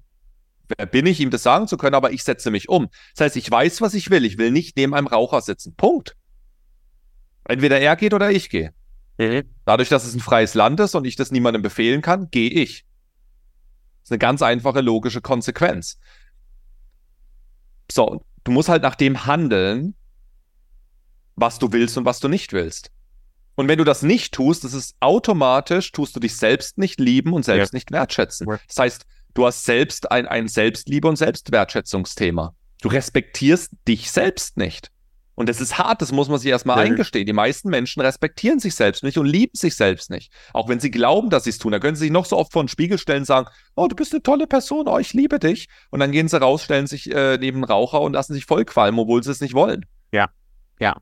wer 0.75 0.87
bin 0.87 1.05
ich, 1.05 1.21
ihm 1.21 1.31
das 1.31 1.43
sagen 1.43 1.69
zu 1.69 1.77
können, 1.77 1.95
aber 1.95 2.13
ich 2.13 2.25
setze 2.25 2.51
mich 2.51 2.71
um. 2.71 2.89
Das 3.15 3.27
heißt, 3.27 3.37
ich 3.37 3.51
weiß, 3.51 3.83
was 3.83 3.93
ich 3.93 4.09
will. 4.09 4.25
Ich 4.25 4.39
will 4.39 4.51
nicht 4.51 4.77
neben 4.79 4.95
einem 4.95 5.07
Raucher 5.07 5.43
sitzen. 5.43 5.75
Punkt. 5.77 6.17
Entweder 7.49 7.81
er 7.81 7.97
geht 7.97 8.15
oder 8.15 8.31
ich 8.31 8.51
gehe. 8.51 8.73
Mhm. 9.19 9.43
Dadurch, 9.65 9.89
dass 9.89 10.05
es 10.05 10.15
ein 10.15 10.21
freies 10.21 10.55
Land 10.55 10.79
ist 10.81 10.95
und 10.95 11.05
ich 11.05 11.17
das 11.17 11.33
niemandem 11.33 11.63
befehlen 11.63 12.03
kann, 12.03 12.31
gehe 12.31 12.51
ich. 12.51 12.85
Das 14.03 14.05
ist 14.05 14.13
eine 14.13 14.19
ganz 14.19 14.43
einfache 14.43 14.81
logische 14.81 15.21
Konsequenz. 15.21 15.99
So, 17.91 18.25
du 18.45 18.53
musst 18.53 18.69
halt 18.69 18.83
nach 18.83 18.95
dem 18.95 19.27
handeln, 19.27 19.95
was 21.37 21.59
du 21.59 21.73
willst 21.73 21.97
und 21.99 22.05
was 22.05 22.21
du 22.21 22.29
nicht 22.29 22.53
willst. 22.53 22.91
Und 23.57 23.67
wenn 23.67 23.79
du 23.79 23.85
das 23.85 24.03
nicht 24.03 24.35
tust, 24.35 24.63
das 24.63 24.73
ist 24.73 24.95
automatisch, 25.01 25.91
tust 25.91 26.15
du 26.15 26.21
dich 26.21 26.37
selbst 26.37 26.79
nicht 26.79 27.01
lieben 27.01 27.33
und 27.33 27.45
selbst 27.45 27.73
ja. 27.73 27.77
nicht 27.77 27.91
wertschätzen. 27.91 28.47
Das 28.47 28.77
heißt, 28.79 29.07
du 29.35 29.47
hast 29.47 29.65
selbst 29.65 30.13
ein, 30.13 30.27
ein 30.27 30.47
Selbstliebe- 30.47 31.09
und 31.09 31.17
Selbstwertschätzungsthema. 31.17 32.55
Du 32.83 32.89
respektierst 32.89 33.73
dich 33.89 34.13
selbst 34.13 34.57
nicht. 34.57 34.93
Und 35.39 35.49
das 35.49 35.61
ist 35.61 35.79
hart, 35.79 36.03
das 36.03 36.11
muss 36.11 36.29
man 36.29 36.41
sich 36.41 36.51
erstmal 36.51 36.79
ja. 36.79 36.91
eingestehen. 36.91 37.25
Die 37.25 37.33
meisten 37.33 37.71
Menschen 37.71 38.01
respektieren 38.01 38.59
sich 38.59 38.75
selbst 38.75 39.05
nicht 39.05 39.19
und 39.19 39.27
lieben 39.27 39.53
sich 39.55 39.77
selbst 39.77 40.11
nicht. 40.11 40.33
Auch 40.53 40.69
wenn 40.69 40.81
sie 40.81 40.91
glauben, 40.91 41.31
dass 41.31 41.45
sie 41.45 41.51
es 41.51 41.59
tun. 41.59 41.71
Da 41.71 41.79
können 41.79 41.95
sie 41.95 42.07
sich 42.07 42.11
noch 42.11 42.25
so 42.25 42.37
oft 42.37 42.53
vor 42.53 42.65
den 42.65 42.69
Spiegel 42.69 42.99
stellen 42.99 43.21
und 43.21 43.27
sagen, 43.27 43.49
oh, 43.77 43.87
du 43.87 43.95
bist 43.95 44.13
eine 44.13 44.21
tolle 44.21 44.49
Person, 44.49 44.89
oh, 44.89 44.99
ich 44.99 45.13
liebe 45.13 45.39
dich. 45.39 45.69
Und 45.91 46.01
dann 46.01 46.11
gehen 46.11 46.27
sie 46.27 46.41
raus, 46.41 46.65
stellen 46.65 46.89
sich 46.89 47.09
äh, 47.15 47.39
neben 47.39 47.63
Raucher 47.63 48.01
und 48.01 48.15
lassen 48.15 48.35
sich 48.35 48.47
vollqualmen, 48.47 48.99
obwohl 48.99 49.23
sie 49.23 49.31
es 49.31 49.41
nicht 49.41 49.55
wollen. 49.55 49.87
Ja, 50.11 50.29
ja. 50.81 50.97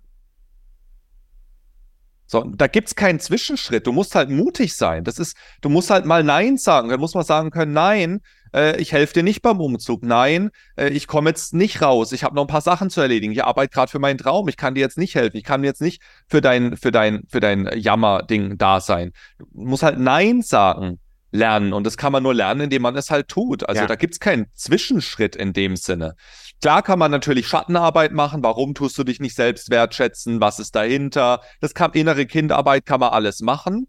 So, 2.27 2.43
da 2.45 2.67
gibt 2.67 2.89
es 2.89 2.95
keinen 2.95 3.21
Zwischenschritt. 3.21 3.87
Du 3.87 3.93
musst 3.93 4.15
halt 4.15 4.31
mutig 4.31 4.77
sein. 4.77 5.05
Das 5.05 5.19
ist, 5.19 5.37
du 5.61 5.69
musst 5.69 5.91
halt 5.91 6.07
mal 6.07 6.25
Nein 6.25 6.57
sagen. 6.57 6.89
Dann 6.89 7.01
muss 7.01 7.15
man 7.15 7.25
sagen 7.25 7.51
können, 7.51 7.73
nein, 7.73 8.21
äh, 8.53 8.81
ich 8.81 8.93
helfe 8.93 9.15
dir 9.15 9.23
nicht 9.23 9.43
beim 9.43 9.61
Umzug. 9.61 10.03
Nein, 10.03 10.51
äh, 10.77 10.89
ich 10.89 11.07
komme 11.07 11.31
jetzt 11.31 11.55
nicht 11.55 11.83
raus. 11.83 12.13
Ich 12.13 12.25
habe 12.25 12.35
noch 12.35 12.43
ein 12.43 12.49
paar 12.49 12.61
Sachen 12.61 12.91
zu 12.91 13.01
erledigen. 13.01 13.33
Ich 13.33 13.45
arbeite 13.45 13.73
gerade 13.73 13.91
für 13.91 13.99
meinen 13.99 14.19
Traum. 14.19 14.49
Ich 14.49 14.57
kann 14.57 14.75
dir 14.75 14.81
jetzt 14.81 14.99
nicht 14.99 15.15
helfen. 15.15 15.37
Ich 15.37 15.45
kann 15.45 15.63
jetzt 15.63 15.81
nicht 15.81 16.03
für 16.27 16.41
dein, 16.41 16.77
für 16.77 16.91
dein, 16.91 17.23
für 17.29 17.41
dein 17.41 17.71
Jammerding 17.77 18.59
da 18.59 18.81
sein. 18.81 19.13
Du 19.39 19.47
musst 19.53 19.83
halt 19.83 19.99
Nein 19.99 20.43
sagen 20.43 20.99
lernen. 21.31 21.73
Und 21.73 21.85
das 21.85 21.97
kann 21.97 22.13
man 22.13 22.23
nur 22.23 22.35
lernen, 22.35 22.63
indem 22.63 22.83
man 22.83 22.97
es 22.97 23.11
halt 23.11 23.29
tut. 23.29 23.69
Also 23.69 23.83
ja. 23.83 23.87
da 23.87 23.97
gibt 23.97 24.15
es 24.15 24.21
keinen 24.21 24.47
Zwischenschritt 24.55 25.37
in 25.37 25.53
dem 25.53 25.77
Sinne. 25.77 26.15
Klar 26.61 26.83
kann 26.83 26.99
man 26.99 27.11
natürlich 27.11 27.49
Schattenarbeit 27.49 28.13
machen. 28.13 28.43
Warum 28.43 28.75
tust 28.75 28.97
du 28.99 29.05
dich 29.05 29.21
nicht 29.21 29.35
selbst 29.35 29.71
wertschätzen? 29.71 30.41
Was 30.41 30.59
ist 30.59 30.75
dahinter? 30.75 31.43
Das 31.61 31.75
kann 31.75 31.93
innere 31.93 32.27
Kindarbeit, 32.27 32.87
kann 32.87 33.01
man 33.01 33.11
alles 33.11 33.41
machen. 33.41 33.87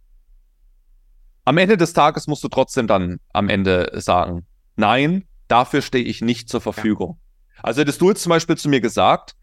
Am 1.45 1.57
Ende 1.57 1.77
des 1.77 1.93
Tages 1.93 2.27
musst 2.27 2.43
du 2.43 2.49
trotzdem 2.49 2.87
dann 2.87 3.19
am 3.31 3.47
Ende 3.47 3.91
sagen, 3.93 4.45
nein, 4.75 5.23
dafür 5.47 5.81
stehe 5.81 6.03
ich 6.03 6.21
nicht 6.21 6.49
zur 6.49 6.59
Verfügung. 6.59 7.19
Ja. 7.55 7.63
Also 7.63 7.81
hättest 7.81 8.01
du 8.01 8.09
jetzt 8.09 8.23
zum 8.23 8.31
Beispiel 8.31 8.57
zu 8.57 8.67
mir 8.67 8.81
gesagt, 8.81 9.35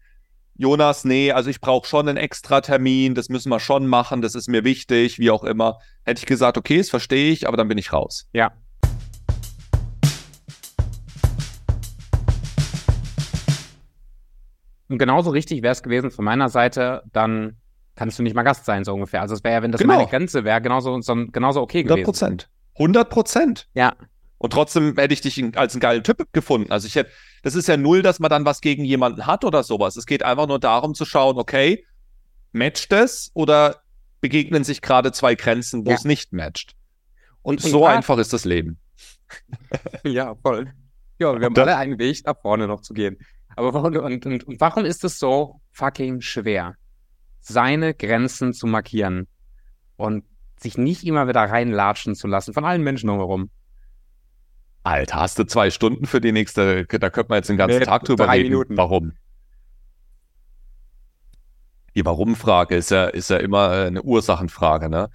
Jonas, 0.57 1.03
nee, 1.03 1.33
also 1.33 1.49
ich 1.49 1.59
brauche 1.59 1.85
schon 1.85 2.07
einen 2.07 2.17
extra 2.17 2.61
Termin, 2.61 3.13
das 3.13 3.27
müssen 3.27 3.49
wir 3.49 3.59
schon 3.59 3.87
machen, 3.87 4.21
das 4.21 4.35
ist 4.35 4.47
mir 4.47 4.63
wichtig, 4.63 5.19
wie 5.19 5.29
auch 5.29 5.43
immer. 5.43 5.79
Hätte 6.05 6.19
ich 6.19 6.25
gesagt, 6.25 6.57
okay, 6.57 6.77
das 6.77 6.89
verstehe 6.89 7.29
ich, 7.33 7.45
aber 7.45 7.57
dann 7.57 7.67
bin 7.67 7.77
ich 7.77 7.91
raus. 7.91 8.29
Ja. 8.31 8.53
Und 14.87 14.97
genauso 14.97 15.31
richtig 15.31 15.61
wäre 15.61 15.73
es 15.73 15.83
gewesen 15.83 16.09
von 16.09 16.23
meiner 16.23 16.47
Seite, 16.47 17.03
dann 17.11 17.57
kannst 17.95 18.17
du 18.17 18.23
nicht 18.23 18.33
mal 18.35 18.43
Gast 18.43 18.63
sein, 18.63 18.85
so 18.85 18.93
ungefähr. 18.93 19.19
Also 19.19 19.35
es 19.35 19.43
wäre 19.43 19.55
ja, 19.55 19.61
wenn 19.61 19.73
das 19.73 19.81
genau. 19.81 19.95
meine 19.95 20.07
Grenze 20.07 20.45
wäre, 20.45 20.61
genauso, 20.61 21.01
so, 21.01 21.15
genauso 21.33 21.61
okay 21.61 21.83
gewesen. 21.83 21.97
100 21.97 22.05
Prozent. 22.05 22.49
100 22.75 23.09
Prozent. 23.09 23.67
Ja. 23.73 23.93
Und 24.37 24.53
trotzdem 24.53 24.95
hätte 24.95 25.13
ich 25.13 25.21
dich 25.21 25.57
als 25.57 25.73
einen 25.73 25.81
geilen 25.81 26.03
Typ 26.03 26.31
gefunden. 26.31 26.71
Also 26.71 26.87
ich 26.87 26.95
hätte, 26.95 27.09
das 27.45 27.53
ist 27.53 27.67
ja 27.67 27.77
null, 27.77 28.01
dass 28.01 28.19
man 28.19 28.31
dann 28.31 28.43
was 28.43 28.59
gegen 28.59 28.83
jemanden 28.83 29.27
hat 29.27 29.45
oder 29.45 29.61
sowas. 29.61 29.97
Es 29.97 30.07
geht 30.07 30.23
einfach 30.23 30.47
nur 30.47 30.57
darum 30.57 30.95
zu 30.95 31.05
schauen, 31.05 31.37
okay, 31.37 31.85
matcht 32.53 32.91
es 32.91 33.29
oder 33.35 33.83
begegnen 34.19 34.63
sich 34.63 34.81
gerade 34.81 35.11
zwei 35.11 35.35
Grenzen, 35.35 35.85
wo 35.85 35.91
ja. 35.91 35.95
es 35.95 36.05
nicht 36.05 36.33
matcht. 36.33 36.75
Und, 37.43 37.63
und 37.63 37.69
so 37.69 37.85
einfach 37.85 38.17
ist 38.17 38.33
das 38.33 38.45
Leben. 38.45 38.79
ja, 40.03 40.33
voll. 40.41 40.73
Ja, 41.19 41.39
wir 41.39 41.45
haben 41.45 41.55
alle 41.55 41.77
einen 41.77 41.99
Weg 41.99 42.25
nach 42.25 42.35
vorne 42.41 42.65
noch 42.65 42.81
zu 42.81 42.95
gehen. 42.95 43.19
Aber 43.55 43.75
warum, 43.75 43.95
und, 43.95 44.25
und, 44.25 44.43
und 44.45 44.59
warum 44.59 44.83
ist 44.83 45.03
es 45.03 45.19
so 45.19 45.61
fucking 45.71 46.21
schwer, 46.21 46.73
seine 47.41 47.93
Grenzen 47.93 48.53
zu 48.53 48.65
markieren 48.65 49.27
und 49.97 50.23
sich 50.59 50.79
nicht 50.79 51.03
immer 51.03 51.27
wieder 51.27 51.41
reinlatschen 51.41 52.15
zu 52.15 52.25
lassen 52.25 52.55
von 52.55 52.65
allen 52.65 52.81
Menschen 52.81 53.05
drumherum? 53.05 53.51
Alter, 54.85 55.15
hast 55.15 55.39
du 55.39 55.45
zwei 55.45 55.71
Stunden 55.71 56.05
für 56.05 56.21
die 56.21 56.31
nächste, 56.31 56.85
da 56.85 57.09
könnte 57.09 57.29
man 57.29 57.37
jetzt 57.37 57.49
den 57.49 57.57
ganzen 57.57 57.79
nee, 57.79 57.85
Tag 57.85 58.03
drüber 58.03 58.31
reden. 58.31 58.49
Minuten. 58.49 58.77
Warum? 58.77 59.13
Die 61.95 62.05
Warum-Frage 62.05 62.75
ist 62.75 62.91
ja, 62.91 63.05
ist 63.05 63.31
ja 63.31 63.37
immer 63.37 63.73
äh, 63.73 63.87
eine 63.87 64.03
Ursachenfrage, 64.03 64.87
ne? 64.89 65.09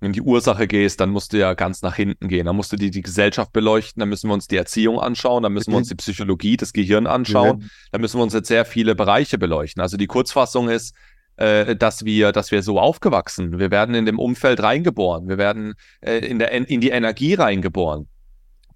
Wenn 0.00 0.12
die 0.12 0.22
Ursache 0.22 0.66
gehst, 0.66 1.00
dann 1.00 1.10
musst 1.10 1.32
du 1.32 1.38
ja 1.38 1.54
ganz 1.54 1.82
nach 1.82 1.94
hinten 1.94 2.28
gehen. 2.28 2.46
Dann 2.46 2.56
musst 2.56 2.72
du 2.72 2.76
die, 2.76 2.90
die 2.90 3.00
Gesellschaft 3.00 3.52
beleuchten, 3.52 4.00
dann 4.00 4.08
müssen 4.08 4.28
wir 4.28 4.34
uns 4.34 4.48
die 4.48 4.56
Erziehung 4.56 4.98
anschauen, 4.98 5.44
dann 5.44 5.52
müssen 5.52 5.70
wir 5.70 5.78
uns 5.78 5.88
die 5.88 5.94
Psychologie, 5.94 6.56
das 6.56 6.72
Gehirn 6.72 7.06
anschauen, 7.06 7.60
ja. 7.60 7.68
dann 7.92 8.00
müssen 8.00 8.18
wir 8.18 8.24
uns 8.24 8.34
jetzt 8.34 8.48
sehr 8.48 8.64
viele 8.64 8.96
Bereiche 8.96 9.38
beleuchten. 9.38 9.80
Also 9.80 9.96
die 9.96 10.08
Kurzfassung 10.08 10.68
ist, 10.68 10.96
äh, 11.36 11.76
dass 11.76 12.04
wir, 12.04 12.32
dass 12.32 12.50
wir 12.50 12.64
so 12.64 12.80
aufgewachsen. 12.80 13.60
Wir 13.60 13.70
werden 13.70 13.94
in 13.94 14.04
dem 14.04 14.18
Umfeld 14.18 14.60
reingeboren. 14.60 15.28
Wir 15.28 15.38
werden 15.38 15.74
äh, 16.00 16.18
in, 16.18 16.40
der, 16.40 16.50
in 16.50 16.80
die 16.80 16.90
Energie 16.90 17.34
reingeboren. 17.34 18.08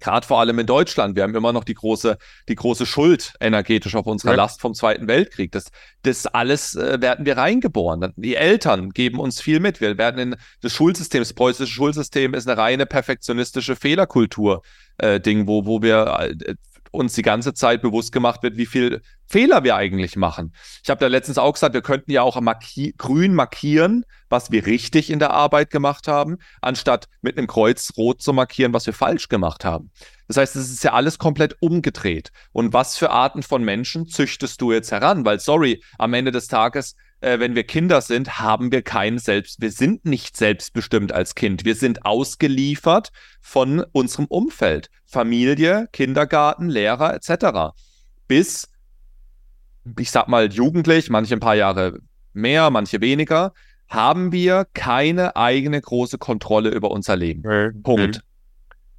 Gerade 0.01 0.27
vor 0.27 0.39
allem 0.39 0.59
in 0.59 0.65
Deutschland. 0.65 1.15
Wir 1.15 1.23
haben 1.23 1.35
immer 1.35 1.53
noch 1.53 1.63
die 1.63 1.75
große, 1.75 2.17
die 2.49 2.55
große 2.55 2.85
Schuld 2.85 3.33
energetisch 3.39 3.95
auf 3.95 4.07
unserer 4.07 4.31
ja. 4.31 4.37
Last 4.37 4.59
vom 4.59 4.73
Zweiten 4.73 5.07
Weltkrieg. 5.07 5.51
Das, 5.51 5.65
das 6.01 6.25
alles 6.25 6.75
äh, 6.75 6.99
werden 6.99 7.25
wir 7.25 7.37
reingeboren. 7.37 8.11
Die 8.17 8.35
Eltern 8.35 8.89
geben 8.89 9.19
uns 9.19 9.39
viel 9.39 9.59
mit. 9.59 9.79
Wir 9.79 9.97
werden 9.97 10.19
in 10.19 10.35
das 10.61 10.73
Schulsystem, 10.73 11.21
das 11.21 11.33
preußische 11.33 11.71
Schulsystem 11.71 12.33
ist 12.33 12.47
eine 12.49 12.59
reine 12.59 12.85
perfektionistische 12.85 13.75
Fehlerkultur. 13.75 14.63
Äh, 14.97 15.19
Ding, 15.19 15.47
wo, 15.47 15.65
wo 15.65 15.81
wir 15.81 16.17
äh, 16.19 16.55
uns 16.91 17.13
die 17.13 17.21
ganze 17.21 17.53
Zeit 17.53 17.81
bewusst 17.81 18.11
gemacht 18.11 18.43
wird, 18.43 18.57
wie 18.57 18.65
viel 18.65 19.01
Fehler 19.25 19.63
wir 19.63 19.75
eigentlich 19.75 20.17
machen. 20.17 20.53
Ich 20.83 20.89
habe 20.89 20.99
da 20.99 21.07
letztens 21.07 21.37
auch 21.37 21.53
gesagt, 21.53 21.73
wir 21.73 21.81
könnten 21.81 22.11
ja 22.11 22.21
auch 22.21 22.39
marki 22.41 22.93
grün 22.97 23.33
markieren, 23.33 24.05
was 24.29 24.51
wir 24.51 24.65
richtig 24.65 25.09
in 25.09 25.19
der 25.19 25.31
Arbeit 25.31 25.69
gemacht 25.69 26.07
haben, 26.07 26.37
anstatt 26.61 27.07
mit 27.21 27.37
einem 27.37 27.47
Kreuz 27.47 27.93
rot 27.97 28.21
zu 28.21 28.33
markieren, 28.33 28.73
was 28.73 28.85
wir 28.85 28.93
falsch 28.93 29.29
gemacht 29.29 29.63
haben. 29.63 29.91
Das 30.27 30.37
heißt, 30.37 30.55
es 30.55 30.69
ist 30.69 30.83
ja 30.83 30.93
alles 30.93 31.17
komplett 31.17 31.55
umgedreht. 31.61 32.31
Und 32.51 32.73
was 32.73 32.97
für 32.97 33.09
Arten 33.09 33.43
von 33.43 33.63
Menschen 33.63 34.07
züchtest 34.07 34.61
du 34.61 34.71
jetzt 34.71 34.91
heran? 34.91 35.25
Weil, 35.25 35.39
sorry, 35.39 35.81
am 35.97 36.13
Ende 36.13 36.31
des 36.31 36.47
Tages 36.47 36.95
äh, 37.21 37.39
wenn 37.39 37.55
wir 37.55 37.63
Kinder 37.63 38.01
sind, 38.01 38.39
haben 38.39 38.71
wir 38.71 38.81
kein 38.81 39.19
Selbst, 39.19 39.61
wir 39.61 39.71
sind 39.71 40.05
nicht 40.05 40.35
selbstbestimmt 40.35 41.13
als 41.13 41.35
Kind. 41.35 41.65
Wir 41.65 41.75
sind 41.75 42.05
ausgeliefert 42.05 43.11
von 43.39 43.85
unserem 43.91 44.25
Umfeld. 44.25 44.89
Familie, 45.05 45.87
Kindergarten, 45.93 46.69
Lehrer 46.69 47.13
etc. 47.13 47.73
Bis, 48.27 48.67
ich 49.97 50.11
sag 50.11 50.27
mal, 50.27 50.51
jugendlich, 50.51 51.09
manche 51.09 51.35
ein 51.35 51.39
paar 51.39 51.55
Jahre 51.55 51.99
mehr, 52.33 52.69
manche 52.69 53.01
weniger, 53.01 53.53
haben 53.87 54.31
wir 54.31 54.65
keine 54.73 55.35
eigene 55.35 55.79
große 55.79 56.17
Kontrolle 56.17 56.69
über 56.69 56.91
unser 56.91 57.15
Leben. 57.15 57.41
Mhm. 57.41 57.83
Punkt. 57.83 58.21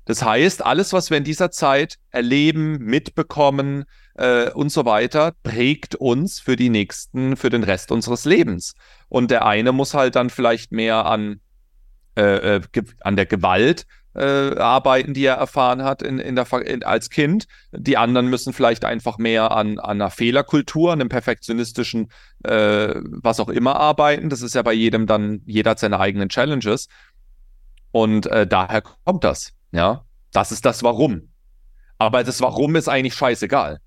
Das 0.04 0.22
heißt, 0.22 0.64
alles, 0.64 0.92
was 0.92 1.10
wir 1.10 1.16
in 1.16 1.24
dieser 1.24 1.50
Zeit 1.50 1.98
erleben, 2.10 2.78
mitbekommen 2.78 3.84
äh, 4.14 4.50
und 4.50 4.70
so 4.70 4.84
weiter, 4.84 5.32
prägt 5.42 5.94
uns 5.94 6.40
für 6.40 6.56
die 6.56 6.70
nächsten, 6.70 7.36
für 7.36 7.50
den 7.50 7.64
Rest 7.64 7.90
unseres 7.92 8.24
Lebens. 8.24 8.74
Und 9.08 9.30
der 9.30 9.46
eine 9.46 9.72
muss 9.72 9.94
halt 9.94 10.16
dann 10.16 10.30
vielleicht 10.30 10.72
mehr 10.72 11.06
an, 11.06 11.40
äh, 12.16 12.56
äh 12.56 12.60
an 13.00 13.16
der 13.16 13.26
Gewalt 13.26 13.86
äh, 14.14 14.56
arbeiten, 14.58 15.14
die 15.14 15.24
er 15.24 15.36
erfahren 15.36 15.82
hat 15.82 16.02
in, 16.02 16.18
in 16.18 16.36
der, 16.36 16.50
in, 16.66 16.82
als 16.82 17.08
Kind. 17.08 17.46
Die 17.72 17.96
anderen 17.96 18.28
müssen 18.28 18.52
vielleicht 18.52 18.84
einfach 18.84 19.18
mehr 19.18 19.52
an, 19.52 19.78
an 19.78 20.02
einer 20.02 20.10
Fehlerkultur, 20.10 20.92
einem 20.92 21.08
perfektionistischen, 21.08 22.10
äh, 22.44 22.94
was 22.94 23.40
auch 23.40 23.48
immer 23.48 23.76
arbeiten. 23.76 24.28
Das 24.28 24.42
ist 24.42 24.54
ja 24.54 24.62
bei 24.62 24.74
jedem 24.74 25.06
dann, 25.06 25.40
jeder 25.46 25.72
hat 25.72 25.78
seine 25.78 25.98
eigenen 25.98 26.28
Challenges. 26.28 26.88
Und 27.90 28.26
äh, 28.26 28.46
daher 28.46 28.82
kommt 29.04 29.24
das. 29.24 29.52
Ja, 29.70 30.04
das 30.32 30.52
ist 30.52 30.64
das 30.66 30.82
Warum. 30.82 31.30
Aber 31.98 32.24
das 32.24 32.40
Warum 32.40 32.76
ist 32.76 32.88
eigentlich 32.88 33.14
scheißegal 33.14 33.78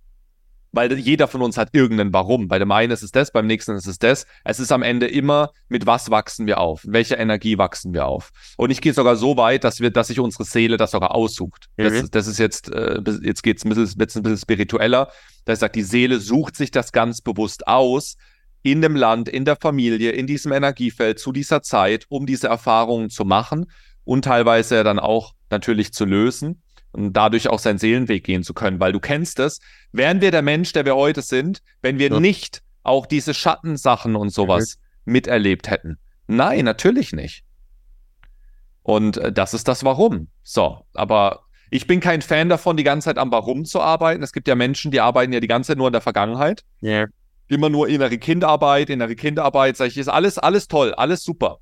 weil 0.75 0.93
jeder 0.99 1.27
von 1.27 1.41
uns 1.41 1.57
hat 1.57 1.69
irgendein 1.71 2.13
Warum. 2.13 2.47
Bei 2.47 2.59
dem 2.59 2.71
einen 2.71 2.91
ist 2.91 3.01
es 3.01 3.11
das, 3.11 3.31
beim 3.31 3.47
nächsten 3.47 3.75
ist 3.75 3.87
es 3.87 3.97
das. 3.97 4.25
Es 4.43 4.59
ist 4.59 4.71
am 4.71 4.83
Ende 4.83 5.07
immer, 5.07 5.51
mit 5.69 5.85
was 5.85 6.11
wachsen 6.11 6.45
wir 6.47 6.59
auf? 6.59 6.81
Welche 6.85 7.15
Energie 7.15 7.57
wachsen 7.57 7.93
wir 7.93 8.05
auf? 8.05 8.31
Und 8.57 8.71
ich 8.71 8.81
gehe 8.81 8.93
sogar 8.93 9.15
so 9.15 9.37
weit, 9.37 9.63
dass 9.63 9.79
wir, 9.79 9.89
dass 9.89 10.07
sich 10.07 10.19
unsere 10.19 10.43
Seele 10.43 10.77
das 10.77 10.91
sogar 10.91 11.15
aussucht. 11.15 11.67
Mhm. 11.77 11.83
Das, 11.83 12.11
das, 12.11 12.27
ist 12.27 12.39
jetzt, 12.39 12.71
äh, 12.71 13.01
jetzt 13.21 13.41
geht 13.41 13.57
es 13.57 13.65
ein 13.65 13.69
bisschen, 13.69 14.01
ein 14.01 14.23
bisschen 14.23 14.37
spiritueller. 14.37 15.09
Da 15.45 15.55
sagt, 15.55 15.75
die 15.75 15.83
Seele 15.83 16.19
sucht 16.19 16.55
sich 16.57 16.71
das 16.71 16.91
ganz 16.91 17.21
bewusst 17.21 17.67
aus, 17.67 18.17
in 18.61 18.81
dem 18.81 18.95
Land, 18.95 19.29
in 19.29 19.45
der 19.45 19.55
Familie, 19.55 20.11
in 20.11 20.27
diesem 20.27 20.51
Energiefeld, 20.51 21.19
zu 21.19 21.31
dieser 21.31 21.61
Zeit, 21.61 22.05
um 22.09 22.25
diese 22.25 22.47
Erfahrungen 22.47 23.09
zu 23.09 23.23
machen 23.23 23.67
und 24.03 24.25
teilweise 24.25 24.83
dann 24.83 24.99
auch 24.99 25.33
natürlich 25.49 25.93
zu 25.93 26.03
lösen 26.03 26.63
und 26.95 27.13
dadurch 27.13 27.49
auch 27.49 27.59
seinen 27.59 27.77
Seelenweg 27.77 28.23
gehen 28.23 28.43
zu 28.43 28.53
können, 28.53 28.79
weil 28.79 28.93
du 28.93 28.99
kennst 28.99 29.39
es, 29.39 29.59
wären 29.91 30.21
wir 30.21 30.31
der 30.31 30.41
Mensch, 30.41 30.71
der 30.71 30.85
wir 30.85 30.95
heute 30.95 31.21
sind, 31.21 31.59
wenn 31.81 31.99
wir 31.99 32.09
ja. 32.09 32.19
nicht 32.19 32.61
auch 32.83 33.05
diese 33.05 33.33
Schattensachen 33.33 34.15
und 34.15 34.29
sowas 34.29 34.77
mhm. 35.05 35.13
miterlebt 35.13 35.69
hätten. 35.69 35.97
Nein, 36.27 36.65
natürlich 36.65 37.11
nicht. 37.11 37.43
Und 38.81 39.17
äh, 39.17 39.31
das 39.31 39.53
ist 39.53 39.67
das 39.67 39.83
Warum. 39.83 40.27
So, 40.43 40.85
aber 40.93 41.41
ich 41.69 41.87
bin 41.87 41.99
kein 41.99 42.21
Fan 42.21 42.47
davon, 42.47 42.77
die 42.77 42.83
ganze 42.83 43.05
Zeit 43.05 43.17
am 43.17 43.31
Warum 43.31 43.65
zu 43.65 43.81
arbeiten. 43.81 44.23
Es 44.23 44.31
gibt 44.31 44.47
ja 44.47 44.55
Menschen, 44.55 44.91
die 44.91 45.01
arbeiten 45.01 45.33
ja 45.33 45.39
die 45.39 45.47
ganze 45.47 45.69
Zeit 45.69 45.77
nur 45.77 45.87
in 45.87 45.93
der 45.93 46.01
Vergangenheit. 46.01 46.63
Ja. 46.81 46.91
Yeah. 46.91 47.07
Immer 47.47 47.69
nur 47.69 47.87
innere 47.87 48.17
Kindarbeit, 48.17 48.89
innere 48.89 49.15
Kinderarbeit, 49.15 49.77
sag 49.77 49.87
ich, 49.87 49.97
ist 49.97 50.07
alles, 50.07 50.39
alles 50.39 50.67
toll, 50.67 50.95
alles 50.95 51.23
super. 51.23 51.59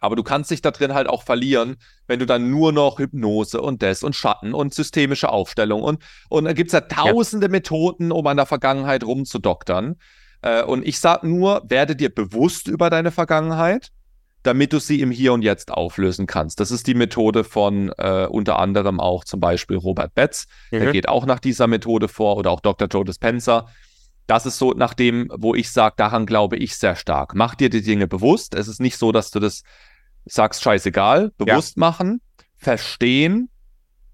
Aber 0.00 0.16
du 0.16 0.22
kannst 0.22 0.50
dich 0.50 0.62
da 0.62 0.70
drin 0.70 0.94
halt 0.94 1.08
auch 1.08 1.22
verlieren, 1.22 1.76
wenn 2.06 2.18
du 2.18 2.26
dann 2.26 2.50
nur 2.50 2.72
noch 2.72 2.98
Hypnose 2.98 3.60
und 3.60 3.82
das 3.82 4.02
und 4.02 4.16
Schatten 4.16 4.54
und 4.54 4.74
systemische 4.74 5.28
Aufstellung 5.30 5.82
und, 5.82 6.02
und 6.28 6.44
da 6.44 6.52
gibt 6.52 6.68
es 6.68 6.72
ja 6.72 6.80
tausende 6.80 7.46
ja. 7.46 7.50
Methoden, 7.50 8.12
um 8.12 8.26
an 8.26 8.36
der 8.36 8.46
Vergangenheit 8.46 9.04
rumzudoktern. 9.04 9.96
Äh, 10.42 10.62
und 10.62 10.86
ich 10.86 11.00
sage 11.00 11.28
nur, 11.28 11.62
werde 11.68 11.96
dir 11.96 12.14
bewusst 12.14 12.68
über 12.68 12.90
deine 12.90 13.10
Vergangenheit, 13.10 13.90
damit 14.42 14.72
du 14.72 14.78
sie 14.78 15.00
im 15.00 15.10
Hier 15.10 15.32
und 15.32 15.42
Jetzt 15.42 15.70
auflösen 15.70 16.26
kannst. 16.26 16.60
Das 16.60 16.70
ist 16.70 16.86
die 16.86 16.94
Methode 16.94 17.44
von 17.44 17.92
äh, 17.98 18.26
unter 18.26 18.58
anderem 18.58 19.00
auch 19.00 19.24
zum 19.24 19.40
Beispiel 19.40 19.76
Robert 19.76 20.14
Betz. 20.14 20.46
Mhm. 20.70 20.80
Der 20.80 20.92
geht 20.92 21.08
auch 21.08 21.26
nach 21.26 21.40
dieser 21.40 21.66
Methode 21.66 22.08
vor 22.08 22.36
oder 22.36 22.50
auch 22.50 22.60
Dr. 22.60 22.88
Joe 22.88 23.04
Dispenza. 23.04 23.66
Das 24.26 24.46
ist 24.46 24.58
so 24.58 24.72
nach 24.72 24.94
dem, 24.94 25.30
wo 25.36 25.54
ich 25.54 25.72
sage, 25.72 25.94
daran 25.98 26.24
glaube 26.24 26.56
ich 26.56 26.76
sehr 26.76 26.94
stark. 26.94 27.34
Mach 27.34 27.54
dir 27.54 27.68
die 27.68 27.82
Dinge 27.82 28.06
bewusst. 28.06 28.54
Es 28.54 28.68
ist 28.68 28.80
nicht 28.80 28.96
so, 28.96 29.12
dass 29.12 29.30
du 29.30 29.40
das 29.40 29.62
sagst 30.32 30.62
scheißegal, 30.62 31.32
bewusst 31.36 31.76
ja. 31.76 31.80
machen, 31.80 32.20
verstehen 32.56 33.50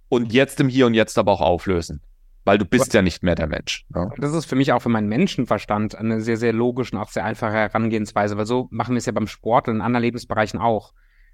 und 0.08 0.32
jetzt 0.32 0.60
im 0.60 0.68
Hier 0.68 0.86
und 0.86 0.94
Jetzt 0.94 1.18
aber 1.18 1.32
auch 1.32 1.40
auflösen. 1.40 2.00
Weil 2.44 2.58
du 2.58 2.64
bist 2.64 2.94
ja 2.94 3.02
nicht 3.02 3.24
mehr 3.24 3.34
der 3.34 3.48
Mensch. 3.48 3.84
Ja. 3.92 4.08
Das 4.18 4.32
ist 4.32 4.44
für 4.44 4.54
mich 4.54 4.72
auch 4.72 4.80
für 4.80 4.88
meinen 4.88 5.08
Menschenverstand 5.08 5.96
eine 5.96 6.20
sehr, 6.20 6.36
sehr 6.36 6.52
logische 6.52 6.94
und 6.94 7.02
auch 7.02 7.10
sehr 7.10 7.24
einfache 7.24 7.52
Herangehensweise, 7.52 8.36
weil 8.36 8.46
so 8.46 8.68
machen 8.70 8.94
wir 8.94 8.98
es 8.98 9.06
ja 9.06 9.12
beim 9.12 9.26
Sport 9.26 9.66
und 9.66 9.76
in 9.76 9.80
anderen 9.80 10.04
Lebensbereichen 10.04 10.60
auch. 10.60 10.92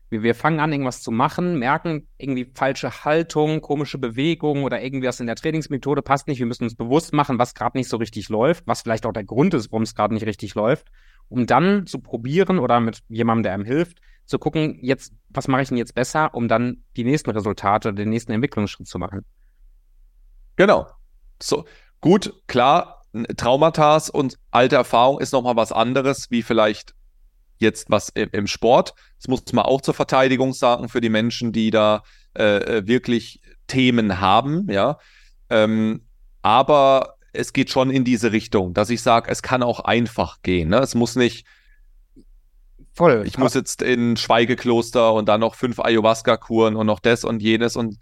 Wir, 0.09 0.23
wir 0.23 0.35
fangen 0.35 0.59
an, 0.59 0.73
irgendwas 0.73 1.03
zu 1.03 1.11
machen, 1.11 1.59
merken 1.59 2.09
irgendwie 2.17 2.51
falsche 2.55 3.05
Haltung, 3.05 3.61
komische 3.61 3.99
Bewegungen 3.99 4.65
oder 4.65 4.83
irgendwas 4.83 5.21
in 5.21 5.27
der 5.27 5.37
Trainingsmethode 5.37 6.01
passt 6.01 6.29
nicht. 6.29 6.39
Wir 6.39 6.47
müssen 6.47 6.65
uns 6.65 6.77
bewusst 6.77 7.13
machen, 7.13 7.39
was 7.39 7.55
gerade 7.55 7.77
nicht 7.77 7.91
so 7.91 7.99
richtig 7.99 8.31
läuft, 8.31 8.67
was 8.67 8.81
vielleicht 8.81 9.05
auch 9.05 9.13
der 9.13 9.25
Grund 9.25 9.53
ist, 9.53 9.71
warum 9.71 9.83
es 9.83 9.95
gerade 9.95 10.15
nicht 10.15 10.25
richtig 10.25 10.55
läuft, 10.55 10.89
um 11.29 11.47
dann 11.47 11.87
zu 11.87 11.99
probieren 11.99 12.59
oder 12.59 12.81
mit 12.81 13.03
jemandem, 13.11 13.43
der 13.43 13.53
einem 13.53 13.65
hilft, 13.67 14.01
zu 14.25 14.39
gucken, 14.39 14.79
jetzt, 14.83 15.13
was 15.29 15.49
mache 15.49 15.63
ich 15.63 15.69
denn 15.69 15.79
jetzt 15.79 15.95
besser, 15.95 16.35
um 16.35 16.49
dann 16.49 16.85
die 16.97 17.05
nächsten 17.05 17.31
Resultate, 17.31 17.93
den 17.93 18.09
nächsten 18.09 18.33
Entwicklungsschritt 18.33 18.87
zu 18.87 18.99
machen. 18.99 19.25
Genau. 20.57 20.87
So, 21.43 21.65
gut, 22.01 22.33
klar, 22.47 23.03
Traumata 23.37 24.01
und 24.13 24.39
alte 24.51 24.77
Erfahrung 24.77 25.21
ist 25.21 25.33
nochmal 25.33 25.57
was 25.57 25.73
anderes, 25.73 26.31
wie 26.31 26.43
vielleicht 26.43 26.95
jetzt 27.59 27.91
was 27.91 28.09
im, 28.11 28.29
im, 28.33 28.47
Sport. 28.47 28.95
Das 29.19 29.29
muss 29.29 29.53
man 29.53 29.65
auch 29.65 29.81
zur 29.81 29.95
Verteidigung 29.95 30.53
sagen 30.53 30.89
für 30.89 31.01
die 31.01 31.09
Menschen, 31.09 31.53
die 31.53 31.71
da 31.71 32.03
äh, 32.37 32.79
äh, 32.79 32.87
wirklich 32.87 33.41
Themen 33.67 34.21
haben, 34.21 34.71
ja. 34.71 34.99
Ähm, 35.51 36.07
aber 36.43 37.17
es 37.33 37.53
geht 37.53 37.71
schon 37.71 37.91
in 37.91 38.05
diese 38.05 38.33
Richtung, 38.33 38.75
dass 38.75 38.91
ich 38.91 39.03
sage, 39.03 39.31
es 39.31 39.43
kann 39.43 39.63
auch 39.63 39.81
einfach 39.81 40.43
gehen. 40.43 40.71
Ne? 40.71 40.79
Es 40.79 40.95
muss 40.95 41.17
nicht 41.17 41.47
Voll. 42.95 43.25
Ich 43.27 43.39
muss 43.39 43.55
jetzt 43.55 43.81
in 43.81 44.17
Schweigekloster 44.17 45.15
und 45.15 45.29
dann 45.29 45.41
noch 45.41 45.55
fünf 45.55 45.81
Ayahuasca-Kuren 45.81 46.77
und 46.77 46.87
noch 46.87 47.01
das 47.01 47.25
und 47.25 47.41
jenes 47.41 47.77
und 47.77 47.99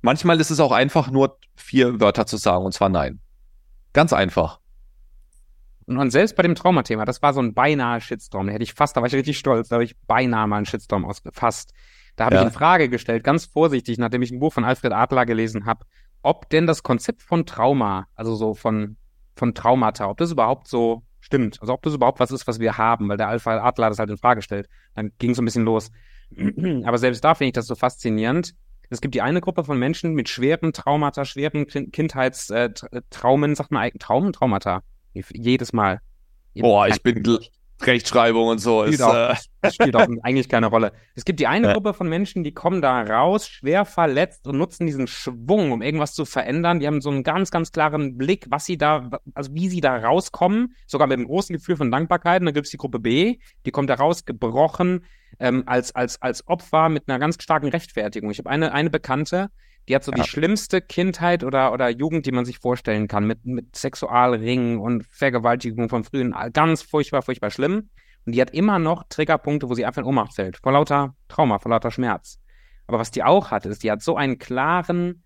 manchmal 0.00 0.40
ist 0.40 0.50
es 0.50 0.60
auch 0.60 0.72
einfach 0.72 1.10
nur 1.10 1.38
vier 1.56 2.00
Wörter 2.00 2.26
zu 2.26 2.36
sagen 2.36 2.64
und 2.64 2.72
zwar 2.72 2.88
nein. 2.88 3.20
Ganz 3.92 4.12
einfach. 4.12 4.60
Und 5.86 6.10
selbst 6.10 6.36
bei 6.36 6.42
dem 6.42 6.54
Traumathema, 6.54 7.04
das 7.04 7.22
war 7.22 7.32
so 7.32 7.40
ein 7.40 7.54
beinahe 7.54 8.00
Shitstorm. 8.00 8.46
Da 8.46 8.52
hätte 8.52 8.64
ich 8.64 8.74
fast, 8.74 8.96
da 8.96 9.00
war 9.00 9.08
ich 9.08 9.14
richtig 9.14 9.38
stolz, 9.38 9.68
da 9.68 9.76
habe 9.76 9.84
ich 9.84 9.96
beinahe 10.06 10.46
mal 10.46 10.56
einen 10.56 10.66
Shitstorm 10.66 11.04
ausgefasst. 11.04 11.72
Da 12.16 12.26
habe 12.26 12.36
ja. 12.36 12.42
ich 12.42 12.46
in 12.48 12.52
Frage 12.52 12.88
gestellt, 12.88 13.24
ganz 13.24 13.46
vorsichtig, 13.46 13.98
nachdem 13.98 14.22
ich 14.22 14.30
ein 14.30 14.40
Buch 14.40 14.52
von 14.52 14.64
Alfred 14.64 14.92
Adler 14.92 15.26
gelesen 15.26 15.64
habe, 15.66 15.84
ob 16.22 16.50
denn 16.50 16.66
das 16.66 16.82
Konzept 16.82 17.22
von 17.22 17.46
Trauma, 17.46 18.08
also 18.14 18.34
so 18.34 18.54
von, 18.54 18.96
von 19.36 19.54
Traumata, 19.54 20.08
ob 20.08 20.18
das 20.18 20.32
überhaupt 20.32 20.66
so 20.66 21.02
stimmt. 21.26 21.60
Also 21.60 21.72
ob 21.74 21.82
das 21.82 21.94
überhaupt 21.94 22.20
was 22.20 22.30
ist, 22.30 22.46
was 22.46 22.60
wir 22.60 22.78
haben, 22.78 23.08
weil 23.08 23.16
der 23.16 23.28
Alpha 23.28 23.58
Adler 23.58 23.88
das 23.88 23.98
halt 23.98 24.10
in 24.10 24.16
Frage 24.16 24.42
stellt. 24.42 24.68
Dann 24.94 25.10
ging 25.18 25.32
es 25.32 25.36
so 25.36 25.42
ein 25.42 25.44
bisschen 25.44 25.64
los. 25.64 25.90
Aber 26.84 26.98
selbst 26.98 27.22
da 27.22 27.34
finde 27.34 27.48
ich 27.48 27.54
das 27.54 27.66
so 27.66 27.74
faszinierend. 27.74 28.54
Es 28.88 29.00
gibt 29.00 29.14
die 29.16 29.22
eine 29.22 29.40
Gruppe 29.40 29.64
von 29.64 29.78
Menschen 29.78 30.14
mit 30.14 30.28
schweren 30.28 30.72
Traumata, 30.72 31.24
schweren 31.24 31.66
Kindheitstraumen, 31.66 33.56
sagt 33.56 33.72
man 33.72 33.82
eigentlich 33.82 34.00
Traumen, 34.00 34.32
Traumata. 34.32 34.82
Jedes 35.12 35.72
Mal. 35.72 36.00
Boah, 36.54 36.86
ich 36.86 37.02
bin 37.02 37.22
Rechtschreibung 37.82 38.48
und 38.48 38.58
so. 38.58 38.82
Spielt, 38.82 38.94
ist, 38.94 39.02
auch, 39.02 39.14
äh... 39.14 39.70
spielt 39.70 39.96
auch 39.96 40.06
eigentlich 40.22 40.48
keine 40.48 40.66
Rolle. 40.66 40.92
Es 41.14 41.24
gibt 41.24 41.40
die 41.40 41.46
eine 41.46 41.72
Gruppe 41.72 41.94
von 41.94 42.08
Menschen, 42.08 42.44
die 42.44 42.52
kommen 42.52 42.80
da 42.80 43.02
raus, 43.02 43.48
schwer 43.48 43.84
verletzt 43.84 44.46
und 44.46 44.56
nutzen 44.58 44.86
diesen 44.86 45.06
Schwung, 45.06 45.72
um 45.72 45.82
irgendwas 45.82 46.14
zu 46.14 46.24
verändern. 46.24 46.80
Die 46.80 46.86
haben 46.86 47.00
so 47.00 47.10
einen 47.10 47.22
ganz, 47.22 47.50
ganz 47.50 47.72
klaren 47.72 48.16
Blick, 48.16 48.46
was 48.48 48.64
sie 48.64 48.78
da, 48.78 49.10
also 49.34 49.54
wie 49.54 49.68
sie 49.68 49.80
da 49.80 49.96
rauskommen, 49.96 50.74
sogar 50.86 51.06
mit 51.06 51.18
einem 51.18 51.26
großen 51.26 51.54
Gefühl 51.54 51.76
von 51.76 51.90
Dankbarkeit. 51.90 52.40
Und 52.40 52.46
dann 52.46 52.54
gibt 52.54 52.66
es 52.66 52.70
die 52.70 52.78
Gruppe 52.78 52.98
B, 52.98 53.38
die 53.66 53.70
kommt 53.70 53.90
da 53.90 53.94
raus, 53.94 54.24
gebrochen, 54.24 55.04
ähm, 55.38 55.64
als, 55.66 55.94
als, 55.94 56.20
als 56.22 56.46
Opfer 56.48 56.88
mit 56.88 57.08
einer 57.08 57.18
ganz 57.18 57.42
starken 57.42 57.68
Rechtfertigung. 57.68 58.30
Ich 58.30 58.38
habe 58.38 58.50
eine, 58.50 58.72
eine 58.72 58.90
Bekannte, 58.90 59.50
die 59.88 59.94
hat 59.94 60.04
so 60.04 60.12
ja. 60.12 60.22
die 60.22 60.28
schlimmste 60.28 60.80
Kindheit 60.80 61.44
oder, 61.44 61.72
oder 61.72 61.88
Jugend, 61.88 62.26
die 62.26 62.32
man 62.32 62.44
sich 62.44 62.58
vorstellen 62.58 63.08
kann, 63.08 63.26
mit, 63.26 63.44
mit 63.44 63.76
Sexualringen 63.76 64.78
und 64.78 65.04
Vergewaltigung 65.10 65.88
von 65.88 66.04
frühen, 66.04 66.34
ganz 66.52 66.82
furchtbar, 66.82 67.22
furchtbar 67.22 67.50
schlimm. 67.50 67.90
Und 68.24 68.34
die 68.34 68.40
hat 68.40 68.50
immer 68.50 68.80
noch 68.80 69.04
Triggerpunkte, 69.08 69.68
wo 69.68 69.74
sie 69.74 69.86
einfach 69.86 70.02
in 70.02 70.08
Ohnmacht 70.08 70.34
fällt. 70.34 70.56
Vor 70.56 70.72
lauter 70.72 71.14
Trauma, 71.28 71.60
vor 71.60 71.70
lauter 71.70 71.92
Schmerz. 71.92 72.40
Aber 72.88 72.98
was 72.98 73.12
die 73.12 73.22
auch 73.22 73.52
hat, 73.52 73.66
ist, 73.66 73.84
die 73.84 73.90
hat 73.90 74.02
so 74.02 74.16
einen 74.16 74.38
klaren 74.38 75.22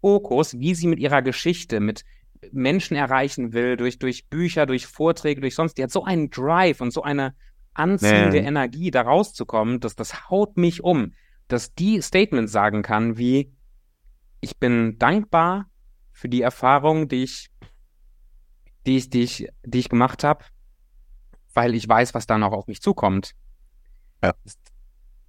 Fokus, 0.00 0.58
wie 0.58 0.74
sie 0.74 0.86
mit 0.86 0.98
ihrer 0.98 1.20
Geschichte, 1.20 1.80
mit 1.80 2.04
Menschen 2.52 2.96
erreichen 2.96 3.52
will, 3.52 3.76
durch, 3.76 3.98
durch 3.98 4.28
Bücher, 4.28 4.66
durch 4.66 4.86
Vorträge, 4.86 5.40
durch 5.40 5.54
sonst. 5.54 5.76
Die 5.76 5.82
hat 5.82 5.90
so 5.90 6.04
einen 6.04 6.30
Drive 6.30 6.80
und 6.80 6.92
so 6.92 7.02
eine 7.02 7.34
anziehende 7.74 8.38
Man. 8.38 8.46
Energie, 8.46 8.90
da 8.90 9.02
rauszukommen, 9.02 9.80
dass 9.80 9.96
das 9.96 10.30
haut 10.30 10.56
mich 10.56 10.82
um, 10.82 11.12
dass 11.48 11.74
die 11.74 12.00
Statements 12.00 12.52
sagen 12.52 12.82
kann, 12.82 13.18
wie, 13.18 13.52
ich 14.40 14.58
bin 14.58 14.98
dankbar 14.98 15.66
für 16.12 16.28
die 16.28 16.42
Erfahrung, 16.42 17.08
die 17.08 17.24
ich, 17.24 17.50
die 18.86 18.96
ich, 18.96 19.10
die 19.10 19.22
ich, 19.22 19.48
die 19.64 19.78
ich 19.78 19.88
gemacht 19.88 20.24
habe, 20.24 20.44
weil 21.54 21.74
ich 21.74 21.88
weiß, 21.88 22.14
was 22.14 22.26
da 22.26 22.38
noch 22.38 22.52
auf 22.52 22.66
mich 22.66 22.80
zukommt. 22.80 23.32
Ja. 24.22 24.34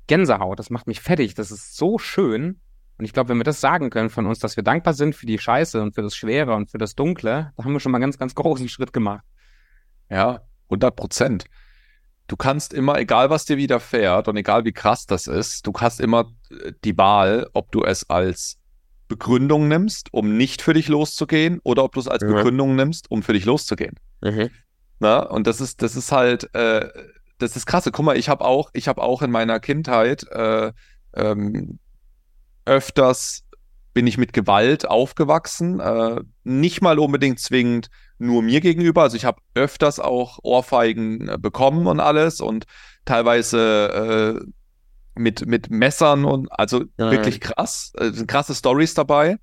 Gänsehaut, 0.07 0.59
das 0.59 0.69
macht 0.69 0.87
mich 0.87 1.01
fertig, 1.01 1.33
das 1.33 1.51
ist 1.51 1.75
so 1.75 1.97
schön. 1.97 2.61
Und 2.97 3.05
ich 3.05 3.13
glaube, 3.13 3.29
wenn 3.29 3.37
wir 3.37 3.43
das 3.43 3.61
sagen 3.61 3.89
können 3.89 4.09
von 4.09 4.25
uns, 4.25 4.39
dass 4.39 4.55
wir 4.55 4.63
dankbar 4.63 4.93
sind 4.93 5.15
für 5.15 5.25
die 5.25 5.37
Scheiße 5.37 5.81
und 5.81 5.93
für 5.93 6.01
das 6.01 6.15
Schwere 6.15 6.55
und 6.55 6.71
für 6.71 6.77
das 6.77 6.95
Dunkle, 6.95 7.51
da 7.55 7.63
haben 7.63 7.73
wir 7.73 7.79
schon 7.79 7.91
mal 7.91 7.97
einen 7.97 8.03
ganz, 8.03 8.17
ganz 8.17 8.33
großen 8.33 8.69
Schritt 8.69 8.91
gemacht. 8.91 9.23
Ja, 10.09 10.41
100 10.69 10.95
Prozent. 10.95 11.45
Du 12.27 12.35
kannst 12.35 12.73
immer, 12.73 12.97
egal 12.97 13.29
was 13.29 13.45
dir 13.45 13.57
widerfährt 13.57 14.27
und 14.27 14.35
egal 14.35 14.65
wie 14.65 14.73
krass 14.73 15.05
das 15.05 15.27
ist, 15.27 15.65
du 15.65 15.73
hast 15.79 15.99
immer 15.99 16.31
äh, 16.49 16.73
die 16.83 16.97
Wahl, 16.97 17.49
ob 17.53 17.71
du 17.71 17.83
es 17.83 18.09
als 18.09 18.56
Begründung 19.07 19.67
nimmst, 19.67 20.13
um 20.13 20.37
nicht 20.37 20.61
für 20.61 20.73
dich 20.73 20.87
loszugehen, 20.87 21.59
oder 21.63 21.83
ob 21.83 21.93
du 21.93 21.99
es 21.99 22.07
als 22.07 22.23
mhm. 22.23 22.33
Begründung 22.33 22.75
nimmst, 22.75 23.09
um 23.09 23.23
für 23.23 23.33
dich 23.33 23.45
loszugehen. 23.45 23.95
Mhm. 24.21 24.49
Na, 24.99 25.19
und 25.19 25.47
das 25.47 25.61
ist, 25.61 25.81
das 25.81 25.95
ist 25.95 26.11
halt, 26.11 26.53
äh, 26.55 26.87
das 27.37 27.55
ist 27.55 27.65
krasse. 27.65 27.91
Guck 27.91 28.05
mal, 28.05 28.17
ich 28.17 28.29
habe 28.29 28.43
auch, 28.43 28.69
ich 28.73 28.87
habe 28.87 29.01
auch 29.01 29.21
in 29.21 29.31
meiner 29.31 29.59
Kindheit 29.59 30.25
äh, 30.31 30.71
ähm, 31.15 31.79
öfters 32.65 33.43
bin 33.93 34.05
ich 34.05 34.17
mit 34.17 34.33
Gewalt 34.33 34.87
aufgewachsen, 34.87 35.79
äh, 35.79 36.21
nicht 36.43 36.81
mal 36.81 36.99
unbedingt 36.99 37.39
zwingend 37.39 37.89
nur 38.19 38.43
mir 38.43 38.61
gegenüber. 38.61 39.03
Also 39.03 39.17
ich 39.17 39.25
habe 39.25 39.41
öfters 39.55 39.99
auch 39.99 40.39
Ohrfeigen 40.43 41.29
äh, 41.29 41.37
bekommen 41.39 41.87
und 41.87 41.99
alles 41.99 42.39
und 42.39 42.65
teilweise 43.05 44.39
äh, 44.39 44.51
mit, 45.17 45.45
mit 45.45 45.69
Messern 45.69 46.25
und 46.25 46.47
also 46.51 46.85
ja. 46.97 47.11
wirklich 47.11 47.39
krass. 47.39 47.93
Sind 47.99 48.27
krasse 48.27 48.55
Stories 48.55 48.93
dabei. 48.93 49.37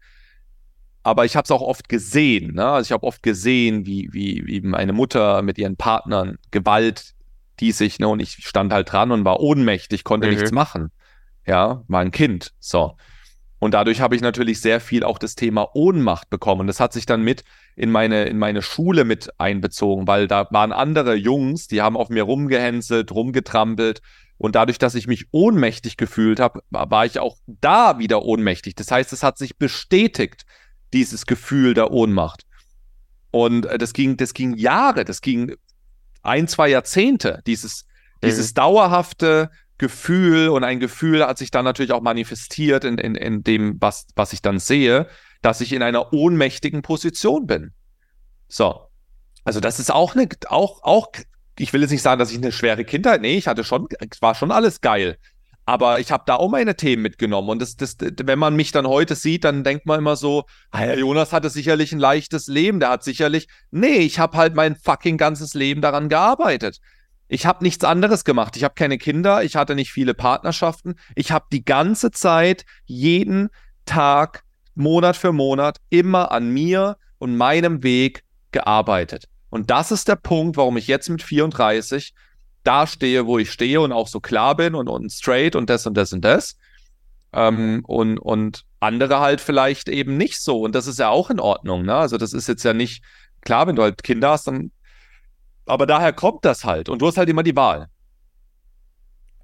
Aber 1.03 1.27
ich 1.27 1.37
habe 1.37 1.45
es 1.45 1.51
auch 1.51 1.61
oft 1.61 1.89
gesehen. 1.89 2.55
Ne? 2.55 2.66
Also 2.66 2.89
ich 2.89 2.93
habe 2.93 3.07
oft 3.07 3.22
gesehen, 3.22 3.85
wie, 3.85 4.09
wie, 4.12 4.43
wie 4.47 4.61
meine 4.62 4.95
Mutter 4.95 5.43
mit 5.43 5.59
ihren 5.59 5.77
Partnern 5.77 6.39
Gewalt, 6.51 7.14
die 7.61 7.72
sich, 7.72 7.99
ne, 7.99 8.09
und 8.09 8.20
ich 8.20 8.39
stand 8.47 8.72
halt 8.72 8.91
dran 8.91 9.12
und 9.12 9.25
war 9.25 9.41
ohnmächtig, 9.41 10.03
konnte 10.03 10.29
mhm. 10.29 10.35
nichts 10.35 10.51
machen. 10.51 10.91
Ja, 11.47 11.85
war 11.89 12.01
ein 12.01 12.11
Kind. 12.11 12.53
So. 12.59 12.97
Und 13.59 13.72
dadurch 13.72 14.01
habe 14.01 14.16
ich 14.16 14.22
natürlich 14.22 14.61
sehr 14.61 14.81
viel 14.81 15.05
auch 15.05 15.18
das 15.18 15.37
Thema 15.37 15.75
Ohnmacht 15.75 16.31
bekommen. 16.31 16.66
Das 16.66 16.81
hat 16.81 16.93
sich 16.93 17.07
dann 17.07 17.22
mit 17.22 17.45
in 17.77 17.91
meine, 17.91 18.25
in 18.25 18.39
meine 18.39 18.62
Schule 18.62 19.05
mit 19.05 19.31
einbezogen, 19.39 20.07
weil 20.07 20.27
da 20.27 20.49
waren 20.51 20.72
andere 20.72 21.14
Jungs, 21.14 21.66
die 21.66 21.81
haben 21.81 21.97
auf 21.97 22.09
mir 22.09 22.25
rumgehänselt, 22.25 23.11
rumgetrampelt. 23.12 24.01
Und 24.45 24.57
dadurch, 24.57 24.76
dass 24.76 24.95
ich 24.95 25.07
mich 25.07 25.28
ohnmächtig 25.30 25.97
gefühlt 25.97 26.38
habe, 26.38 26.62
war 26.68 27.07
ich 27.07 27.18
auch 27.18 27.38
da 27.47 27.99
wieder 27.99 28.24
ohnmächtig. 28.26 28.74
Das 28.74 28.90
heißt, 28.90 29.11
es 29.14 29.22
hat 29.22 29.38
sich 29.38 29.57
bestätigt, 29.57 30.45
dieses 30.92 31.24
Gefühl 31.24 31.72
der 31.72 31.92
Ohnmacht. 31.92 32.45
Und 33.30 33.64
äh, 33.64 33.78
das 33.78 33.95
ging, 33.95 34.18
das 34.18 34.34
ging 34.34 34.55
Jahre, 34.55 35.07
das 35.07 35.22
ging 35.22 35.57
ein, 36.22 36.47
zwei 36.47 36.68
Jahrzehnte, 36.68 37.40
dieses, 37.47 37.86
mhm. 38.20 38.26
dieses 38.26 38.53
dauerhafte 38.53 39.51
Gefühl 39.78 40.51
und 40.51 40.62
ein 40.62 40.78
Gefühl 40.78 41.26
hat 41.26 41.38
sich 41.38 41.51
dann 41.51 41.64
natürlich 41.64 41.92
auch 41.92 42.03
manifestiert 42.03 42.84
in, 42.84 42.99
in, 42.99 43.14
in 43.14 43.45
dem, 43.45 43.80
was, 43.80 44.09
was 44.14 44.34
ich 44.34 44.42
dann 44.42 44.59
sehe, 44.59 45.09
dass 45.40 45.62
ich 45.62 45.72
in 45.72 45.82
einer 45.82 46.12
ohnmächtigen 46.12 46.82
Position 46.82 47.47
bin. 47.47 47.72
So. 48.49 48.90
Also 49.42 49.61
das 49.61 49.80
ist 49.80 49.90
auch 49.90 50.14
eine, 50.14 50.28
auch, 50.49 50.82
auch, 50.82 51.09
ich 51.59 51.72
will 51.72 51.82
jetzt 51.82 51.90
nicht 51.90 52.02
sagen, 52.02 52.18
dass 52.18 52.32
ich 52.32 52.38
eine 52.38 52.52
schwere 52.52 52.84
Kindheit, 52.84 53.20
nee, 53.20 53.36
ich 53.36 53.46
hatte 53.46 53.64
schon, 53.64 53.88
war 54.20 54.34
schon 54.34 54.50
alles 54.50 54.80
geil. 54.80 55.18
Aber 55.66 55.98
ich 55.98 56.12
habe 56.12 56.24
da 56.26 56.36
auch 56.36 56.50
meine 56.50 56.76
Themen 56.76 57.02
mitgenommen. 57.02 57.48
Und 57.48 57.62
das, 57.62 57.76
das, 57.76 57.96
wenn 57.98 58.38
man 58.38 58.55
mich 58.55 58.70
dann 58.72 58.86
heute 58.86 59.14
sieht, 59.14 59.44
dann 59.44 59.64
denkt 59.64 59.86
man 59.86 59.98
immer 59.98 60.16
so, 60.16 60.44
ah 60.70 60.84
ja, 60.84 60.94
Jonas 60.94 61.32
hatte 61.32 61.48
sicherlich 61.48 61.92
ein 61.92 61.98
leichtes 61.98 62.48
Leben. 62.48 62.80
Der 62.80 62.90
hat 62.90 63.02
sicherlich. 63.02 63.48
Nee, 63.70 63.98
ich 63.98 64.18
habe 64.18 64.36
halt 64.36 64.55
mein 64.55 64.76
fucking 64.76 65.16
ganzes 65.16 65.55
Leben 65.55 65.80
daran 65.80 66.11
gearbeitet. 66.11 66.80
Ich 67.28 67.46
habe 67.46 67.64
nichts 67.64 67.82
anderes 67.82 68.24
gemacht. 68.24 68.57
Ich 68.57 68.64
habe 68.64 68.74
keine 68.74 68.98
Kinder, 68.98 69.42
ich 69.42 69.57
hatte 69.57 69.74
nicht 69.74 69.90
viele 69.90 70.12
Partnerschaften. 70.12 70.96
Ich 71.14 71.32
habe 71.32 71.46
die 71.50 71.64
ganze 71.64 72.11
Zeit, 72.11 72.66
jeden 72.84 73.48
Tag, 73.86 74.42
Monat 74.74 75.16
für 75.16 75.32
Monat, 75.32 75.78
immer 75.88 76.30
an 76.30 76.50
mir 76.50 76.98
und 77.18 77.36
meinem 77.36 77.82
Weg 77.82 78.22
gearbeitet. 78.52 79.28
Und 79.55 79.70
das 79.70 79.92
ist 79.92 80.09
der 80.09 80.16
Punkt, 80.16 80.57
warum 80.57 80.76
ich 80.78 80.88
jetzt 80.88 81.09
mit 81.09 81.22
34 81.22 82.12
da 82.64 82.88
stehe, 82.88 83.24
wo 83.26 83.38
ich 83.38 83.52
stehe 83.52 83.80
und 83.80 83.92
auch 83.92 84.09
so 84.09 84.18
klar 84.18 84.57
bin 84.57 84.74
und, 84.74 84.88
und 84.88 85.12
straight 85.12 85.55
und 85.55 85.70
das 85.70 85.86
und 85.86 85.94
das 85.94 86.12
und 86.12 86.22
das. 86.22 86.57
Ähm, 87.32 87.84
und, 87.86 88.18
und 88.18 88.64
andere 88.80 89.20
halt 89.20 89.40
vielleicht 89.40 89.88
eben 89.88 90.16
nicht 90.16 90.40
so. 90.40 90.62
Und 90.62 90.74
das 90.74 90.88
ist 90.88 90.98
ja 90.98 91.11
auch 91.11 91.30
in 91.30 91.38
Ordnung. 91.38 91.84
Ne? 91.84 91.94
Also 91.94 92.16
das 92.16 92.32
ist 92.32 92.48
jetzt 92.48 92.64
ja 92.64 92.72
nicht, 92.72 93.05
klar, 93.42 93.68
wenn 93.68 93.76
du 93.76 93.82
halt 93.82 94.02
Kinder 94.02 94.30
hast, 94.30 94.48
dann 94.48 94.72
aber 95.66 95.86
daher 95.86 96.12
kommt 96.12 96.44
das 96.44 96.64
halt. 96.64 96.88
Und 96.88 97.00
du 97.00 97.07
hast 97.07 97.16
halt 97.16 97.28
immer 97.28 97.44
die 97.44 97.55
Wahl. 97.55 97.86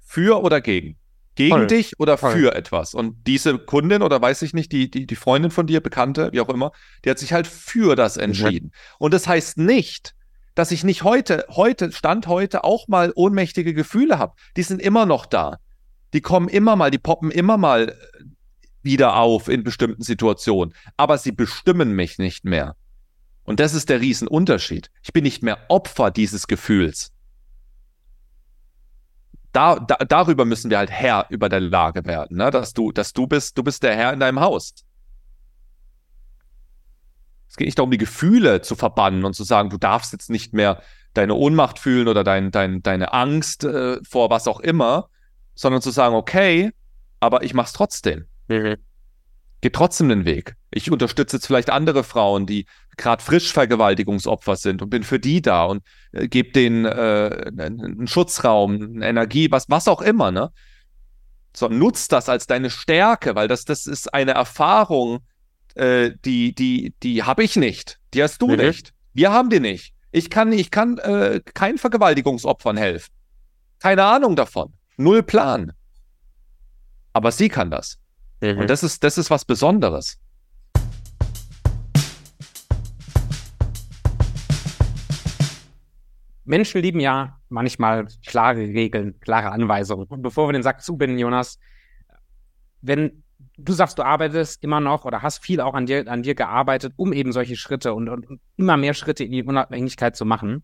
Für 0.01 0.43
oder 0.43 0.59
gegen. 0.59 0.97
Gegen 1.35 1.51
Voll. 1.51 1.67
dich 1.67 1.99
oder 1.99 2.17
Voll. 2.17 2.33
für 2.33 2.55
etwas. 2.55 2.93
Und 2.93 3.25
diese 3.25 3.57
Kundin 3.57 4.01
oder 4.01 4.21
weiß 4.21 4.41
ich 4.41 4.53
nicht, 4.53 4.71
die, 4.71 4.91
die, 4.91 5.07
die 5.07 5.15
Freundin 5.15 5.51
von 5.51 5.65
dir, 5.65 5.79
Bekannte, 5.79 6.29
wie 6.33 6.41
auch 6.41 6.49
immer, 6.49 6.71
die 7.05 7.09
hat 7.09 7.19
sich 7.19 7.31
halt 7.31 7.47
für 7.47 7.95
das 7.95 8.17
entschieden. 8.17 8.67
Mhm. 8.67 8.95
Und 8.99 9.13
das 9.13 9.27
heißt 9.27 9.57
nicht, 9.57 10.13
dass 10.55 10.71
ich 10.71 10.83
nicht 10.83 11.03
heute, 11.03 11.45
heute, 11.49 11.91
Stand 11.91 12.27
heute 12.27 12.63
auch 12.63 12.87
mal 12.87 13.13
ohnmächtige 13.15 13.73
Gefühle 13.73 14.19
habe. 14.19 14.33
Die 14.57 14.63
sind 14.63 14.81
immer 14.81 15.05
noch 15.05 15.25
da. 15.25 15.57
Die 16.13 16.21
kommen 16.21 16.49
immer 16.49 16.75
mal, 16.75 16.91
die 16.91 16.97
poppen 16.97 17.31
immer 17.31 17.57
mal 17.57 17.89
äh, 17.89 18.23
wieder 18.83 19.15
auf 19.15 19.47
in 19.47 19.63
bestimmten 19.63 20.03
Situationen. 20.03 20.73
Aber 20.97 21.17
sie 21.17 21.31
bestimmen 21.31 21.93
mich 21.93 22.17
nicht 22.17 22.43
mehr. 22.43 22.75
Und 23.43 23.59
das 23.59 23.73
ist 23.73 23.89
der 23.89 24.01
Riesenunterschied. 24.01 24.91
Ich 25.01 25.13
bin 25.13 25.23
nicht 25.23 25.43
mehr 25.43 25.57
Opfer 25.69 26.11
dieses 26.11 26.47
Gefühls. 26.47 27.11
Da, 29.51 29.75
da, 29.75 29.97
darüber 29.97 30.45
müssen 30.45 30.69
wir 30.69 30.77
halt 30.77 30.91
Herr 30.91 31.25
über 31.29 31.49
der 31.49 31.59
Lage 31.59 32.05
werden, 32.05 32.37
ne? 32.37 32.51
dass 32.51 32.73
du, 32.73 32.91
dass 32.91 33.13
du 33.13 33.27
bist, 33.27 33.57
du 33.57 33.63
bist 33.63 33.83
der 33.83 33.95
Herr 33.95 34.13
in 34.13 34.19
deinem 34.19 34.39
Haus. 34.39 34.73
Es 37.49 37.57
geht 37.57 37.67
nicht 37.67 37.77
darum, 37.77 37.91
die 37.91 37.97
Gefühle 37.97 38.61
zu 38.61 38.75
verbannen 38.75 39.25
und 39.25 39.33
zu 39.33 39.43
sagen, 39.43 39.69
du 39.69 39.77
darfst 39.77 40.13
jetzt 40.13 40.29
nicht 40.29 40.53
mehr 40.53 40.81
deine 41.13 41.33
Ohnmacht 41.33 41.79
fühlen 41.79 42.07
oder 42.07 42.23
dein, 42.23 42.51
dein, 42.51 42.81
deine 42.81 43.11
Angst 43.11 43.65
äh, 43.65 43.97
vor 44.07 44.29
was 44.29 44.47
auch 44.47 44.61
immer, 44.61 45.09
sondern 45.53 45.81
zu 45.81 45.91
sagen, 45.91 46.15
okay, 46.15 46.71
aber 47.19 47.43
ich 47.43 47.53
mach's 47.53 47.73
trotzdem. 47.73 48.25
Mhm. 48.47 48.77
Geh 49.61 49.69
trotzdem 49.69 50.09
den 50.09 50.25
Weg. 50.25 50.55
Ich 50.71 50.91
unterstütze 50.91 51.37
jetzt 51.37 51.45
vielleicht 51.45 51.69
andere 51.69 52.03
Frauen, 52.03 52.47
die 52.47 52.65
gerade 52.97 53.23
frisch 53.23 53.53
Vergewaltigungsopfer 53.53 54.55
sind 54.55 54.81
und 54.81 54.89
bin 54.89 55.03
für 55.03 55.19
die 55.19 55.41
da 55.41 55.65
und 55.65 55.83
äh, 56.11 56.27
gebe 56.27 56.51
denen 56.51 56.85
äh, 56.85 57.51
einen 57.57 58.07
Schutzraum, 58.07 58.95
eine 58.95 59.07
Energie, 59.07 59.51
was, 59.51 59.69
was 59.69 59.87
auch 59.87 60.01
immer, 60.01 60.31
ne? 60.31 60.51
So, 61.55 61.67
nutz 61.67 62.07
das 62.07 62.29
als 62.29 62.47
deine 62.47 62.69
Stärke, 62.69 63.35
weil 63.35 63.47
das, 63.47 63.65
das 63.65 63.85
ist 63.85 64.13
eine 64.13 64.31
Erfahrung, 64.31 65.19
äh, 65.75 66.11
die, 66.25 66.55
die, 66.55 66.93
die 67.03 67.23
habe 67.23 67.43
ich 67.43 67.55
nicht. 67.55 67.99
Die 68.13 68.23
hast 68.23 68.41
du 68.41 68.47
mhm. 68.47 68.57
nicht. 68.57 68.93
Wir 69.13 69.31
haben 69.31 69.49
die 69.49 69.59
nicht. 69.59 69.93
Ich 70.11 70.29
kann, 70.29 70.51
ich 70.53 70.71
kann 70.71 70.97
äh, 70.97 71.41
keinen 71.53 71.77
Vergewaltigungsopfern 71.77 72.77
helfen. 72.77 73.11
Keine 73.79 74.03
Ahnung 74.05 74.35
davon. 74.35 74.73
Null 74.97 75.23
Plan. 75.23 75.73
Aber 77.13 77.31
sie 77.31 77.49
kann 77.49 77.69
das. 77.69 77.97
Mhm. 78.41 78.59
Und 78.59 78.69
das 78.69 78.83
ist, 78.83 79.03
das 79.03 79.17
ist 79.17 79.29
was 79.29 79.45
Besonderes. 79.45 80.19
Menschen 86.43 86.81
lieben 86.81 86.99
ja 86.99 87.39
manchmal 87.49 88.07
klare 88.25 88.59
Regeln, 88.59 89.19
klare 89.21 89.51
Anweisungen. 89.51 90.07
Und 90.07 90.21
bevor 90.21 90.49
wir 90.49 90.53
den 90.53 90.63
Sack 90.63 90.81
zubinden, 90.81 91.17
Jonas, 91.17 91.59
wenn 92.81 93.23
du 93.57 93.73
sagst, 93.73 93.99
du 93.99 94.03
arbeitest 94.03 94.63
immer 94.63 94.79
noch 94.79 95.05
oder 95.05 95.21
hast 95.21 95.43
viel 95.43 95.61
auch 95.61 95.73
an 95.73 95.85
dir, 95.85 96.07
an 96.07 96.23
dir 96.23 96.35
gearbeitet, 96.35 96.93
um 96.97 97.13
eben 97.13 97.31
solche 97.31 97.55
Schritte 97.55 97.93
und, 97.93 98.09
und 98.09 98.39
immer 98.57 98.75
mehr 98.75 98.93
Schritte 98.93 99.23
in 99.23 99.31
die 99.31 99.43
Unabhängigkeit 99.43 100.15
zu 100.15 100.25
machen. 100.25 100.63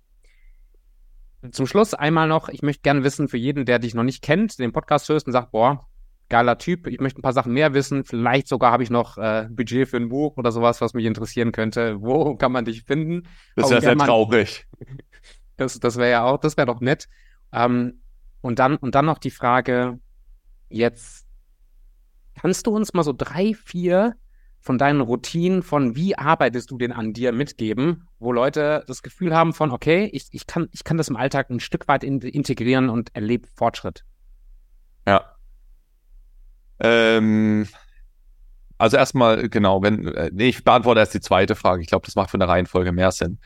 Zum 1.52 1.68
Schluss 1.68 1.94
einmal 1.94 2.28
noch, 2.28 2.50
ich 2.50 2.64
möchte 2.64 2.82
gerne 2.82 3.04
wissen, 3.04 3.28
für 3.28 3.38
jeden, 3.38 3.66
der 3.66 3.80
dich 3.80 3.94
noch 3.94 4.04
nicht 4.04 4.24
kennt, 4.24 4.60
den 4.60 4.74
Podcast 4.74 5.08
hörst 5.08 5.28
und 5.28 5.34
sagt, 5.34 5.52
boah, 5.52 5.88
geiler 6.30 6.58
Typ, 6.58 6.88
ich 6.88 7.00
möchte 7.00 7.20
ein 7.20 7.22
paar 7.22 7.34
Sachen 7.34 7.54
mehr 7.54 7.74
wissen, 7.74 8.04
vielleicht 8.04 8.48
sogar 8.48 8.72
habe 8.72 8.84
ich 8.84 8.90
noch 8.90 9.18
äh, 9.18 9.48
Budget 9.50 9.88
für 9.88 9.98
ein 9.98 10.10
Buch 10.10 10.38
oder 10.38 10.52
sowas, 10.52 10.82
was 10.82 10.94
mich 10.94 11.06
interessieren 11.06 11.52
könnte. 11.52 12.02
Wo 12.02 12.36
kann 12.36 12.52
man 12.52 12.66
dich 12.66 12.84
finden? 12.84 13.28
Das 13.56 13.70
ja 13.70 13.82
sehr 13.82 13.98
traurig. 13.98 14.66
Das, 15.60 15.80
das 15.80 15.98
wäre 15.98 16.12
ja 16.12 16.24
auch, 16.24 16.38
das 16.38 16.56
wäre 16.56 16.68
doch 16.68 16.82
nett. 16.82 17.08
Ähm, 17.52 18.02
und, 18.42 18.60
dann, 18.60 18.78
und 18.78 18.94
dann 18.94 19.08
noch 19.08 19.18
die 19.18 19.32
Frage, 19.32 20.00
jetzt 20.70 21.26
kannst 22.40 22.68
du 22.68 22.76
uns 22.76 22.94
mal 22.94 23.02
so 23.02 23.12
drei, 23.12 23.56
vier 23.56 24.14
von 24.60 24.78
deinen 24.78 25.02
Routinen, 25.02 25.64
von 25.64 25.96
wie 25.96 26.16
arbeitest 26.16 26.70
du 26.70 26.78
denn 26.78 26.92
an 26.92 27.14
dir 27.14 27.32
mitgeben, 27.32 28.08
wo 28.20 28.32
Leute 28.32 28.84
das 28.86 29.02
Gefühl 29.02 29.36
haben 29.36 29.54
von, 29.54 29.72
okay, 29.72 30.10
ich, 30.14 30.28
ich, 30.32 30.46
kann, 30.46 30.68
ich 30.74 30.84
kann 30.84 30.98
das 30.98 31.10
im 31.10 31.16
Alltag 31.16 31.50
ein 31.50 31.60
Stück 31.60 31.88
weit 31.88 32.04
in, 32.04 32.20
integrieren 32.20 32.90
und 32.90 33.16
erlebe 33.16 33.48
Fortschritt. 33.56 34.04
Ja. 35.08 35.37
Ähm, 36.80 37.68
also 38.78 38.98
erstmal, 38.98 39.50
genau, 39.50 39.82
wenn, 39.82 40.08
äh, 40.08 40.30
nee, 40.34 40.50
ich 40.50 40.64
beantworte 40.64 41.00
erst 41.00 41.14
die 41.14 41.22
zweite 41.22 41.56
Frage. 41.56 41.82
Ich 41.82 41.88
glaube, 41.88 42.06
das 42.06 42.16
macht 42.16 42.30
von 42.30 42.40
der 42.40 42.50
Reihenfolge 42.50 42.92
mehr 42.92 43.12
Sinn 43.12 43.40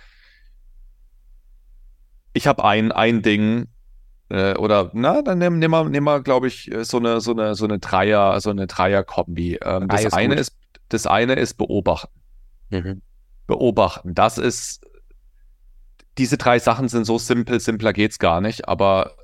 ich 2.33 2.47
habe 2.47 2.63
ein, 2.63 2.91
ein 2.91 3.21
Ding, 3.21 3.67
äh, 4.29 4.55
oder 4.55 4.91
na, 4.93 5.21
dann 5.21 5.39
nehmen 5.39 5.59
nehm 5.59 5.71
wir, 5.71 5.83
nehm 5.89 6.03
wir 6.03 6.21
glaube 6.21 6.47
ich, 6.47 6.71
so 6.81 6.97
eine, 6.97 7.21
so 7.21 7.31
eine, 7.31 7.55
so 7.55 7.65
eine 7.65 7.79
Dreier, 7.79 8.39
so 8.39 8.49
eine 8.49 8.67
Dreier-Kombi. 8.67 9.59
Ähm, 9.61 9.87
das, 9.87 10.05
ist 10.05 10.13
eine 10.13 10.35
ist, 10.35 10.55
das 10.89 11.07
eine 11.07 11.33
ist 11.33 11.55
beobachten. 11.55 12.19
Mhm. 12.69 13.01
Beobachten. 13.47 14.13
Das 14.15 14.37
ist, 14.37 14.85
diese 16.17 16.37
drei 16.37 16.59
Sachen 16.59 16.87
sind 16.87 17.05
so 17.05 17.17
simpel, 17.17 17.59
simpler 17.59 17.93
geht's 17.93 18.19
gar 18.19 18.41
nicht, 18.41 18.67
aber 18.67 19.15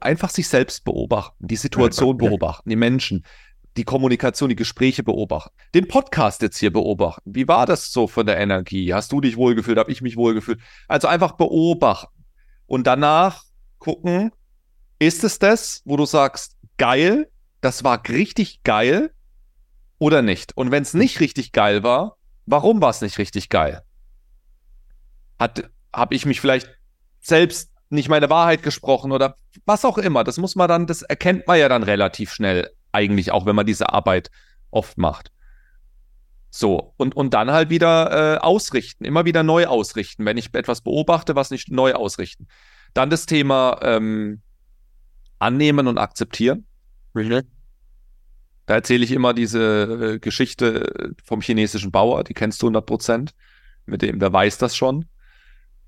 einfach 0.00 0.30
sich 0.30 0.48
selbst 0.48 0.84
beobachten, 0.84 1.46
die 1.46 1.56
Situation 1.56 2.16
beobachten, 2.16 2.68
die 2.68 2.76
Menschen, 2.76 3.24
die 3.76 3.84
Kommunikation, 3.84 4.48
die 4.48 4.56
Gespräche 4.56 5.02
beobachten, 5.02 5.54
den 5.74 5.88
Podcast 5.88 6.42
jetzt 6.42 6.58
hier 6.58 6.72
beobachten. 6.72 7.30
Wie 7.34 7.46
war 7.48 7.66
das 7.66 7.92
so 7.92 8.06
von 8.06 8.26
der 8.26 8.38
Energie? 8.38 8.94
Hast 8.94 9.12
du 9.12 9.20
dich 9.20 9.36
wohlgefühlt? 9.36 9.78
Habe 9.78 9.92
ich 9.92 10.02
mich 10.02 10.16
wohlgefühlt? 10.16 10.60
Also 10.88 11.08
einfach 11.08 11.32
beobachten 11.32 12.24
und 12.66 12.86
danach 12.86 13.42
gucken, 13.78 14.32
ist 14.98 15.24
es 15.24 15.38
das, 15.38 15.82
wo 15.84 15.96
du 15.96 16.06
sagst, 16.06 16.56
geil, 16.78 17.30
das 17.60 17.84
war 17.84 18.02
richtig 18.08 18.62
geil 18.62 19.12
oder 19.98 20.22
nicht? 20.22 20.56
Und 20.56 20.70
wenn 20.70 20.82
es 20.82 20.94
nicht 20.94 21.20
richtig 21.20 21.52
geil 21.52 21.82
war, 21.82 22.16
warum 22.46 22.80
war 22.80 22.90
es 22.90 23.00
nicht 23.02 23.18
richtig 23.18 23.48
geil? 23.48 23.82
habe 25.38 26.14
ich 26.14 26.24
mich 26.24 26.40
vielleicht 26.40 26.70
selbst 27.20 27.70
nicht 27.88 28.08
meine 28.08 28.30
Wahrheit 28.30 28.62
gesprochen 28.62 29.12
oder 29.12 29.36
was 29.64 29.84
auch 29.84 29.98
immer. 29.98 30.24
Das 30.24 30.38
muss 30.38 30.56
man 30.56 30.68
dann, 30.68 30.86
das 30.86 31.02
erkennt 31.02 31.46
man 31.46 31.58
ja 31.58 31.68
dann 31.68 31.82
relativ 31.82 32.32
schnell 32.32 32.70
eigentlich 32.92 33.32
auch, 33.32 33.46
wenn 33.46 33.56
man 33.56 33.66
diese 33.66 33.92
Arbeit 33.92 34.30
oft 34.70 34.98
macht. 34.98 35.30
So, 36.50 36.94
und, 36.96 37.14
und 37.14 37.34
dann 37.34 37.50
halt 37.50 37.70
wieder 37.70 38.36
äh, 38.36 38.38
ausrichten, 38.38 39.04
immer 39.04 39.24
wieder 39.24 39.42
neu 39.42 39.66
ausrichten. 39.66 40.24
Wenn 40.24 40.38
ich 40.38 40.54
etwas 40.54 40.80
beobachte, 40.80 41.36
was 41.36 41.50
nicht 41.50 41.70
neu 41.70 41.92
ausrichten. 41.92 42.48
Dann 42.94 43.10
das 43.10 43.26
Thema 43.26 43.78
ähm, 43.82 44.40
annehmen 45.38 45.86
und 45.86 45.98
akzeptieren. 45.98 46.66
Mhm. 47.12 47.42
Da 48.64 48.74
erzähle 48.74 49.04
ich 49.04 49.12
immer 49.12 49.34
diese 49.34 50.14
äh, 50.14 50.18
Geschichte 50.18 51.14
vom 51.22 51.40
chinesischen 51.40 51.92
Bauer, 51.92 52.24
die 52.24 52.34
kennst 52.34 52.62
du 52.62 52.66
100 52.66 52.86
Prozent. 52.86 53.34
Mit 53.84 54.02
dem, 54.02 54.18
der 54.18 54.32
weiß 54.32 54.58
das 54.58 54.76
schon. 54.76 55.04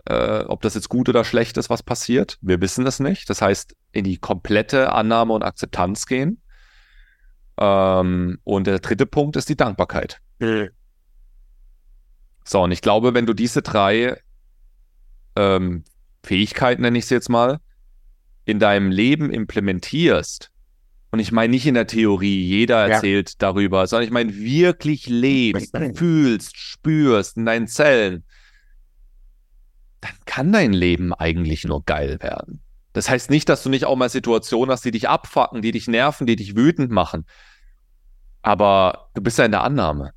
Äh, 0.09 0.45
ob 0.47 0.63
das 0.63 0.75
jetzt 0.75 0.89
gut 0.89 1.11
oder 1.11 1.23
schlecht 1.23 1.59
ist, 1.59 1.69
was 1.69 1.83
passiert. 1.83 2.39
Wir 2.41 2.63
wissen 2.63 2.87
es 2.87 2.99
nicht. 2.99 3.29
Das 3.29 3.43
heißt, 3.43 3.77
in 3.93 4.05
die 4.05 4.17
komplette 4.17 4.91
Annahme 4.93 5.35
und 5.35 5.43
Akzeptanz 5.43 6.07
gehen. 6.07 6.41
Ähm, 7.59 8.39
und 8.43 8.67
der 8.67 8.79
dritte 8.79 9.05
Punkt 9.05 9.37
ist 9.37 9.51
die 9.51 9.57
Dankbarkeit. 9.57 10.21
Mhm. 10.39 10.71
So, 12.43 12.63
und 12.63 12.73
ich 12.73 12.81
glaube, 12.81 13.13
wenn 13.13 13.27
du 13.27 13.35
diese 13.35 13.61
drei 13.61 14.19
ähm, 15.37 15.85
Fähigkeiten, 16.23 16.81
nenne 16.81 16.97
ich 16.97 17.05
sie 17.05 17.15
jetzt 17.15 17.29
mal, 17.29 17.59
in 18.47 18.59
deinem 18.59 18.91
Leben 18.91 19.31
implementierst, 19.31 20.51
und 21.11 21.21
ich 21.21 21.33
meine 21.33 21.51
nicht 21.51 21.67
in 21.67 21.75
der 21.75 21.87
Theorie, 21.87 22.43
jeder 22.43 22.87
erzählt 22.87 23.31
ja. 23.31 23.35
darüber, 23.39 23.87
sondern 23.87 24.05
ich 24.05 24.13
meine 24.13 24.35
wirklich 24.35 25.07
lebst, 25.07 25.77
fühlst, 25.95 26.57
spürst 26.57 27.37
in 27.37 27.47
deinen 27.47 27.67
Zellen, 27.67 28.25
dann 30.01 30.13
kann 30.27 30.53
dein 30.53 30.73
Leben 30.73 31.13
eigentlich 31.13 31.65
nur 31.65 31.85
geil 31.85 32.19
werden. 32.21 32.61
Das 32.93 33.09
heißt 33.09 33.31
nicht, 33.31 33.49
dass 33.49 33.63
du 33.63 33.69
nicht 33.69 33.85
auch 33.85 33.97
mal 33.97 34.09
Situationen 34.09 34.73
hast, 34.73 34.85
die 34.85 34.91
dich 34.91 35.09
abfacken, 35.09 35.63
die 35.63 35.73
dich 35.73 35.89
nerven, 35.89 36.27
die 36.27 36.37
dich 36.37 36.57
wütend 36.57 36.91
machen. 36.91 37.27
Aber 38.43 39.11
du 39.15 39.23
bist 39.23 39.39
ja 39.39 39.45
in 39.45 39.53
der 39.53 39.63
Annahme. 39.63 40.13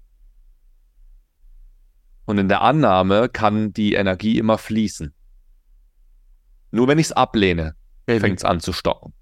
Und 2.26 2.38
in 2.38 2.48
der 2.48 2.62
Annahme 2.62 3.30
kann 3.30 3.74
die 3.74 3.94
Energie 3.94 4.38
immer 4.38 4.58
fließen. 4.58 5.14
Nur 6.72 6.88
wenn 6.88 7.00
ich 7.00 7.08
es 7.08 7.12
ablehne, 7.12 7.76
fängt 8.08 8.40
es 8.40 8.46
an 8.46 8.60
zu 8.60 8.74
stocken. 8.74 9.14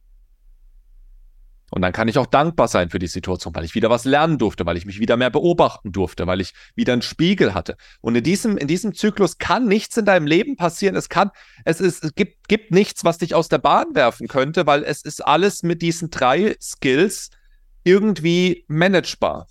Und 1.71 1.81
dann 1.81 1.93
kann 1.93 2.07
ich 2.07 2.17
auch 2.17 2.25
dankbar 2.25 2.67
sein 2.67 2.89
für 2.89 2.99
die 2.99 3.07
Situation, 3.07 3.55
weil 3.55 3.65
ich 3.65 3.75
wieder 3.75 3.89
was 3.89 4.05
lernen 4.05 4.37
durfte, 4.37 4.65
weil 4.65 4.77
ich 4.77 4.85
mich 4.85 4.99
wieder 4.99 5.17
mehr 5.17 5.29
beobachten 5.29 5.91
durfte, 5.91 6.27
weil 6.27 6.41
ich 6.41 6.53
wieder 6.75 6.93
einen 6.93 7.01
Spiegel 7.01 7.53
hatte. 7.53 7.77
Und 8.01 8.15
in 8.15 8.23
diesem, 8.23 8.57
in 8.57 8.67
diesem 8.67 8.93
Zyklus 8.93 9.37
kann 9.37 9.67
nichts 9.67 9.97
in 9.97 10.05
deinem 10.05 10.27
Leben 10.27 10.55
passieren. 10.55 10.95
Es 10.95 11.09
kann, 11.09 11.31
es 11.65 11.81
ist, 11.81 12.03
es 12.03 12.15
gibt, 12.15 12.47
gibt 12.47 12.71
nichts, 12.71 13.03
was 13.03 13.17
dich 13.17 13.35
aus 13.35 13.49
der 13.49 13.59
Bahn 13.59 13.93
werfen 13.93 14.27
könnte, 14.27 14.65
weil 14.65 14.83
es 14.83 15.01
ist 15.03 15.25
alles 15.25 15.63
mit 15.63 15.81
diesen 15.81 16.09
drei 16.09 16.55
Skills 16.61 17.29
irgendwie 17.83 18.65
managebar. 18.67 19.47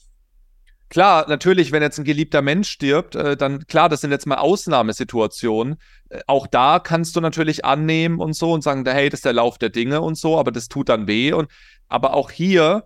Klar, 0.91 1.26
natürlich, 1.28 1.70
wenn 1.70 1.82
jetzt 1.82 1.99
ein 1.99 2.05
geliebter 2.05 2.41
Mensch 2.41 2.70
stirbt, 2.70 3.14
äh, 3.14 3.36
dann 3.36 3.66
klar, 3.66 3.89
das 3.89 4.01
sind 4.01 4.11
jetzt 4.11 4.26
mal 4.26 4.36
Ausnahmesituationen. 4.36 5.76
Äh, 6.09 6.20
auch 6.26 6.47
da 6.47 6.78
kannst 6.78 7.14
du 7.16 7.20
natürlich 7.20 7.64
annehmen 7.64 8.20
und 8.20 8.32
so 8.32 8.53
und 8.53 8.62
sagen, 8.62 8.84
hey, 8.86 9.11
das 9.11 9.18
ist 9.18 9.24
der 9.24 9.34
Lauf 9.34 9.59
der 9.59 9.68
Dinge 9.68 10.01
und 10.01 10.16
so, 10.16 10.39
aber 10.39 10.51
das 10.51 10.68
tut 10.68 10.89
dann 10.89 11.07
weh. 11.07 11.32
Und 11.32 11.51
aber 11.89 12.14
auch 12.14 12.30
hier 12.30 12.84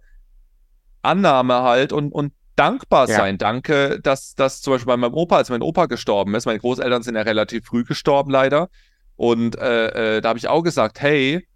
Annahme 1.03 1.63
halt 1.63 1.93
und, 1.93 2.13
und 2.13 2.33
dankbar 2.57 3.09
ja. 3.09 3.17
sein. 3.17 3.39
Danke, 3.39 4.01
dass 4.01 4.35
das 4.35 4.61
zum 4.63 4.75
Beispiel 4.75 4.87
bei 4.87 4.97
meinem 4.97 5.15
Opa, 5.15 5.37
als 5.37 5.51
mein 5.51 5.63
Opa 5.63 5.87
gestorben 5.87 6.35
ist, 6.35 6.47
meine 6.47 6.61
Großeltern 6.61 7.03
sind 7.03 7.15
ja 7.15 7.23
relativ 7.23 7.67
früh 7.67 7.85
gestorben, 7.85 8.31
leider. 8.31 8.69
Und 9.17 9.57
äh, 9.59 10.17
äh, 10.17 10.21
da 10.21 10.31
habe 10.31 10.39
ich 10.39 10.49
auch 10.49 10.63
gesagt, 10.63 11.01
hey, 11.01 11.47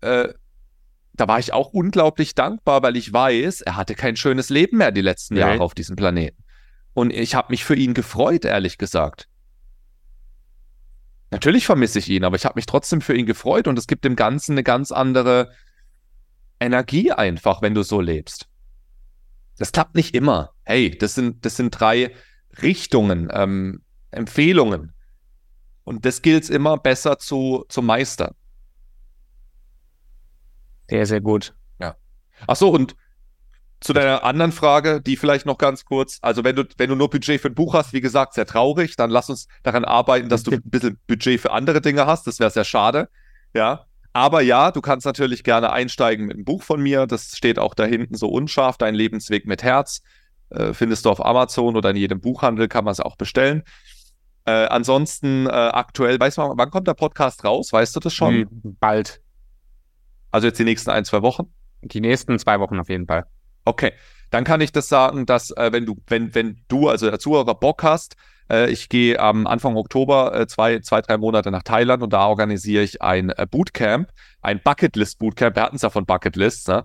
äh, 0.00 0.28
da 1.14 1.28
war 1.28 1.38
ich 1.38 1.52
auch 1.52 1.72
unglaublich 1.72 2.34
dankbar, 2.34 2.82
weil 2.82 2.96
ich 2.96 3.12
weiß, 3.12 3.60
er 3.62 3.76
hatte 3.76 3.94
kein 3.94 4.16
schönes 4.16 4.48
Leben 4.48 4.78
mehr 4.78 4.92
die 4.92 5.02
letzten 5.02 5.34
nee. 5.34 5.40
Jahre 5.40 5.60
auf 5.60 5.74
diesem 5.74 5.96
Planeten. 5.96 6.42
Und 6.94 7.12
ich 7.12 7.34
habe 7.34 7.48
mich 7.50 7.64
für 7.64 7.74
ihn 7.74 7.94
gefreut, 7.94 8.44
ehrlich 8.44 8.78
gesagt. 8.78 9.28
Natürlich 11.30 11.64
vermisse 11.64 11.98
ich 11.98 12.08
ihn, 12.10 12.24
aber 12.24 12.36
ich 12.36 12.44
habe 12.44 12.56
mich 12.56 12.66
trotzdem 12.66 13.00
für 13.00 13.16
ihn 13.16 13.26
gefreut 13.26 13.66
und 13.66 13.78
es 13.78 13.86
gibt 13.86 14.04
dem 14.04 14.16
Ganzen 14.16 14.52
eine 14.52 14.62
ganz 14.62 14.92
andere 14.92 15.52
Energie 16.60 17.10
einfach, 17.10 17.62
wenn 17.62 17.74
du 17.74 17.82
so 17.82 18.00
lebst. 18.00 18.48
Das 19.58 19.72
klappt 19.72 19.94
nicht 19.94 20.14
immer. 20.14 20.50
Hey, 20.64 20.96
das 20.96 21.14
sind, 21.14 21.44
das 21.44 21.56
sind 21.56 21.70
drei 21.70 22.14
Richtungen, 22.60 23.30
ähm, 23.32 23.82
Empfehlungen. 24.10 24.92
Und 25.84 26.04
das 26.04 26.22
gilt 26.22 26.44
es 26.44 26.50
immer 26.50 26.76
besser 26.76 27.18
zu, 27.18 27.64
zu 27.68 27.82
meistern. 27.82 28.34
Sehr, 30.92 31.06
sehr 31.06 31.20
gut. 31.22 31.54
Ja. 31.80 31.96
Ach 32.46 32.56
so, 32.56 32.68
und 32.68 32.94
zu 33.80 33.94
deiner 33.94 34.24
anderen 34.24 34.52
Frage, 34.52 35.00
die 35.00 35.16
vielleicht 35.16 35.46
noch 35.46 35.56
ganz 35.56 35.86
kurz. 35.86 36.18
Also, 36.20 36.44
wenn 36.44 36.54
du, 36.54 36.64
wenn 36.76 36.90
du 36.90 36.96
nur 36.96 37.08
Budget 37.08 37.40
für 37.40 37.48
ein 37.48 37.54
Buch 37.54 37.72
hast, 37.72 37.94
wie 37.94 38.02
gesagt, 38.02 38.34
sehr 38.34 38.44
traurig, 38.44 38.94
dann 38.96 39.08
lass 39.08 39.30
uns 39.30 39.48
daran 39.62 39.86
arbeiten, 39.86 40.28
dass 40.28 40.42
du 40.42 40.50
ein 40.52 40.60
bisschen 40.62 40.98
Budget 41.06 41.40
für 41.40 41.50
andere 41.50 41.80
Dinge 41.80 42.04
hast. 42.04 42.26
Das 42.26 42.40
wäre 42.40 42.50
sehr 42.50 42.64
schade. 42.64 43.08
Ja. 43.54 43.86
Aber 44.12 44.42
ja, 44.42 44.70
du 44.70 44.82
kannst 44.82 45.06
natürlich 45.06 45.44
gerne 45.44 45.72
einsteigen 45.72 46.26
mit 46.26 46.36
einem 46.36 46.44
Buch 46.44 46.62
von 46.62 46.82
mir. 46.82 47.06
Das 47.06 47.34
steht 47.38 47.58
auch 47.58 47.72
da 47.72 47.86
hinten 47.86 48.14
so 48.14 48.28
unscharf, 48.28 48.76
dein 48.76 48.94
Lebensweg 48.94 49.46
mit 49.46 49.62
Herz. 49.62 50.02
Äh, 50.50 50.74
findest 50.74 51.06
du 51.06 51.10
auf 51.10 51.24
Amazon 51.24 51.74
oder 51.74 51.88
in 51.88 51.96
jedem 51.96 52.20
Buchhandel, 52.20 52.68
kann 52.68 52.84
man 52.84 52.92
es 52.92 53.00
auch 53.00 53.16
bestellen. 53.16 53.62
Äh, 54.44 54.66
ansonsten 54.66 55.46
äh, 55.46 55.50
aktuell, 55.50 56.20
weißt 56.20 56.36
du, 56.36 56.52
wann 56.54 56.70
kommt 56.70 56.86
der 56.86 56.94
Podcast 56.94 57.44
raus? 57.44 57.72
Weißt 57.72 57.96
du 57.96 58.00
das 58.00 58.12
schon? 58.12 58.46
Bald. 58.78 59.21
Also 60.32 60.48
jetzt 60.48 60.58
die 60.58 60.64
nächsten 60.64 60.90
ein, 60.90 61.04
zwei 61.04 61.22
Wochen? 61.22 61.44
Die 61.82 62.00
nächsten 62.00 62.38
zwei 62.38 62.58
Wochen 62.58 62.80
auf 62.80 62.88
jeden 62.88 63.06
Fall. 63.06 63.26
Okay, 63.64 63.92
dann 64.30 64.44
kann 64.44 64.60
ich 64.60 64.72
das 64.72 64.88
sagen, 64.88 65.26
dass 65.26 65.50
äh, 65.52 65.70
wenn 65.72 65.86
du, 65.86 65.96
wenn, 66.08 66.34
wenn 66.34 66.62
du, 66.66 66.88
also 66.88 67.08
der 67.08 67.20
Zuhörer 67.20 67.54
Bock 67.54 67.84
hast, 67.84 68.16
äh, 68.50 68.70
ich 68.70 68.88
gehe 68.88 69.20
am 69.20 69.46
Anfang 69.46 69.76
Oktober 69.76 70.34
äh, 70.34 70.46
zwei, 70.46 70.80
zwei, 70.80 71.02
drei 71.02 71.18
Monate 71.18 71.50
nach 71.50 71.62
Thailand 71.62 72.02
und 72.02 72.12
da 72.12 72.26
organisiere 72.26 72.82
ich 72.82 73.02
ein 73.02 73.30
äh, 73.30 73.46
Bootcamp, 73.48 74.08
ein 74.40 74.60
Bucketlist 74.62 75.18
Bootcamp. 75.18 75.54
Wir 75.56 75.62
hatten 75.62 75.76
es 75.76 75.82
ja 75.82 75.90
von 75.90 76.06
Bucketlists, 76.06 76.66
ne? 76.66 76.84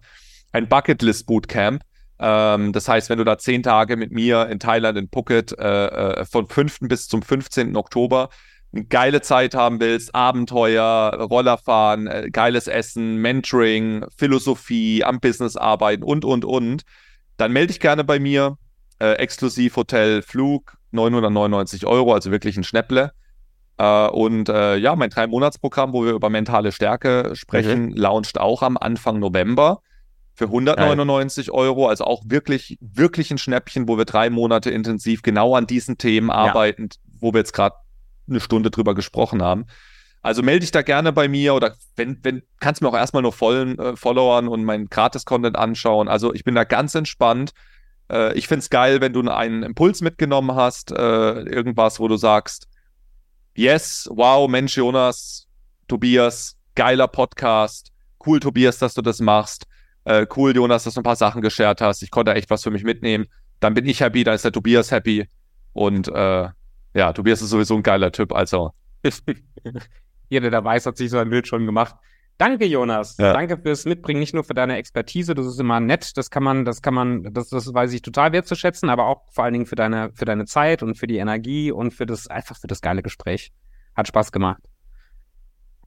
Ein 0.51 0.67
Bucketlist 0.67 1.25
Bootcamp. 1.25 1.81
Ähm, 2.19 2.73
das 2.73 2.87
heißt, 2.87 3.09
wenn 3.09 3.17
du 3.17 3.23
da 3.23 3.37
zehn 3.37 3.63
Tage 3.63 3.95
mit 3.95 4.11
mir 4.11 4.47
in 4.47 4.59
Thailand 4.59 4.97
in 4.97 5.09
Phuket 5.09 5.57
äh, 5.57 5.87
äh, 5.87 6.25
von 6.25 6.47
5. 6.47 6.79
bis 6.81 7.07
zum 7.07 7.21
15. 7.21 7.75
Oktober 7.75 8.29
eine 8.77 8.85
geile 8.85 9.21
Zeit 9.21 9.55
haben 9.55 9.79
willst, 9.79 10.13
Abenteuer, 10.13 11.13
Rollerfahren, 11.19 12.07
äh, 12.07 12.29
geiles 12.31 12.67
Essen, 12.67 13.17
Mentoring, 13.17 14.05
Philosophie, 14.15 15.03
am 15.03 15.19
Business 15.19 15.57
arbeiten 15.57 16.03
und, 16.03 16.23
und, 16.23 16.45
und, 16.45 16.83
dann 17.37 17.51
melde 17.51 17.67
dich 17.67 17.79
gerne 17.79 18.03
bei 18.03 18.19
mir. 18.19 18.57
Äh, 18.99 19.13
exklusiv 19.13 19.75
Hotel, 19.75 20.23
Flug, 20.23 20.75
999 20.91 21.85
Euro, 21.85 22.13
also 22.13 22.31
wirklich 22.31 22.57
ein 22.57 22.63
Schnäpple. 22.63 23.11
Äh, 23.77 24.07
und 24.07 24.49
äh, 24.49 24.77
ja, 24.77 24.95
mein 24.95 25.11
Drei-Monats-Programm, 25.11 25.93
wo 25.93 26.03
wir 26.03 26.13
über 26.13 26.29
mentale 26.29 26.71
Stärke 26.71 27.31
sprechen, 27.35 27.87
mhm. 27.87 27.95
launcht 27.95 28.39
auch 28.39 28.63
am 28.63 28.75
Anfang 28.77 29.19
November 29.19 29.81
für 30.33 30.45
199 30.45 31.47
Geil. 31.47 31.55
Euro. 31.55 31.87
Also 31.87 32.05
auch 32.05 32.23
wirklich, 32.25 32.77
wirklich 32.81 33.29
ein 33.31 33.37
Schnäppchen, 33.37 33.87
wo 33.87 33.97
wir 33.97 34.05
drei 34.05 34.29
Monate 34.29 34.69
intensiv 34.71 35.21
genau 35.21 35.55
an 35.55 35.67
diesen 35.67 35.97
Themen 35.97 36.29
ja. 36.29 36.35
arbeiten, 36.35 36.89
wo 37.19 37.33
wir 37.33 37.39
jetzt 37.39 37.53
gerade 37.53 37.75
eine 38.27 38.39
Stunde 38.39 38.71
drüber 38.71 38.95
gesprochen 38.95 39.41
haben. 39.41 39.65
Also 40.21 40.43
melde 40.43 40.61
dich 40.61 40.71
da 40.71 40.81
gerne 40.81 41.13
bei 41.13 41.27
mir 41.27 41.53
oder 41.53 41.75
wenn, 41.95 42.19
wenn, 42.23 42.43
kannst 42.59 42.81
mir 42.81 42.89
auch 42.89 42.95
erstmal 42.95 43.21
nur 43.21 43.33
vollen 43.33 43.77
äh, 43.79 43.95
Followern 43.95 44.47
und 44.47 44.65
meinen 44.65 44.89
Gratis-Content 44.89 45.55
anschauen. 45.55 46.07
Also 46.07 46.33
ich 46.33 46.43
bin 46.43 46.55
da 46.55 46.63
ganz 46.63 46.95
entspannt. 46.95 47.51
Äh, 48.11 48.33
ich 48.37 48.47
finde 48.47 48.59
es 48.59 48.69
geil, 48.69 48.99
wenn 48.99 49.13
du 49.13 49.21
einen 49.29 49.63
Impuls 49.63 50.01
mitgenommen 50.01 50.55
hast, 50.55 50.91
äh, 50.91 50.95
irgendwas, 51.41 51.99
wo 51.99 52.07
du 52.07 52.17
sagst, 52.17 52.67
yes, 53.55 54.09
wow, 54.11 54.49
Mensch, 54.49 54.75
Jonas, 54.75 55.47
Tobias, 55.87 56.57
geiler 56.75 57.07
Podcast. 57.07 57.91
Cool, 58.25 58.39
Tobias, 58.39 58.79
dass 58.79 58.93
du 58.93 59.01
das 59.01 59.19
machst. 59.19 59.65
Äh, 60.03 60.25
cool, 60.35 60.55
Jonas, 60.55 60.83
dass 60.83 60.95
du 60.95 61.01
ein 61.01 61.03
paar 61.03 61.15
Sachen 61.15 61.41
geshared 61.41 61.81
hast. 61.81 62.01
Ich 62.01 62.11
konnte 62.11 62.33
echt 62.33 62.49
was 62.49 62.63
für 62.63 62.71
mich 62.71 62.83
mitnehmen. 62.83 63.27
Dann 63.59 63.73
bin 63.73 63.85
ich 63.85 64.01
happy, 64.01 64.23
dann 64.23 64.35
ist 64.35 64.45
der 64.45 64.51
Tobias 64.51 64.91
happy. 64.91 65.27
Und 65.73 66.07
äh, 66.07 66.49
ja, 66.97 67.13
Tobias 67.13 67.43
ist 67.43 67.51
sowieso 67.51 67.75
ein 67.75 67.83
geiler 67.83 68.11
Typ, 68.11 68.33
also. 68.33 68.71
Jeder, 70.29 70.49
der 70.49 70.63
weiß, 70.63 70.87
hat 70.87 70.97
sich 70.97 71.11
so 71.11 71.19
ein 71.19 71.29
Bild 71.29 71.47
schon 71.47 71.67
gemacht. 71.67 71.95
Danke, 72.39 72.65
Jonas. 72.65 73.17
Ja. 73.17 73.33
Danke 73.33 73.57
fürs 73.57 73.85
Mitbringen, 73.85 74.19
nicht 74.19 74.33
nur 74.33 74.43
für 74.43 74.55
deine 74.55 74.77
Expertise, 74.77 75.35
das 75.35 75.45
ist 75.45 75.59
immer 75.59 75.79
nett, 75.79 76.17
das 76.17 76.31
kann 76.31 76.43
man, 76.43 76.65
das 76.65 76.81
kann 76.81 76.95
man, 76.95 77.33
das, 77.33 77.49
das 77.49 77.71
weiß 77.71 77.93
ich 77.93 78.01
total 78.01 78.31
wertzuschätzen, 78.31 78.89
aber 78.89 79.05
auch 79.05 79.31
vor 79.31 79.43
allen 79.43 79.53
Dingen 79.53 79.65
für 79.67 79.75
deine, 79.75 80.11
für 80.15 80.25
deine 80.25 80.45
Zeit 80.45 80.81
und 80.81 80.95
für 80.95 81.05
die 81.05 81.17
Energie 81.17 81.71
und 81.71 81.91
für 81.91 82.07
das, 82.07 82.27
einfach 82.27 82.57
für 82.57 82.67
das 82.67 82.81
geile 82.81 83.03
Gespräch. 83.03 83.51
Hat 83.95 84.07
Spaß 84.07 84.31
gemacht. 84.31 84.61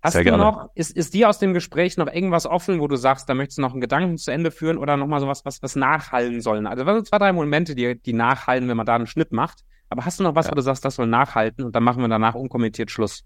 Hast 0.02 0.12
Sehr 0.12 0.22
du 0.22 0.30
gerne. 0.30 0.44
noch, 0.44 0.70
ist, 0.76 0.96
ist 0.96 1.12
dir 1.12 1.28
aus 1.28 1.40
dem 1.40 1.54
Gespräch 1.54 1.96
noch 1.96 2.06
irgendwas 2.06 2.46
offen, 2.46 2.80
wo 2.80 2.86
du 2.86 2.96
sagst, 2.96 3.28
da 3.28 3.34
möchtest 3.34 3.58
du 3.58 3.62
noch 3.62 3.72
einen 3.72 3.80
Gedanken 3.80 4.16
zu 4.16 4.30
Ende 4.30 4.52
führen 4.52 4.78
oder 4.78 4.96
nochmal 4.96 5.20
sowas, 5.20 5.44
was, 5.44 5.60
was 5.60 5.74
nachhallen 5.74 6.40
sollen? 6.40 6.68
Also, 6.68 6.86
was 6.86 6.94
sind 6.94 7.08
zwei, 7.08 7.18
drei 7.18 7.32
Momente, 7.32 7.74
die, 7.74 8.00
die 8.00 8.12
nachhallen, 8.12 8.68
wenn 8.68 8.76
man 8.76 8.86
da 8.86 8.94
einen 8.94 9.08
Schnitt 9.08 9.32
macht. 9.32 9.64
Aber 9.90 10.04
hast 10.04 10.18
du 10.18 10.22
noch 10.22 10.34
was, 10.34 10.46
ja. 10.46 10.52
wo 10.52 10.54
du 10.54 10.62
sagst, 10.62 10.84
das 10.84 10.94
soll 10.94 11.06
nachhalten 11.06 11.64
und 11.64 11.74
dann 11.74 11.82
machen 11.82 12.00
wir 12.00 12.08
danach 12.08 12.34
unkommentiert 12.34 12.90
Schluss? 12.90 13.24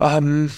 Ähm, 0.00 0.50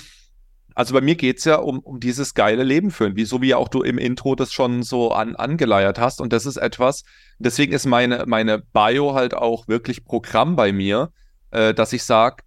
also 0.74 0.94
bei 0.94 1.00
mir 1.00 1.16
geht 1.16 1.38
es 1.38 1.44
ja 1.44 1.56
um, 1.56 1.80
um 1.80 1.98
dieses 1.98 2.34
geile 2.34 2.62
Leben 2.62 2.90
führen, 2.90 3.16
wie 3.16 3.24
so 3.24 3.42
wie 3.42 3.54
auch 3.54 3.68
du 3.68 3.82
im 3.82 3.98
Intro 3.98 4.36
das 4.36 4.52
schon 4.52 4.82
so 4.82 5.12
an, 5.12 5.34
angeleiert 5.34 5.98
hast. 5.98 6.20
Und 6.20 6.32
das 6.32 6.46
ist 6.46 6.56
etwas, 6.56 7.02
deswegen 7.38 7.72
ist 7.72 7.86
meine, 7.86 8.24
meine 8.26 8.60
Bio 8.60 9.14
halt 9.14 9.34
auch 9.34 9.66
wirklich 9.66 10.04
Programm 10.04 10.56
bei 10.56 10.72
mir, 10.72 11.12
äh, 11.50 11.74
dass 11.74 11.92
ich 11.92 12.04
sage, 12.04 12.44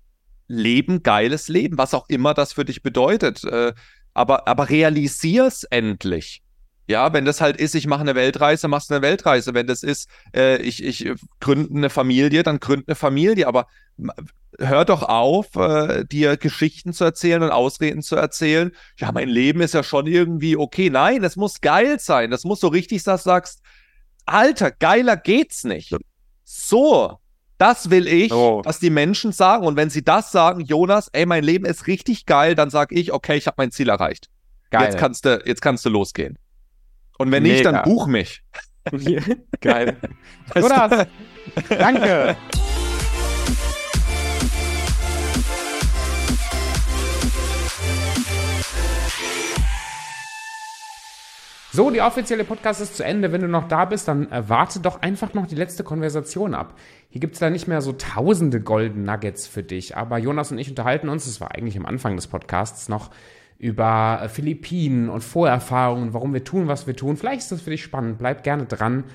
Leben, 0.47 1.03
geiles 1.03 1.47
Leben, 1.47 1.77
was 1.77 1.93
auch 1.93 2.07
immer 2.09 2.33
das 2.33 2.53
für 2.53 2.65
dich 2.65 2.83
bedeutet. 2.83 3.43
Äh, 3.43 3.73
aber, 4.13 4.47
aber 4.47 4.69
es 5.47 5.63
endlich. 5.65 6.42
Ja, 6.87 7.13
wenn 7.13 7.23
das 7.23 7.39
halt 7.39 7.57
ist, 7.57 7.75
ich 7.75 7.87
mache 7.87 8.01
eine 8.01 8.15
Weltreise, 8.15 8.67
machst 8.67 8.89
du 8.89 8.95
eine 8.95 9.03
Weltreise. 9.03 9.53
Wenn 9.53 9.67
das 9.67 9.83
ist, 9.83 10.09
äh, 10.35 10.57
ich, 10.57 10.83
ich 10.83 11.09
gründe 11.39 11.75
eine 11.75 11.89
Familie, 11.89 12.43
dann 12.43 12.59
gründe 12.59 12.85
eine 12.87 12.95
Familie. 12.95 13.47
Aber 13.47 13.67
hör 14.59 14.83
doch 14.83 15.03
auf, 15.03 15.55
äh, 15.55 16.03
dir 16.03 16.35
Geschichten 16.35 16.91
zu 16.91 17.05
erzählen 17.05 17.41
und 17.41 17.51
Ausreden 17.51 18.01
zu 18.01 18.15
erzählen. 18.15 18.71
Ja, 18.97 19.11
mein 19.13 19.29
Leben 19.29 19.61
ist 19.61 19.73
ja 19.73 19.83
schon 19.83 20.07
irgendwie 20.07 20.57
okay. 20.57 20.89
Nein, 20.89 21.23
es 21.23 21.37
muss 21.37 21.61
geil 21.61 21.99
sein. 21.99 22.31
Das 22.31 22.43
muss 22.43 22.59
so 22.59 22.67
richtig, 22.67 23.03
dass 23.03 23.23
du 23.23 23.29
sagst, 23.29 23.61
Alter, 24.25 24.71
geiler 24.71 25.15
geht's 25.15 25.63
nicht. 25.63 25.95
So, 26.43 27.17
das 27.57 27.89
will 27.89 28.07
ich, 28.07 28.33
oh. 28.33 28.61
dass 28.61 28.79
die 28.79 28.89
Menschen 28.89 29.31
sagen. 29.31 29.65
Und 29.65 29.77
wenn 29.77 29.89
sie 29.89 30.03
das 30.03 30.31
sagen, 30.31 30.61
Jonas, 30.61 31.09
ey, 31.13 31.25
mein 31.25 31.45
Leben 31.45 31.65
ist 31.65 31.87
richtig 31.87 32.25
geil, 32.25 32.55
dann 32.55 32.69
sage 32.69 32.95
ich, 32.95 33.13
okay, 33.13 33.37
ich 33.37 33.47
habe 33.47 33.55
mein 33.57 33.71
Ziel 33.71 33.87
erreicht. 33.87 34.29
Geil. 34.69 34.83
Jetzt 34.83 34.97
kannst 34.97 35.25
du, 35.25 35.41
jetzt 35.45 35.61
kannst 35.61 35.85
du 35.85 35.89
losgehen. 35.89 36.37
Und 37.17 37.31
wenn 37.31 37.43
Mega. 37.43 37.53
nicht, 37.53 37.65
dann 37.65 37.83
buch 37.83 38.07
mich. 38.07 38.41
geil. 39.61 39.97
Jonas, 40.55 41.07
danke. 41.69 42.35
So, 51.75 51.89
die 51.89 52.01
offizielle 52.01 52.43
Podcast 52.43 52.81
ist 52.81 52.97
zu 52.97 53.03
Ende. 53.03 53.31
Wenn 53.31 53.41
du 53.41 53.47
noch 53.47 53.67
da 53.67 53.85
bist, 53.85 54.07
dann 54.07 54.31
äh, 54.31 54.47
warte 54.47 54.79
doch 54.79 55.01
einfach 55.01 55.33
noch 55.33 55.47
die 55.47 55.55
letzte 55.55 55.83
Konversation 55.83 56.53
ab. 56.53 56.75
Hier 57.09 57.19
gibt 57.19 57.33
es 57.33 57.39
da 57.39 57.49
nicht 57.49 57.67
mehr 57.67 57.81
so 57.81 57.93
tausende 57.93 58.61
Golden 58.61 59.05
Nuggets 59.05 59.47
für 59.47 59.63
dich. 59.63 59.97
Aber 59.97 60.19
Jonas 60.19 60.51
und 60.51 60.59
ich 60.59 60.69
unterhalten 60.69 61.09
uns, 61.09 61.25
das 61.25 61.41
war 61.41 61.55
eigentlich 61.55 61.75
am 61.75 61.87
Anfang 61.87 62.15
des 62.15 62.27
Podcasts 62.27 62.89
noch, 62.89 63.09
über 63.63 64.19
äh, 64.21 64.27
Philippinen 64.27 65.07
und 65.07 65.23
Vorerfahrungen, 65.23 66.13
warum 66.13 66.33
wir 66.33 66.43
tun, 66.43 66.67
was 66.67 66.85
wir 66.85 66.97
tun. 66.97 67.15
Vielleicht 67.15 67.43
ist 67.43 67.51
das 67.53 67.61
für 67.61 67.69
dich 67.69 67.81
spannend. 67.81 68.17
Bleib 68.17 68.43
gerne 68.43 68.65
dran. 68.65 69.05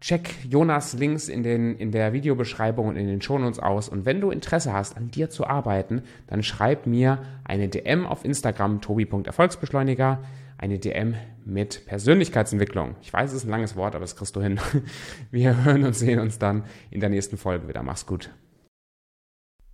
Check 0.00 0.30
Jonas 0.48 0.94
Links 0.94 1.28
in, 1.28 1.42
den, 1.42 1.76
in 1.76 1.90
der 1.92 2.14
Videobeschreibung 2.14 2.88
und 2.88 2.96
in 2.96 3.06
den 3.06 3.20
Shownotes 3.20 3.58
aus. 3.58 3.88
Und 3.88 4.06
wenn 4.06 4.20
du 4.20 4.30
Interesse 4.30 4.72
hast, 4.72 4.96
an 4.96 5.10
dir 5.10 5.28
zu 5.28 5.46
arbeiten, 5.46 6.02
dann 6.26 6.42
schreib 6.42 6.86
mir 6.86 7.18
eine 7.44 7.68
DM 7.68 8.06
auf 8.06 8.24
Instagram, 8.24 8.80
tobi.erfolgsbeschleuniger 8.80 10.20
eine 10.56 10.78
DM 10.78 11.14
mit 11.44 11.84
Persönlichkeitsentwicklung. 11.86 12.96
Ich 13.02 13.12
weiß, 13.12 13.30
es 13.30 13.38
ist 13.38 13.44
ein 13.44 13.50
langes 13.50 13.76
Wort, 13.76 13.94
aber 13.94 14.04
das 14.04 14.16
kriegst 14.16 14.34
du 14.36 14.40
hin. 14.40 14.58
Wir 15.30 15.64
hören 15.64 15.84
und 15.84 15.94
sehen 15.94 16.18
uns 16.18 16.38
dann 16.38 16.64
in 16.90 17.00
der 17.00 17.10
nächsten 17.10 17.36
Folge 17.36 17.68
wieder. 17.68 17.82
Mach's 17.82 18.06
gut. 18.06 18.30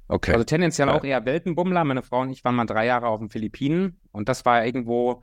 Okay. 0.09 0.33
Also 0.33 0.45
tendenziell 0.45 0.89
ja. 0.89 0.95
auch 0.95 1.05
eher 1.05 1.25
Weltenbummler. 1.25 1.85
Meine 1.85 2.03
Frau 2.03 2.21
und 2.21 2.31
ich 2.31 2.45
waren 2.45 2.55
mal 2.55 2.67
drei 2.67 2.87
Jahre 2.87 3.09
auf 3.09 3.21
den 3.21 3.31
Philippinen 3.31 4.01
und 4.13 4.29
das 4.29 4.45
war 4.45 4.65
irgendwo, 4.65 5.23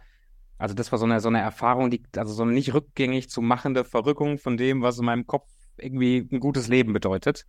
also 0.57 0.73
das 0.73 0.91
war 0.91 0.99
so 0.99 1.05
eine, 1.05 1.19
so 1.19 1.29
eine 1.29 1.39
Erfahrung, 1.39 1.91
die, 1.91 2.03
also 2.15 2.33
so 2.33 2.43
eine 2.43 2.53
nicht 2.53 2.73
rückgängig 2.73 3.29
zu 3.29 3.41
machende 3.41 3.83
Verrückung 3.83 4.37
von 4.37 4.57
dem, 4.57 4.81
was 4.81 4.97
in 4.97 5.05
meinem 5.05 5.27
Kopf 5.27 5.47
irgendwie 5.77 6.27
ein 6.31 6.39
gutes 6.39 6.67
Leben 6.67 6.93
bedeutet. 6.93 7.45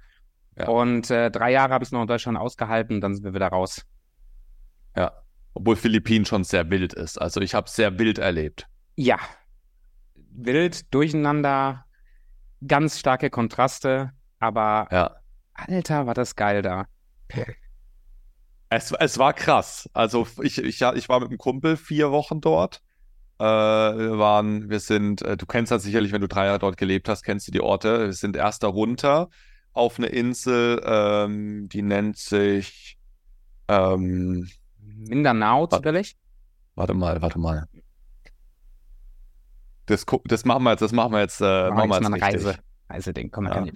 Ja. 0.59 0.69
Und 0.69 1.11
äh, 1.11 1.31
drei 1.31 1.51
Jahre 1.53 1.73
habe 1.73 1.83
ich 1.83 1.89
es 1.89 1.93
noch 1.93 2.03
in 2.03 2.07
Deutschland 2.07 2.37
ausgehalten, 2.39 3.01
dann 3.01 3.15
sind 3.15 3.25
wir 3.25 3.35
wieder 3.35 3.49
raus. 3.49 3.87
Ja. 4.97 5.13
Obwohl 5.55 5.77
Philippinen 5.77 6.25
schon 6.25 6.45
sehr 6.45 6.71
wild 6.71 6.93
ist. 6.95 7.19
Also 7.21 7.41
ich 7.41 7.55
habe 7.55 7.67
es 7.67 7.75
sehr 7.75 7.99
wild 7.99 8.19
erlebt. 8.19 8.67
Ja. 8.97 9.19
Wild, 10.15 10.93
durcheinander, 10.95 11.85
ganz 12.67 12.99
starke 12.99 13.31
Kontraste, 13.31 14.13
aber 14.39 14.89
ja. 14.91 15.17
Alter, 15.55 16.07
war 16.07 16.15
das 16.15 16.37
geil 16.37 16.63
da. 16.63 16.87
Es, 18.69 18.91
es 18.93 19.19
war 19.19 19.35
krass. 19.35 19.91
Also 19.93 20.27
ich, 20.41 20.59
ich, 20.59 20.81
ich 20.81 21.09
war 21.09 21.21
mit 21.21 21.29
einem 21.29 21.39
Kumpel 21.39 21.77
vier 21.77 22.11
Wochen 22.11 22.41
dort. 22.41 22.81
Äh, 23.39 23.45
wir 23.45 24.19
waren, 24.19 24.71
wir 24.71 24.81
sind, 24.81 25.21
äh, 25.23 25.37
du 25.37 25.47
kennst 25.47 25.73
das 25.73 25.83
sicherlich, 25.83 26.13
wenn 26.13 26.21
du 26.21 26.29
drei 26.29 26.47
Jahre 26.47 26.59
dort 26.59 26.77
gelebt 26.77 27.09
hast, 27.09 27.23
kennst 27.23 27.47
du 27.49 27.53
die 27.53 27.61
Orte. 27.61 28.07
Wir 28.07 28.13
sind 28.13 28.37
erst 28.37 28.63
da 28.63 28.69
runter 28.69 29.29
auf 29.73 29.99
eine 29.99 30.09
Insel, 30.09 30.81
ähm, 30.85 31.69
die 31.69 31.83
nennt 31.83 32.17
sich 32.17 32.99
ähm, 33.69 34.49
Mindanao 34.79 35.67
zufällig? 35.67 36.17
Warte 36.75 36.95
mal, 36.95 37.21
warte 37.21 37.39
mal. 37.39 37.69
Das, 39.87 40.07
das 40.25 40.45
machen 40.45 40.63
wir 40.63 40.71
jetzt, 40.71 40.81
das 40.81 40.93
machen 40.93 41.13
wir 41.13 41.21
jetzt, 41.21 41.41
äh, 41.41 41.71
machen 41.71 41.91
wir 41.91 42.01
jetzt 42.01 42.23
Reise, 42.23 42.59
Reiseding. 42.89 43.31
Komm, 43.31 43.47
ja. 43.47 43.67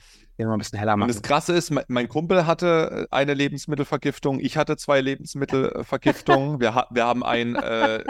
Mal 0.44 0.52
ein 0.52 0.58
bisschen 0.58 0.78
heller 0.78 0.96
machen. 0.96 1.08
Und 1.08 1.14
das 1.14 1.22
Krasse 1.22 1.54
ist, 1.54 1.72
mein 1.88 2.08
Kumpel 2.08 2.46
hatte 2.46 3.08
äh, 3.10 3.14
eine 3.14 3.34
Lebensmittelvergiftung, 3.34 4.38
ich 4.40 4.56
hatte 4.56 4.76
zwei 4.76 5.00
Lebensmittelvergiftungen. 5.00 6.60
wir, 6.60 6.86
wir 6.90 7.04
haben 7.06 7.24
ein 7.24 7.56
äh, 7.56 8.04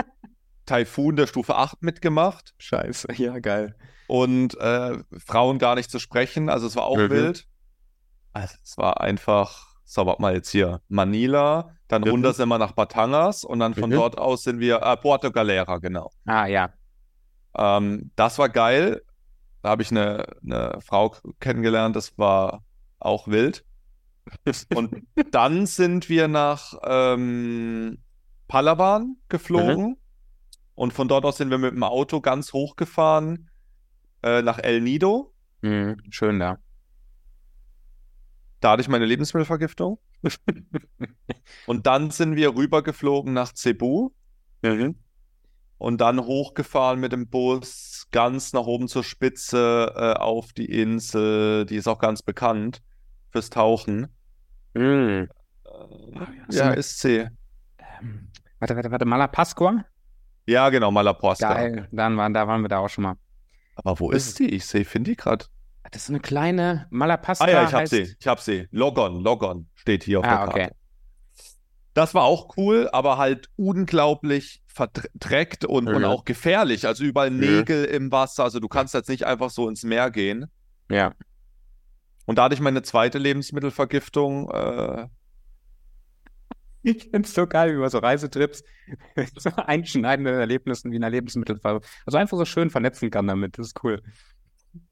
Taifun 0.67 1.17
der 1.17 1.27
Stufe 1.29 1.57
8 1.57 1.83
mitgemacht. 1.83 2.55
Scheiße, 2.59 3.09
ja, 3.15 3.39
geil. 3.39 3.77
Und 4.09 4.59
äh, 4.59 4.99
Frauen 5.25 5.59
gar 5.59 5.77
nicht 5.77 5.91
zu 5.91 5.99
sprechen, 5.99 6.49
also 6.49 6.67
es 6.67 6.77
war 6.77 6.85
auch 6.85 6.99
mhm. 6.99 7.11
wild. 7.11 7.47
Also 8.33 8.55
es 8.63 8.77
war 8.77 9.01
einfach 9.01 9.77
so, 9.85 10.05
warte 10.05 10.21
mal 10.21 10.35
jetzt 10.35 10.51
hier, 10.51 10.81
Manila, 10.89 11.77
dann 11.89 12.03
mhm. 12.03 12.09
runter 12.09 12.33
sind 12.33 12.49
wir 12.49 12.59
nach 12.59 12.73
Batangas 12.73 13.45
und 13.45 13.61
dann 13.61 13.75
von 13.75 13.91
mhm. 13.91 13.95
dort 13.95 14.19
aus 14.19 14.43
sind 14.43 14.59
wir, 14.59 14.83
äh, 14.83 14.97
Puerto 14.97 15.31
Galera, 15.31 15.79
genau. 15.79 16.11
Ah, 16.25 16.47
ja. 16.47 16.71
Ähm, 17.57 18.11
das 18.17 18.39
war 18.39 18.49
geil. 18.49 19.03
Da 19.67 19.71
habe 19.71 19.83
ich 19.83 19.91
eine, 19.91 20.25
eine 20.45 20.81
Frau 20.81 21.17
kennengelernt, 21.41 21.97
das 21.97 22.17
war 22.19 22.63
auch 23.01 23.27
wild. 23.27 23.65
und 24.77 25.03
dann 25.33 25.67
sind 25.67 26.09
wir 26.09 26.29
nach 26.29 26.75
ähm, 26.85 27.99
Palawan 28.47 29.17
geflogen 29.29 29.85
mhm. 29.85 29.97
und 30.77 30.93
von 30.93 31.09
dort 31.09 31.25
aus 31.25 31.39
sind 31.39 31.51
wir 31.51 31.59
mit 31.59 31.73
dem 31.73 31.83
Auto 31.83 32.21
ganz 32.21 32.53
hochgefahren 32.53 33.51
äh, 34.23 34.41
nach 34.41 34.61
El 34.61 34.83
Nido. 34.83 35.35
Mhm, 35.63 35.97
schön 36.11 36.39
da. 36.39 36.59
Da 38.61 38.71
hatte 38.71 38.83
ich 38.83 38.89
meine 38.89 39.05
Lebensmittelvergiftung. 39.05 39.99
und 41.67 41.87
dann 41.89 42.13
sind 42.13 42.37
wir 42.37 42.55
rübergeflogen 42.55 43.33
nach 43.33 43.53
Cebu. 43.53 44.11
Mhm. 44.63 44.95
Und 45.77 46.01
dann 46.01 46.21
hochgefahren 46.21 47.01
mit 47.01 47.11
dem 47.11 47.29
Bus 47.29 47.96
ganz 48.13 48.53
nach 48.53 48.67
oben 48.67 48.89
zur 48.89 49.05
Spitze 49.05 49.93
äh, 49.95 50.19
auf 50.19 50.53
die 50.53 50.67
Insel. 50.67 51.67
Die 51.67 51.77
ist 51.77 51.89
auch 51.89 51.99
ganz 51.99 52.23
bekannt 52.23 52.83
fürs 53.31 53.51
Tauchen. 53.51 54.09
Mhm. 54.75 55.29
Äh, 55.65 56.55
ja, 56.55 56.71
ist 56.71 57.01
sie. 57.01 57.29
Ähm, 57.79 58.31
warte, 58.59 58.77
warte, 58.77 58.91
warte, 58.91 59.05
Malapascua? 59.05 59.85
Ja, 60.47 60.69
genau, 60.71 60.91
Malapascua. 60.91 61.55
Geil, 61.55 61.89
dann 61.91 62.17
waren, 62.17 62.33
da 62.33 62.47
waren 62.47 62.63
wir 62.63 62.69
da 62.69 62.79
auch 62.79 62.89
schon 62.89 63.05
mal. 63.05 63.17
Aber 63.77 63.99
wo 64.01 64.11
ist 64.11 64.39
die? 64.39 64.55
Ich 64.55 64.67
sehe, 64.67 64.85
finde 64.85 65.11
die 65.11 65.17
gerade. 65.17 65.45
Das 65.91 66.03
ist 66.03 66.11
eine 66.11 66.21
kleine 66.21 66.87
Malapasta. 66.91 67.45
Ah 67.45 67.51
ja, 67.51 67.65
ich 67.65 67.73
habe 67.73 67.87
sie. 67.87 68.17
Ich 68.19 68.27
habe 68.27 68.41
sie. 68.41 68.67
Logon, 68.71 69.21
Logon 69.23 69.69
steht 69.75 70.05
hier 70.05 70.21
auf 70.21 70.25
ah, 70.25 70.29
der 70.29 70.37
Karte. 70.39 70.51
Okay. 70.53 70.71
Das 71.97 72.13
war 72.13 72.25
auch 72.25 72.59
cool, 72.59 72.91
aber 72.93 73.17
halt 73.17 73.49
unglaublich 73.57 74.63
verdreckt 74.67 75.65
und, 75.65 75.89
mhm. 75.89 75.97
und 75.97 76.05
auch 76.05 76.27
gefährlich. 76.27 76.87
Also 76.87 77.05
überall 77.05 77.31
mhm. 77.31 77.41
Nägel 77.41 77.87
im 77.87 78.13
Wasser. 78.13 78.45
Also 78.45 78.61
du 78.61 78.69
kannst 78.69 78.93
jetzt 78.93 79.09
nicht 79.09 79.25
einfach 79.25 79.49
so 79.49 79.67
ins 79.67 79.83
Meer 79.83 80.11
gehen. 80.11 80.45
Ja. 80.91 81.15
Und 82.27 82.37
da 82.37 82.45
hatte 82.45 82.55
ich 82.55 82.61
meine 82.61 82.83
zweite 82.83 83.17
Lebensmittelvergiftung. 83.17 84.51
Äh, 84.51 85.07
ich 86.83 87.05
finde 87.05 87.23
es 87.23 87.33
so 87.33 87.47
geil, 87.47 87.73
wie 87.73 87.79
man 87.79 87.89
so 87.89 87.97
Reisetrips 87.97 88.63
so 89.39 89.49
einschneidende 89.57 90.33
Erlebnissen 90.33 90.93
wie 90.93 91.03
ein 91.03 91.11
Lebensmittelvergiftung, 91.11 91.91
also 92.05 92.19
einfach 92.19 92.37
so 92.37 92.45
schön 92.45 92.69
vernetzen 92.69 93.11
kann 93.11 93.27
damit. 93.27 93.57
Das 93.57 93.69
ist 93.69 93.83
cool. 93.83 94.03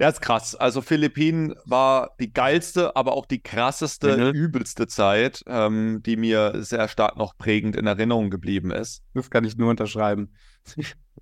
Ja, 0.00 0.08
ist 0.08 0.20
krass. 0.20 0.54
Also 0.54 0.80
Philippinen 0.80 1.54
war 1.64 2.14
die 2.20 2.32
geilste, 2.32 2.96
aber 2.96 3.12
auch 3.12 3.26
die 3.26 3.42
krasseste, 3.42 4.32
mhm. 4.32 4.34
übelste 4.34 4.86
Zeit, 4.86 5.42
ähm, 5.46 6.02
die 6.04 6.16
mir 6.16 6.62
sehr 6.62 6.88
stark 6.88 7.16
noch 7.16 7.36
prägend 7.36 7.76
in 7.76 7.86
Erinnerung 7.86 8.30
geblieben 8.30 8.70
ist. 8.70 9.02
Das 9.14 9.30
kann 9.30 9.44
ich 9.44 9.56
nur 9.56 9.70
unterschreiben. 9.70 10.32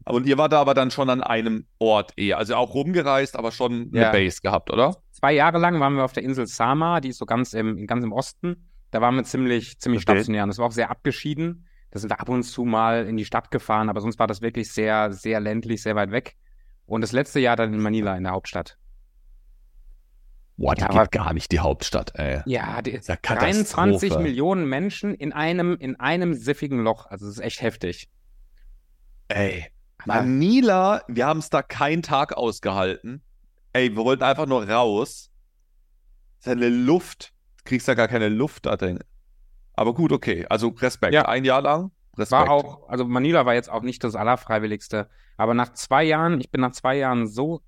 Und 0.04 0.26
ihr 0.26 0.38
wart 0.38 0.52
da 0.52 0.60
aber 0.60 0.74
dann 0.74 0.90
schon 0.90 1.10
an 1.10 1.22
einem 1.22 1.66
Ort 1.78 2.12
eher, 2.16 2.38
also 2.38 2.54
auch 2.56 2.74
rumgereist, 2.74 3.36
aber 3.36 3.52
schon 3.52 3.90
eine 3.92 4.02
ja. 4.02 4.10
Base 4.10 4.40
gehabt, 4.42 4.70
oder? 4.70 4.96
Zwei 5.12 5.32
Jahre 5.32 5.58
lang 5.58 5.78
waren 5.80 5.94
wir 5.94 6.04
auf 6.04 6.12
der 6.12 6.22
Insel 6.22 6.46
Sama, 6.46 7.00
die 7.00 7.10
ist 7.10 7.18
so 7.18 7.26
ganz 7.26 7.52
im, 7.52 7.86
ganz 7.86 8.02
im 8.02 8.12
Osten. 8.12 8.68
Da 8.90 9.00
waren 9.00 9.14
wir 9.14 9.24
ziemlich, 9.24 9.78
ziemlich 9.78 10.02
okay. 10.02 10.16
stationär 10.16 10.44
und 10.44 10.50
es 10.50 10.58
war 10.58 10.66
auch 10.66 10.72
sehr 10.72 10.90
abgeschieden. 10.90 11.66
Da 11.90 11.98
sind 11.98 12.10
wir 12.10 12.20
ab 12.20 12.28
und 12.28 12.42
zu 12.42 12.64
mal 12.64 13.06
in 13.06 13.16
die 13.16 13.24
Stadt 13.24 13.50
gefahren, 13.50 13.88
aber 13.88 14.00
sonst 14.00 14.18
war 14.18 14.26
das 14.26 14.40
wirklich 14.40 14.72
sehr, 14.72 15.12
sehr 15.12 15.40
ländlich, 15.40 15.82
sehr 15.82 15.94
weit 15.94 16.10
weg. 16.10 16.36
Und 16.92 17.00
das 17.00 17.12
letzte 17.12 17.40
Jahr 17.40 17.56
dann 17.56 17.72
in 17.72 17.80
Manila, 17.80 18.14
in 18.18 18.24
der 18.24 18.34
Hauptstadt. 18.34 18.76
Boah, 20.58 20.74
die 20.74 20.82
ja, 20.82 20.88
geht 20.88 21.10
gar 21.10 21.32
nicht 21.32 21.50
die 21.50 21.60
Hauptstadt, 21.60 22.12
ey. 22.16 22.42
Ja, 22.44 22.82
die 22.82 22.90
ist 22.90 23.08
ja 23.08 23.16
23 23.16 24.18
Millionen 24.18 24.68
Menschen 24.68 25.14
in 25.14 25.32
einem, 25.32 25.74
in 25.78 25.98
einem 25.98 26.34
siffigen 26.34 26.84
Loch. 26.84 27.06
Also 27.06 27.24
das 27.24 27.36
ist 27.36 27.40
echt 27.40 27.62
heftig. 27.62 28.10
Ey, 29.28 29.68
Manila, 30.04 31.02
wir 31.08 31.24
haben 31.24 31.38
es 31.38 31.48
da 31.48 31.62
keinen 31.62 32.02
Tag 32.02 32.36
ausgehalten. 32.36 33.22
Ey, 33.72 33.96
wir 33.96 34.04
wollten 34.04 34.24
einfach 34.24 34.44
nur 34.44 34.68
raus. 34.68 35.30
Das 36.40 36.48
ist 36.48 36.52
eine 36.52 36.68
Luft. 36.68 37.32
Du 37.56 37.64
kriegst 37.64 37.88
ja 37.88 37.94
gar 37.94 38.08
keine 38.08 38.28
Luft 38.28 38.66
da 38.66 38.76
drin. 38.76 38.98
Aber 39.72 39.94
gut, 39.94 40.12
okay. 40.12 40.44
Also 40.50 40.68
Respekt. 40.68 41.14
Ja. 41.14 41.26
Ein 41.26 41.46
Jahr 41.46 41.62
lang. 41.62 41.90
Respekt. 42.18 42.30
War 42.30 42.50
auch, 42.50 42.88
also 42.88 43.04
Manila 43.04 43.46
war 43.46 43.54
jetzt 43.54 43.70
auch 43.70 43.82
nicht 43.82 44.04
das 44.04 44.14
Allerfreiwilligste. 44.14 45.08
Aber 45.36 45.54
nach 45.54 45.72
zwei 45.72 46.04
Jahren, 46.04 46.40
ich 46.40 46.50
bin 46.50 46.60
nach 46.60 46.72
zwei 46.72 46.96
Jahren 46.96 47.26
so 47.26 47.62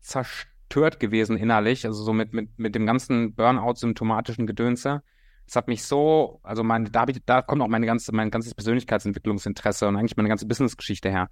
zerstört 0.00 1.00
gewesen 1.00 1.36
innerlich, 1.36 1.84
also 1.86 2.02
so 2.02 2.12
mit, 2.12 2.32
mit, 2.32 2.58
mit 2.58 2.74
dem 2.74 2.86
ganzen 2.86 3.34
Burnout-symptomatischen 3.34 4.46
Gedönse. 4.46 5.02
Es 5.46 5.56
hat 5.56 5.68
mich 5.68 5.84
so, 5.84 6.40
also 6.42 6.62
mein, 6.62 6.86
da, 6.92 7.04
ich, 7.08 7.22
da 7.26 7.42
kommt 7.42 7.60
auch 7.60 7.68
meine 7.68 7.86
ganze, 7.86 8.14
mein 8.14 8.30
ganzes 8.30 8.54
Persönlichkeitsentwicklungsinteresse 8.54 9.88
und 9.88 9.96
eigentlich 9.96 10.16
meine 10.16 10.28
ganze 10.28 10.46
Businessgeschichte 10.46 11.10
her. 11.10 11.28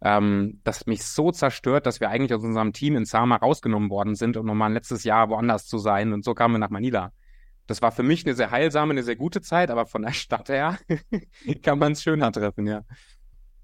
Ähm, 0.00 0.60
das 0.64 0.80
hat 0.80 0.86
mich 0.86 1.04
so 1.04 1.32
zerstört, 1.32 1.84
dass 1.84 2.00
wir 2.00 2.08
eigentlich 2.08 2.32
aus 2.32 2.44
unserem 2.44 2.72
Team 2.72 2.96
in 2.96 3.04
Sama 3.04 3.36
rausgenommen 3.36 3.90
worden 3.90 4.14
sind, 4.14 4.36
um 4.36 4.46
nochmal 4.46 4.70
ein 4.70 4.74
letztes 4.74 5.04
Jahr 5.04 5.28
woanders 5.28 5.66
zu 5.66 5.78
sein. 5.78 6.12
Und 6.12 6.24
so 6.24 6.34
kamen 6.34 6.54
wir 6.54 6.58
nach 6.58 6.70
Manila. 6.70 7.12
Das 7.68 7.82
war 7.82 7.92
für 7.92 8.02
mich 8.02 8.24
eine 8.24 8.34
sehr 8.34 8.50
heilsame, 8.50 8.92
eine 8.92 9.02
sehr 9.02 9.14
gute 9.14 9.42
Zeit, 9.42 9.70
aber 9.70 9.86
von 9.86 10.02
der 10.02 10.12
Stadt 10.12 10.48
her 10.48 10.78
kann 11.62 11.78
man 11.78 11.92
es 11.92 12.02
schöner 12.02 12.32
treffen, 12.32 12.66
ja. 12.66 12.82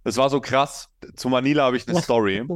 Es 0.04 0.18
war 0.18 0.28
so 0.28 0.40
krass. 0.40 0.90
Zu 1.16 1.30
Manila 1.30 1.64
habe 1.64 1.78
ich 1.78 1.88
eine 1.88 2.00
Story. 2.00 2.46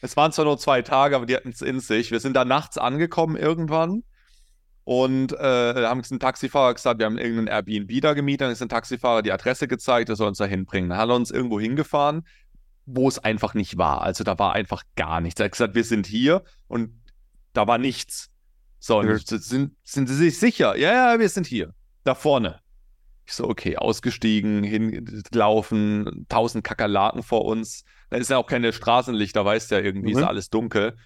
es 0.00 0.16
waren 0.16 0.30
zwar 0.32 0.44
nur 0.44 0.56
zwei 0.58 0.82
Tage, 0.82 1.16
aber 1.16 1.26
die 1.26 1.34
hatten 1.34 1.50
es 1.50 1.60
in 1.60 1.80
sich. 1.80 2.12
Wir 2.12 2.20
sind 2.20 2.34
da 2.34 2.44
nachts 2.44 2.78
angekommen 2.78 3.36
irgendwann 3.36 4.04
und 4.84 5.32
äh, 5.32 5.84
haben 5.84 6.02
einen 6.08 6.20
Taxifahrer 6.20 6.72
gesagt, 6.72 7.00
wir 7.00 7.06
haben 7.06 7.18
irgendeinen 7.18 7.48
Airbnb 7.48 8.00
da 8.00 8.14
gemietet, 8.14 8.42
dann 8.42 8.52
ist 8.52 8.62
ein 8.62 8.68
Taxifahrer 8.68 9.22
die 9.22 9.32
Adresse 9.32 9.66
gezeigt, 9.66 10.08
der 10.08 10.16
soll 10.16 10.28
uns 10.28 10.38
da 10.38 10.46
hinbringen. 10.46 10.90
Dann 10.90 10.98
hat 10.98 11.08
er 11.08 11.16
uns 11.16 11.32
irgendwo 11.32 11.58
hingefahren, 11.58 12.26
wo 12.86 13.08
es 13.08 13.18
einfach 13.18 13.54
nicht 13.54 13.76
war. 13.76 14.02
Also 14.02 14.22
da 14.22 14.38
war 14.38 14.52
einfach 14.52 14.84
gar 14.94 15.20
nichts. 15.20 15.40
Er 15.40 15.46
hat 15.46 15.52
gesagt, 15.52 15.74
wir 15.74 15.84
sind 15.84 16.06
hier 16.06 16.44
und 16.68 17.02
da 17.52 17.66
war 17.66 17.78
nichts. 17.78 18.30
So, 18.78 19.02
sind, 19.02 19.72
sind 19.82 20.06
Sie 20.08 20.14
sich 20.14 20.38
sicher? 20.38 20.76
Ja, 20.76 21.12
ja, 21.12 21.18
wir 21.18 21.28
sind 21.28 21.46
hier. 21.46 21.74
Da 22.04 22.14
vorne. 22.14 22.60
Ich 23.26 23.34
so, 23.34 23.48
okay, 23.48 23.76
ausgestiegen, 23.76 24.62
hinlaufen, 24.62 26.26
tausend 26.28 26.64
Kakerlaken 26.64 27.22
vor 27.22 27.44
uns. 27.44 27.84
Da 28.08 28.16
ist 28.16 28.30
ja 28.30 28.38
auch 28.38 28.46
keine 28.46 28.72
Straßenlichter, 28.72 29.44
weißt 29.44 29.70
ja, 29.72 29.80
irgendwie 29.80 30.12
mhm. 30.12 30.18
ist 30.20 30.24
alles 30.24 30.48
dunkel. 30.48 30.96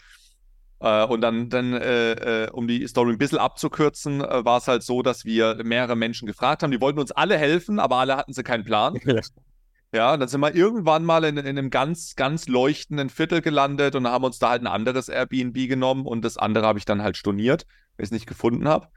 Äh, 0.79 1.05
und 1.05 1.21
dann, 1.21 1.49
dann 1.49 1.73
äh, 1.73 2.45
äh, 2.45 2.51
um 2.51 2.69
die 2.69 2.87
Story 2.87 3.13
ein 3.13 3.19
bisschen 3.19 3.39
abzukürzen, 3.39 4.21
äh, 4.21 4.45
war 4.45 4.59
es 4.59 4.69
halt 4.69 4.83
so, 4.83 5.03
dass 5.03 5.25
wir 5.25 5.61
mehrere 5.65 5.97
Menschen 5.97 6.27
gefragt 6.27 6.63
haben. 6.63 6.71
Die 6.71 6.81
wollten 6.81 6.99
uns 6.99 7.13
alle 7.13 7.39
helfen, 7.39 7.79
aber 7.79 7.97
alle 7.97 8.17
hatten 8.17 8.33
sie 8.33 8.43
keinen 8.43 8.65
Plan. 8.65 9.01
Ja, 9.95 10.17
dann 10.17 10.27
sind 10.27 10.41
wir 10.41 10.55
irgendwann 10.55 11.05
mal 11.05 11.23
in, 11.25 11.37
in, 11.37 11.47
einem 11.47 11.69
ganz, 11.69 12.17
ganz 12.17 12.49
leuchtenden 12.49 13.11
Viertel 13.11 13.43
gelandet 13.43 13.95
und 13.95 14.07
haben 14.07 14.25
uns 14.25 14.39
da 14.39 14.49
halt 14.49 14.63
ein 14.63 14.67
anderes 14.67 15.11
Airbnb 15.11 15.69
genommen 15.69 16.07
und 16.07 16.25
das 16.25 16.39
andere 16.39 16.67
habe 16.67 16.79
ich 16.79 16.87
dann 16.87 17.03
halt 17.03 17.19
storniert, 17.19 17.67
weil 17.97 18.05
ich 18.05 18.09
es 18.09 18.11
nicht 18.11 18.27
gefunden 18.27 18.67
habe. 18.67 18.89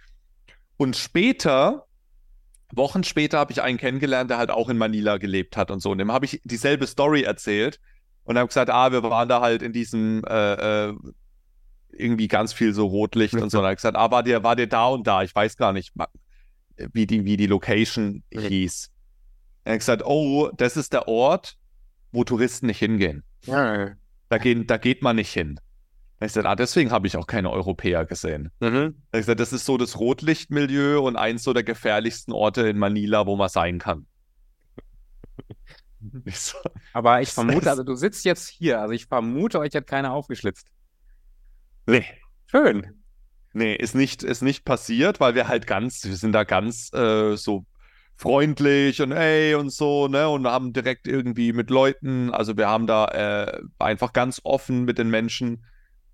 Und 0.77 0.95
später, 0.95 1.85
Wochen 2.71 3.03
später, 3.03 3.39
habe 3.39 3.51
ich 3.51 3.61
einen 3.61 3.77
kennengelernt, 3.77 4.29
der 4.29 4.37
halt 4.37 4.51
auch 4.51 4.69
in 4.69 4.77
Manila 4.77 5.17
gelebt 5.17 5.57
hat 5.57 5.69
und 5.69 5.81
so. 5.81 5.91
Und 5.91 5.97
dem 5.97 6.13
habe 6.13 6.25
ich 6.25 6.41
dieselbe 6.45 6.87
Story 6.87 7.23
erzählt 7.23 7.81
und 8.23 8.37
habe 8.37 8.47
gesagt, 8.47 8.69
ah, 8.69 8.93
wir 8.93 9.03
waren 9.03 9.27
da 9.27 9.41
halt 9.41 9.61
in 9.63 9.73
diesem 9.73 10.23
äh, 10.23 10.87
äh, 10.87 10.93
irgendwie 11.89 12.29
ganz 12.29 12.53
viel 12.53 12.73
so 12.73 12.85
Rotlicht 12.85 13.33
und 13.33 13.49
so. 13.49 13.59
Und 13.59 13.65
er 13.65 13.71
hat 13.71 13.77
gesagt, 13.77 13.97
ah, 13.97 14.11
war 14.11 14.23
der, 14.23 14.43
war 14.43 14.55
der 14.55 14.67
da 14.67 14.87
und 14.87 15.05
da? 15.05 15.23
Ich 15.23 15.35
weiß 15.35 15.57
gar 15.57 15.73
nicht, 15.73 15.93
wie 16.93 17.05
die, 17.05 17.25
wie 17.25 17.35
die 17.35 17.47
Location 17.47 18.23
hieß. 18.31 18.91
Er 19.65 19.73
hat 19.73 19.79
gesagt, 19.79 20.03
oh, 20.05 20.49
das 20.55 20.77
ist 20.77 20.93
der 20.93 21.07
Ort, 21.07 21.57
wo 22.11 22.23
Touristen 22.23 22.67
nicht 22.67 22.79
hingehen. 22.79 23.23
Ja. 23.41 23.95
Da, 24.29 24.37
gehen, 24.37 24.67
da 24.67 24.77
geht 24.77 25.01
man 25.01 25.17
nicht 25.17 25.33
hin. 25.33 25.59
Er 26.19 26.25
hat 26.25 26.29
gesagt, 26.29 26.47
ah, 26.47 26.55
deswegen 26.55 26.91
habe 26.91 27.07
ich 27.07 27.17
auch 27.17 27.27
keine 27.27 27.51
Europäer 27.51 28.05
gesehen. 28.05 28.51
Mhm. 28.59 28.95
Er 29.11 29.17
hat 29.17 29.21
gesagt, 29.21 29.39
das 29.39 29.51
ist 29.51 29.65
so 29.65 29.77
das 29.77 29.99
Rotlichtmilieu 29.99 30.99
und 31.01 31.17
eins 31.17 31.43
so 31.43 31.51
der 31.51 31.63
gefährlichsten 31.63 32.31
Orte 32.31 32.67
in 32.69 32.77
Manila, 32.77 33.25
wo 33.25 33.35
man 33.35 33.49
sein 33.49 33.79
kann. 33.79 34.07
So. 36.31 36.57
Aber 36.93 37.21
ich 37.21 37.29
vermute, 37.29 37.67
also 37.67 37.81
du 37.81 37.95
sitzt 37.95 38.25
jetzt 38.25 38.47
hier, 38.47 38.79
also 38.79 38.93
ich 38.93 39.07
vermute, 39.07 39.57
euch 39.57 39.73
hat 39.73 39.87
keiner 39.87 40.13
aufgeschlitzt. 40.13 40.67
Nee. 41.87 42.05
Schön. 42.45 43.03
Nee, 43.53 43.73
ist 43.73 43.95
nicht, 43.95 44.21
ist 44.21 44.43
nicht 44.43 44.65
passiert, 44.65 45.19
weil 45.19 45.33
wir 45.33 45.47
halt 45.47 45.65
ganz, 45.65 46.05
wir 46.05 46.15
sind 46.15 46.33
da 46.33 46.43
ganz 46.43 46.93
äh, 46.93 47.35
so 47.37 47.65
freundlich 48.15 49.01
und 49.01 49.11
ey 49.11 49.55
und 49.55 49.71
so, 49.71 50.07
ne? 50.07 50.29
Und 50.29 50.47
haben 50.47 50.73
direkt 50.73 51.07
irgendwie 51.07 51.53
mit 51.53 51.69
Leuten, 51.69 52.31
also 52.31 52.57
wir 52.57 52.67
haben 52.67 52.87
da 52.87 53.05
äh, 53.05 53.61
einfach 53.79 54.13
ganz 54.13 54.41
offen 54.43 54.85
mit 54.85 54.97
den 54.97 55.09
Menschen 55.09 55.65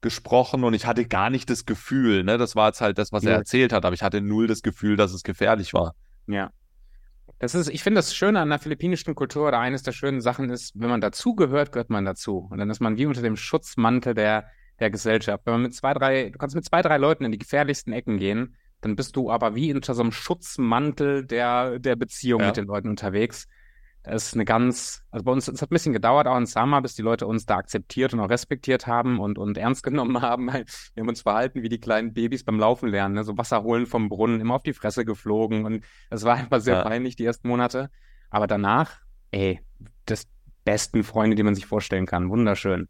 gesprochen 0.02 0.64
und 0.64 0.74
ich 0.74 0.88
hatte 0.88 1.06
gar 1.06 1.30
nicht 1.30 1.50
das 1.50 1.66
Gefühl, 1.66 2.24
ne? 2.24 2.38
Das 2.38 2.56
war 2.56 2.68
jetzt 2.68 2.82
halt 2.82 2.98
das, 2.98 3.12
was 3.12 3.24
er 3.24 3.36
erzählt 3.36 3.72
hat, 3.72 3.86
aber 3.86 3.94
ich 3.94 4.02
hatte 4.02 4.20
null 4.22 4.48
das 4.48 4.64
Gefühl, 4.64 4.98
dass 4.98 5.14
es 5.14 5.24
gefährlich 5.24 5.74
war. 5.74 5.94
Ja. 6.28 6.52
Das 7.38 7.56
ist, 7.56 7.70
ich 7.70 7.82
finde 7.82 8.00
das 8.00 8.16
Schöne 8.16 8.40
an 8.40 8.50
der 8.50 8.60
philippinischen 8.60 9.16
Kultur 9.16 9.48
oder 9.48 9.60
eines 9.60 9.82
der 9.82 9.94
schönen 9.94 10.22
Sachen 10.22 10.52
ist, 10.52 10.74
wenn 10.76 10.90
man 10.90 11.02
dazugehört, 11.02 11.72
gehört 11.72 11.90
man 11.90 12.06
dazu. 12.06 12.48
Und 12.52 12.60
dann 12.60 12.70
ist 12.70 12.82
man 12.82 12.98
wie 12.98 13.08
unter 13.08 13.24
dem 13.24 13.36
Schutzmantel 13.36 14.14
der, 14.14 14.46
der 14.80 14.92
Gesellschaft. 14.92 15.46
Wenn 15.46 15.54
man 15.54 15.64
mit 15.64 15.74
zwei, 15.74 15.94
drei, 15.96 16.30
du 16.30 16.38
kannst 16.38 16.56
mit 16.56 16.66
zwei, 16.66 16.84
drei 16.84 16.98
Leuten 16.98 17.26
in 17.26 17.32
die 17.32 17.40
gefährlichsten 17.40 17.94
Ecken 17.94 18.18
gehen, 18.18 18.56
dann 18.82 18.96
bist 18.96 19.16
du 19.16 19.32
aber 19.32 19.56
wie 19.56 19.74
unter 19.74 19.94
so 19.94 20.02
einem 20.02 20.12
Schutzmantel 20.12 21.26
der, 21.26 21.80
der 21.80 21.96
Beziehung 21.96 22.42
ja. 22.42 22.48
mit 22.48 22.58
den 22.58 22.66
Leuten 22.66 22.90
unterwegs. 22.90 23.48
Das 24.04 24.28
ist 24.28 24.34
eine 24.34 24.46
ganz, 24.46 25.04
also 25.12 25.24
bei 25.24 25.32
uns, 25.32 25.48
es 25.48 25.62
hat 25.62 25.70
ein 25.70 25.76
bisschen 25.76 25.94
gedauert, 25.94 26.26
auch 26.26 26.38
in 26.38 26.48
Summer, 26.48 26.82
bis 26.82 26.96
die 26.96 27.04
Leute 27.04 27.28
uns 27.28 27.46
da 27.46 27.58
akzeptiert 27.58 28.14
und 28.14 28.20
auch 28.20 28.30
respektiert 28.30 28.88
haben 28.88 29.20
und, 29.20 29.38
und 29.38 29.58
ernst 29.60 29.84
genommen 29.84 30.22
haben. 30.22 30.48
Wir 30.48 31.02
haben 31.02 31.08
uns 31.08 31.22
verhalten 31.22 31.62
wie 31.62 31.70
die 31.70 31.80
kleinen 31.80 32.14
Babys 32.14 32.44
beim 32.44 32.60
Laufen 32.60 32.90
lernen, 32.90 33.16
ne? 33.16 33.24
so 33.24 33.38
Wasser 33.38 33.62
holen 33.62 33.86
vom 33.86 34.10
Brunnen, 34.10 34.42
immer 34.42 34.56
auf 34.56 34.64
die 34.64 34.74
Fresse 34.74 35.06
geflogen 35.06 35.66
und 35.66 35.84
es 36.10 36.24
war 36.24 36.36
einfach 36.36 36.62
sehr 36.62 36.78
ja. 36.78 36.84
peinlich, 36.84 37.16
die 37.16 37.26
ersten 37.26 37.48
Monate. 37.48 37.92
Aber 38.32 38.48
danach, 38.48 39.00
ey, 39.30 39.62
das 40.06 40.28
besten 40.64 41.04
Freunde, 41.04 41.36
die 41.36 41.44
man 41.44 41.54
sich 41.54 41.68
vorstellen 41.68 42.08
kann. 42.08 42.30
Wunderschön. 42.30 42.88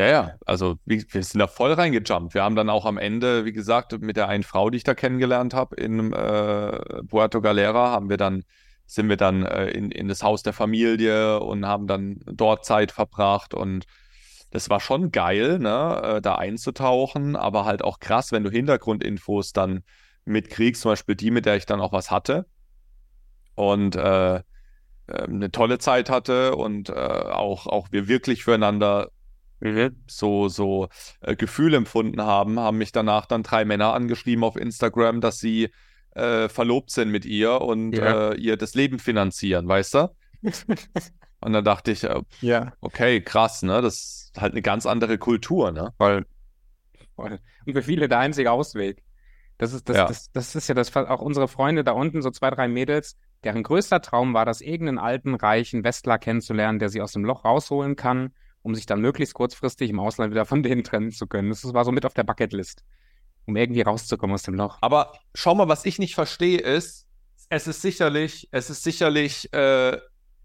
Ja, 0.00 0.06
ja, 0.06 0.34
also 0.46 0.78
wir, 0.86 1.02
sind 1.22 1.40
da 1.40 1.46
voll 1.46 1.74
reingejumpt. 1.74 2.32
Wir 2.32 2.42
haben 2.42 2.56
dann 2.56 2.70
auch 2.70 2.86
am 2.86 2.96
Ende, 2.96 3.44
wie 3.44 3.52
gesagt, 3.52 4.00
mit 4.00 4.16
der 4.16 4.28
einen 4.28 4.44
Frau, 4.44 4.70
die 4.70 4.78
ich 4.78 4.82
da 4.82 4.94
kennengelernt 4.94 5.52
habe, 5.52 5.76
in 5.76 6.14
äh, 6.14 7.02
Puerto 7.06 7.42
Galera, 7.42 7.90
haben 7.90 8.08
wir 8.08 8.16
dann, 8.16 8.44
sind 8.86 9.10
wir 9.10 9.18
dann 9.18 9.44
äh, 9.44 9.68
in, 9.68 9.90
in 9.90 10.08
das 10.08 10.22
Haus 10.22 10.42
der 10.42 10.54
Familie 10.54 11.40
und 11.40 11.66
haben 11.66 11.86
dann 11.86 12.20
dort 12.24 12.64
Zeit 12.64 12.92
verbracht 12.92 13.52
und 13.52 13.84
das 14.50 14.70
war 14.70 14.80
schon 14.80 15.12
geil, 15.12 15.58
ne, 15.58 16.00
äh, 16.02 16.22
da 16.22 16.36
einzutauchen, 16.36 17.36
aber 17.36 17.66
halt 17.66 17.84
auch 17.84 18.00
krass, 18.00 18.32
wenn 18.32 18.42
du 18.42 18.50
Hintergrundinfos 18.50 19.52
dann 19.52 19.82
mitkriegst, 20.24 20.80
zum 20.80 20.92
Beispiel 20.92 21.14
die, 21.14 21.30
mit 21.30 21.44
der 21.44 21.56
ich 21.56 21.66
dann 21.66 21.82
auch 21.82 21.92
was 21.92 22.10
hatte. 22.10 22.46
Und 23.54 23.96
äh, 23.96 24.36
äh 24.36 24.42
eine 25.08 25.50
tolle 25.50 25.78
Zeit 25.78 26.08
hatte 26.08 26.56
und 26.56 26.88
äh, 26.88 26.94
auch, 26.94 27.66
auch 27.66 27.88
wir 27.90 28.08
wirklich 28.08 28.44
füreinander. 28.44 29.10
So, 30.06 30.48
so 30.48 30.88
äh, 31.20 31.36
Gefühl 31.36 31.74
empfunden 31.74 32.22
haben, 32.22 32.58
haben 32.58 32.78
mich 32.78 32.92
danach 32.92 33.26
dann 33.26 33.42
drei 33.42 33.64
Männer 33.64 33.92
angeschrieben 33.92 34.44
auf 34.44 34.56
Instagram, 34.56 35.20
dass 35.20 35.38
sie 35.38 35.70
äh, 36.14 36.48
verlobt 36.48 36.90
sind 36.90 37.10
mit 37.10 37.24
ihr 37.24 37.60
und 37.60 37.92
ja. 37.92 38.30
äh, 38.30 38.36
ihr 38.36 38.56
das 38.56 38.74
Leben 38.74 38.98
finanzieren, 38.98 39.68
weißt 39.68 39.94
du? 39.94 40.14
und 41.40 41.52
dann 41.52 41.64
dachte 41.64 41.92
ich, 41.92 42.04
äh, 42.04 42.22
ja. 42.40 42.72
okay, 42.80 43.20
krass, 43.20 43.62
ne? 43.62 43.82
Das 43.82 43.94
ist 43.94 44.32
halt 44.40 44.52
eine 44.52 44.62
ganz 44.62 44.86
andere 44.86 45.18
Kultur, 45.18 45.70
ne? 45.72 45.92
Voll. 45.98 46.26
Voll. 47.14 47.38
Und 47.66 47.74
für 47.74 47.82
viele 47.82 48.08
der 48.08 48.18
einzige 48.18 48.50
Ausweg. 48.50 49.02
Das 49.58 49.74
ist, 49.74 49.90
das, 49.90 49.96
ja. 49.96 50.06
das, 50.06 50.32
das 50.32 50.54
ist 50.54 50.68
ja 50.68 50.74
das, 50.74 50.96
auch 50.96 51.20
unsere 51.20 51.46
Freunde 51.46 51.84
da 51.84 51.92
unten, 51.92 52.22
so 52.22 52.30
zwei, 52.30 52.48
drei 52.48 52.66
Mädels, 52.66 53.18
deren 53.44 53.62
größter 53.62 54.00
Traum 54.00 54.32
war, 54.32 54.46
das 54.46 54.62
irgendeinen 54.62 54.98
alten, 54.98 55.34
reichen 55.34 55.84
Westler 55.84 56.18
kennenzulernen, 56.18 56.78
der 56.78 56.88
sie 56.88 57.02
aus 57.02 57.12
dem 57.12 57.26
Loch 57.26 57.44
rausholen 57.44 57.94
kann 57.94 58.32
um 58.62 58.74
sich 58.74 58.86
dann 58.86 59.00
möglichst 59.00 59.34
kurzfristig 59.34 59.90
im 59.90 60.00
Ausland 60.00 60.30
wieder 60.30 60.44
von 60.44 60.62
denen 60.62 60.84
trennen 60.84 61.10
zu 61.10 61.26
können. 61.26 61.50
Das 61.50 61.64
war 61.72 61.84
so 61.84 61.92
mit 61.92 62.04
auf 62.04 62.14
der 62.14 62.24
Bucketlist, 62.24 62.84
um 63.46 63.56
irgendwie 63.56 63.82
rauszukommen 63.82 64.34
aus 64.34 64.42
dem 64.42 64.54
Loch. 64.54 64.78
Aber 64.80 65.12
schau 65.34 65.54
mal, 65.54 65.68
was 65.68 65.84
ich 65.84 65.98
nicht 65.98 66.14
verstehe 66.14 66.58
ist, 66.58 67.06
es 67.48 67.66
ist 67.66 67.82
sicherlich, 67.82 68.48
es 68.52 68.70
ist 68.70 68.84
sicherlich 68.84 69.52
äh, 69.52 69.98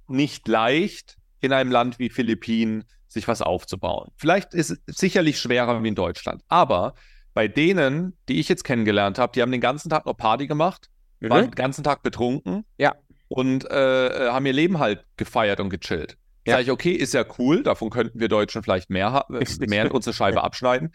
nicht 0.07 0.47
leicht, 0.47 1.18
in 1.41 1.53
einem 1.53 1.72
Land 1.72 1.99
wie 1.99 2.09
Philippinen 2.09 2.86
sich 3.07 3.28
was 3.28 3.41
aufzubauen. 3.43 4.11
Vielleicht 4.16 4.55
ist 4.55 4.72
es 4.72 4.80
sicherlich 4.88 5.39
schwerer 5.39 5.84
wie 5.84 5.89
in 5.89 5.95
Deutschland. 5.95 6.43
Aber 6.47 6.95
bei 7.36 7.47
denen, 7.47 8.18
die 8.28 8.39
ich 8.39 8.49
jetzt 8.49 8.63
kennengelernt 8.63 9.20
habe, 9.20 9.34
die 9.34 9.41
haben 9.41 9.51
den 9.51 9.61
ganzen 9.61 9.89
Tag 9.89 10.07
noch 10.07 10.18
Party 10.18 10.47
gemacht, 10.47 10.89
mhm. 11.20 11.30
waren 11.30 11.43
den 11.45 11.51
ganzen 11.51 11.84
Tag 11.84 12.01
betrunken. 12.01 12.66
Ja 12.78 12.95
und 13.28 13.70
äh, 13.70 14.30
haben 14.30 14.45
ihr 14.45 14.53
Leben 14.53 14.80
halt 14.80 15.05
gefeiert 15.18 15.59
und 15.59 15.70
gechillt. 15.70 16.18
Ja. 16.45 16.55
Sag 16.55 16.63
ich, 16.63 16.71
okay, 16.71 16.91
ist 16.91 17.13
ja 17.13 17.25
cool, 17.39 17.63
davon 17.63 17.89
könnten 17.89 18.19
wir 18.19 18.27
Deutschen 18.27 18.61
vielleicht 18.61 18.89
mehr, 18.89 19.25
mehr 19.59 19.85
in 19.85 19.91
unsere 19.91 20.13
Scheibe 20.13 20.43
abschneiden. 20.43 20.93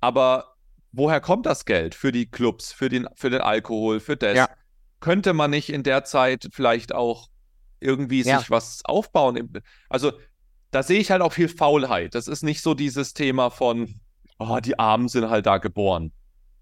Aber 0.00 0.56
woher 0.92 1.20
kommt 1.20 1.46
das 1.46 1.64
Geld 1.64 1.94
für 1.94 2.12
die 2.12 2.30
Clubs, 2.30 2.72
für 2.72 2.88
den, 2.88 3.08
für 3.14 3.30
den 3.30 3.40
Alkohol, 3.40 4.00
für 4.00 4.16
das? 4.16 4.36
Ja. 4.36 4.48
Könnte 5.00 5.32
man 5.32 5.50
nicht 5.50 5.70
in 5.70 5.82
der 5.82 6.04
Zeit 6.04 6.48
vielleicht 6.52 6.94
auch 6.94 7.28
irgendwie 7.80 8.22
ja. 8.22 8.38
sich 8.38 8.50
was 8.50 8.84
aufbauen? 8.84 9.62
Also, 9.88 10.12
da 10.70 10.82
sehe 10.82 11.00
ich 11.00 11.10
halt 11.10 11.22
auch 11.22 11.32
viel 11.32 11.48
Faulheit. 11.48 12.14
Das 12.14 12.28
ist 12.28 12.42
nicht 12.42 12.60
so 12.60 12.74
dieses 12.74 13.14
Thema 13.14 13.50
von, 13.50 14.00
oh, 14.38 14.58
die 14.62 14.78
Armen 14.78 15.08
sind 15.08 15.30
halt 15.30 15.46
da 15.46 15.56
geboren. 15.58 16.12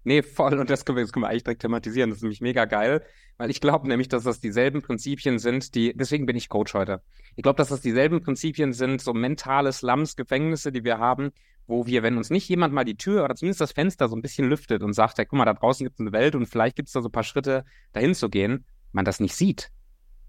Nee, 0.03 0.23
voll. 0.23 0.57
Und 0.57 0.69
das 0.69 0.85
können, 0.85 0.97
wir, 0.97 1.03
das 1.03 1.11
können 1.11 1.23
wir 1.23 1.29
eigentlich 1.29 1.43
direkt 1.43 1.61
thematisieren. 1.61 2.09
Das 2.09 2.17
ist 2.17 2.23
nämlich 2.23 2.41
mega 2.41 2.65
geil, 2.65 3.03
weil 3.39 3.49
ich 3.49 3.61
glaube 3.61 3.87
nämlich, 3.87 4.09
dass 4.09 4.23
das 4.23 4.41
dieselben 4.41 4.81
Prinzipien 4.81 5.39
sind, 5.39 5.73
die, 5.73 5.93
deswegen 5.95 6.25
bin 6.25 6.35
ich 6.35 6.49
Coach 6.49 6.73
heute. 6.73 7.01
Ich 7.37 7.43
glaube, 7.43 7.55
dass 7.55 7.69
das 7.69 7.79
dieselben 7.79 8.21
Prinzipien 8.21 8.73
sind, 8.73 9.01
so 9.01 9.13
mentale 9.13 9.71
Slums, 9.71 10.17
Gefängnisse, 10.17 10.73
die 10.73 10.83
wir 10.83 10.99
haben, 10.99 11.31
wo 11.65 11.85
wir, 11.85 12.03
wenn 12.03 12.17
uns 12.17 12.31
nicht 12.31 12.49
jemand 12.49 12.73
mal 12.73 12.83
die 12.83 12.97
Tür 12.97 13.23
oder 13.23 13.35
zumindest 13.35 13.61
das 13.61 13.71
Fenster 13.71 14.09
so 14.09 14.15
ein 14.17 14.21
bisschen 14.21 14.49
lüftet 14.49 14.83
und 14.83 14.91
sagt, 14.91 15.17
hey, 15.17 15.25
guck 15.25 15.39
mal, 15.39 15.45
da 15.45 15.53
draußen 15.53 15.85
gibt 15.85 15.95
es 15.95 16.01
eine 16.01 16.11
Welt 16.11 16.35
und 16.35 16.47
vielleicht 16.47 16.75
gibt 16.75 16.89
es 16.89 16.93
da 16.93 17.01
so 17.01 17.07
ein 17.07 17.13
paar 17.13 17.23
Schritte, 17.23 17.63
dahin 17.93 18.13
zu 18.13 18.27
gehen, 18.27 18.65
man 18.91 19.05
das 19.05 19.21
nicht 19.21 19.35
sieht. 19.35 19.71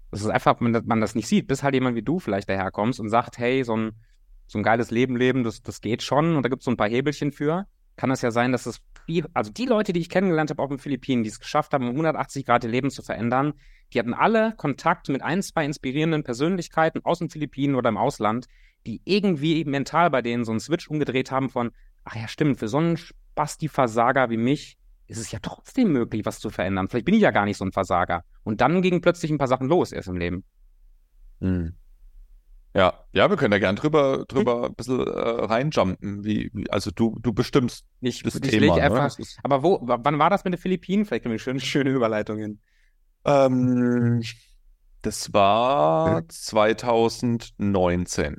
Das 0.09 0.21
ist 0.21 0.29
einfach, 0.29 0.61
man, 0.61 0.81
man 0.85 1.01
das 1.01 1.13
nicht 1.13 1.27
sieht, 1.27 1.47
bis 1.47 1.63
halt 1.63 1.73
jemand 1.73 1.97
wie 1.97 2.03
du 2.03 2.17
vielleicht 2.19 2.47
daherkommst 2.47 3.01
und 3.01 3.09
sagt, 3.09 3.37
hey, 3.37 3.65
so 3.65 3.75
ein, 3.75 3.91
so 4.47 4.57
ein 4.57 4.63
geiles 4.63 4.89
Leben 4.89 5.17
leben, 5.17 5.43
das, 5.43 5.61
das 5.61 5.81
geht 5.81 6.01
schon 6.01 6.37
und 6.37 6.43
da 6.43 6.49
gibt 6.49 6.61
es 6.61 6.65
so 6.65 6.71
ein 6.71 6.77
paar 6.77 6.89
Hebelchen 6.89 7.33
für. 7.33 7.65
Kann 7.97 8.09
es 8.09 8.21
ja 8.21 8.31
sein, 8.31 8.53
dass 8.53 8.65
es 8.67 8.79
viel, 9.05 9.25
also 9.33 9.51
die 9.51 9.65
Leute, 9.65 9.93
die 9.93 9.99
ich 9.99 10.09
kennengelernt 10.09 10.49
habe 10.49 10.61
auf 10.61 10.69
den 10.69 10.79
Philippinen, 10.79 11.23
die 11.23 11.29
es 11.29 11.39
geschafft 11.39 11.73
haben, 11.73 11.85
um 11.85 11.91
180 11.91 12.45
Grad 12.45 12.63
ihr 12.63 12.69
Leben 12.69 12.89
zu 12.89 13.01
verändern, 13.01 13.53
die 13.93 13.99
hatten 13.99 14.13
alle 14.13 14.53
Kontakt 14.55 15.09
mit 15.09 15.21
ein, 15.21 15.41
zwei 15.41 15.65
inspirierenden 15.65 16.23
Persönlichkeiten 16.23 17.01
aus 17.03 17.19
den 17.19 17.29
Philippinen 17.29 17.75
oder 17.75 17.89
im 17.89 17.97
Ausland, 17.97 18.47
die 18.85 19.01
irgendwie 19.05 19.63
mental 19.65 20.09
bei 20.09 20.21
denen 20.21 20.45
so 20.45 20.51
einen 20.51 20.59
Switch 20.59 20.87
umgedreht 20.87 21.31
haben 21.31 21.49
von, 21.49 21.71
ach 22.03 22.15
ja, 22.15 22.27
stimmt, 22.27 22.59
für 22.59 22.67
so 22.67 22.77
einen 22.77 22.97
Spasti-Versager 22.97 24.29
wie 24.29 24.37
mich 24.37 24.77
ist 25.07 25.17
es 25.17 25.31
ja 25.31 25.39
trotzdem 25.41 25.91
möglich, 25.91 26.25
was 26.25 26.39
zu 26.39 26.49
verändern. 26.49 26.87
Vielleicht 26.87 27.05
bin 27.05 27.15
ich 27.15 27.21
ja 27.21 27.31
gar 27.31 27.43
nicht 27.45 27.57
so 27.57 27.65
ein 27.65 27.73
Versager. 27.73 28.23
Und 28.43 28.61
dann 28.61 28.81
gingen 28.81 29.01
plötzlich 29.01 29.29
ein 29.29 29.37
paar 29.37 29.49
Sachen 29.49 29.67
los 29.67 29.91
erst 29.91 30.07
im 30.07 30.15
Leben. 30.15 30.45
Hm. 31.41 31.75
Ja, 32.73 32.93
ja, 33.11 33.29
wir 33.29 33.35
können 33.35 33.51
da 33.51 33.59
gern 33.59 33.75
drüber, 33.75 34.23
drüber 34.27 34.67
ein 34.67 34.75
bisschen 34.75 35.01
äh, 35.01 35.09
reinjumpen. 35.09 36.23
Wie, 36.23 36.49
wie, 36.53 36.69
also 36.69 36.89
du, 36.89 37.17
du 37.21 37.33
bestimmst 37.33 37.85
nicht 37.99 38.25
das 38.25 38.35
ich 38.35 38.41
Thema. 38.41 38.77
Ne? 38.77 38.83
Einfach, 38.83 39.17
ne? 39.17 39.25
Aber 39.43 39.61
wo, 39.61 39.79
wann 39.81 40.19
war 40.19 40.29
das 40.29 40.45
mit 40.45 40.53
den 40.53 40.59
Philippinen? 40.59 41.03
Vielleicht 41.05 41.23
können 41.23 41.33
wir 41.33 41.39
schön, 41.39 41.59
schöne 41.59 41.89
Überleitungen. 41.89 42.61
Ähm, 43.25 44.23
das 45.01 45.33
war 45.33 46.23
2019. 46.29 48.37